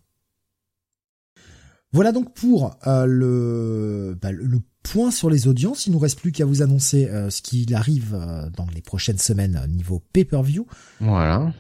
[1.93, 5.87] Voilà donc pour euh, le, bah, le point sur les audiences.
[5.87, 8.13] Il nous reste plus qu'à vous annoncer ce qu'il arrive
[8.57, 10.67] dans les prochaines semaines niveau pay-per-view.
[11.01, 11.53] Voilà.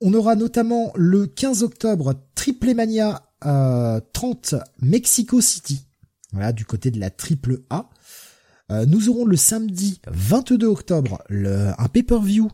[0.00, 5.82] On aura notamment le 15 octobre Triple Mania 30 Mexico City.
[6.32, 7.88] Voilà, du côté de la triple A.
[8.70, 12.50] Euh, nous aurons le samedi 22 octobre un pay-per-view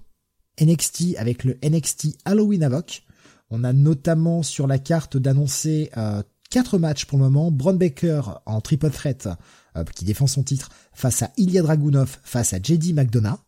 [0.61, 3.03] NXT avec le NXT Halloween Havoc.
[3.51, 7.51] On a notamment sur la carte d'annoncer euh, quatre matchs pour le moment.
[7.51, 9.29] Braun Baker en triple threat
[9.77, 13.39] euh, qui défend son titre face à Ilya Dragunov, face à JD McDonough.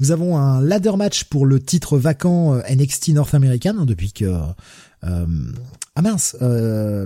[0.00, 4.34] Nous avons un ladder match pour le titre vacant NXT North American hein, depuis que
[5.02, 7.04] ah mince ah,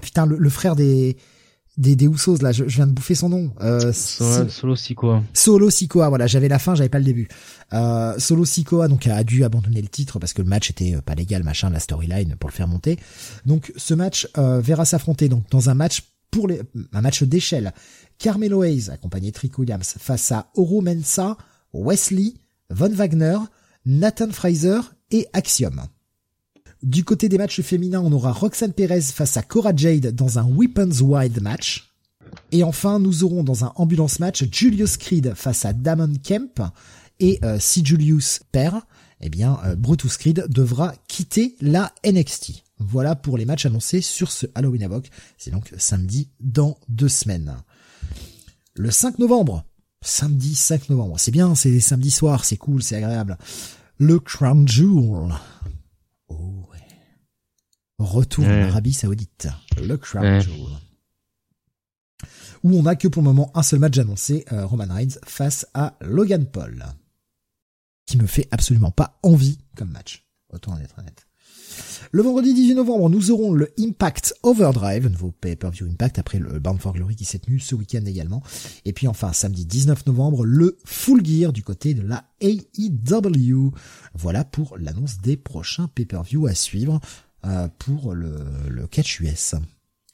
[0.00, 1.16] putain le, frère des
[1.78, 3.50] des, des Usos là, je, viens de bouffer son nom.
[3.62, 5.22] Euh, Solo Sikoa.
[5.32, 7.28] Solo Sikoa, voilà, j'avais la fin, j'avais pas le début.
[7.72, 11.00] Euh, Solo Sikoa donc a dû abandonner le titre parce que le match était euh,
[11.00, 12.98] pas légal, machin, la storyline pour le faire monter.
[13.46, 16.60] Donc ce match euh, verra s'affronter donc dans un match pour les,
[16.92, 17.72] un match d'échelle.
[18.18, 21.36] Carmelo Hayes, accompagné de Trick Williams, face à Oro Mensa,
[21.72, 22.34] Wesley,
[22.70, 23.38] Von Wagner,
[23.86, 24.80] Nathan Fraser
[25.10, 25.80] et Axiom.
[26.82, 30.48] Du côté des matchs féminins, on aura Roxanne Perez face à Cora Jade dans un
[30.48, 31.92] Weapons Wide match.
[32.50, 36.60] Et enfin, nous aurons dans un ambulance match Julius Creed face à Damon Kemp.
[37.20, 38.80] Et euh, si Julius perd,
[39.20, 42.64] eh bien euh, Brutus Creed devra quitter la NXT.
[42.80, 45.08] Voilà pour les matchs annoncés sur ce Halloween Havoc.
[45.38, 47.54] C'est donc samedi dans deux semaines.
[48.74, 49.64] Le 5 novembre.
[50.00, 51.14] Samedi 5 novembre.
[51.18, 53.38] C'est bien, c'est samedi soir, c'est cool, c'est agréable.
[53.98, 55.32] Le Crown Jewel.
[58.02, 58.10] Oh ouais.
[58.10, 59.48] Retour en Arabie Saoudite.
[59.80, 60.78] Le Crown Jewel.
[62.64, 65.66] Où on a que pour le moment un seul match annoncé, euh, Roman Reigns face
[65.74, 66.84] à Logan Paul.
[68.06, 70.24] Qui me fait absolument pas envie comme match.
[70.52, 71.26] Autant en être honnête.
[72.10, 76.78] Le vendredi 18 novembre, nous aurons le Impact Overdrive, nouveau pay-per-view Impact après le Bound
[76.78, 78.42] for Glory qui s'est tenu ce week-end également.
[78.84, 83.72] Et puis enfin, samedi 19 novembre, le Full Gear du côté de la AEW.
[84.14, 87.00] Voilà pour l'annonce des prochains pay-per-view à suivre
[87.78, 88.36] pour le,
[88.68, 89.54] le catch US.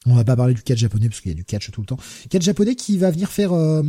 [0.05, 1.87] On va pas parler du catch japonais parce qu'il y a du catch tout le
[1.87, 1.97] temps.
[2.29, 3.83] Catch japonais qui va venir faire euh,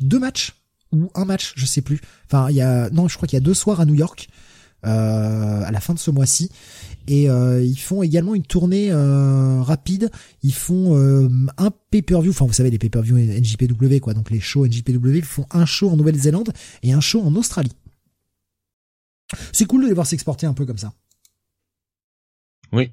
[0.00, 0.54] deux matchs
[0.92, 2.00] ou un match, je sais plus.
[2.26, 4.28] Enfin, il y a non, je crois qu'il y a deux soirs à New York
[4.84, 6.50] euh, à la fin de ce mois-ci.
[7.06, 10.10] Et euh, ils font également une tournée euh, rapide.
[10.42, 10.96] Ils font
[11.56, 12.30] un pay-per-view.
[12.30, 14.12] Enfin, vous savez, les pay-per-view NJPW, quoi.
[14.14, 16.52] Donc les shows NJPW ils font un show en Nouvelle-Zélande
[16.82, 17.72] et un show en Australie.
[19.52, 20.92] C'est cool de les voir s'exporter un peu comme ça.
[22.72, 22.90] Oui.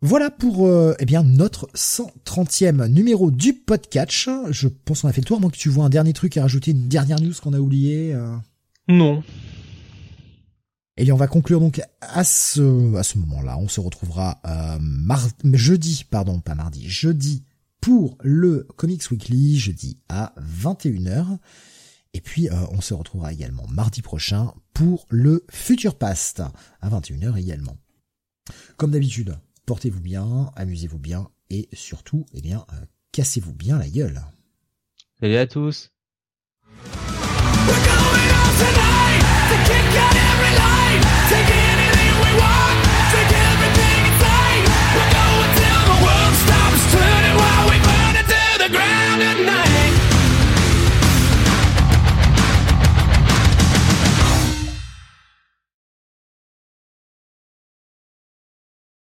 [0.00, 4.28] Voilà pour eh bien notre 130e numéro du podcast.
[4.50, 5.40] Je pense qu'on a fait le tour.
[5.40, 8.16] Moi que tu vois un dernier truc à rajouter, une dernière news qu'on a oublié.
[8.88, 9.22] Non.
[10.98, 13.56] Et on va conclure donc à ce à ce moment-là.
[13.58, 14.78] On se retrouvera euh,
[15.54, 17.44] jeudi, pardon, pas mardi, jeudi
[17.80, 21.38] pour le Comics Weekly, jeudi à 21h.
[22.14, 26.42] Et puis euh, on se retrouvera également mardi prochain pour le Future Past
[26.82, 27.76] à 21h également.
[28.76, 34.22] Comme d'habitude, portez-vous bien, amusez-vous bien et surtout, eh bien, euh, cassez-vous bien la gueule.
[35.20, 35.92] Salut à tous.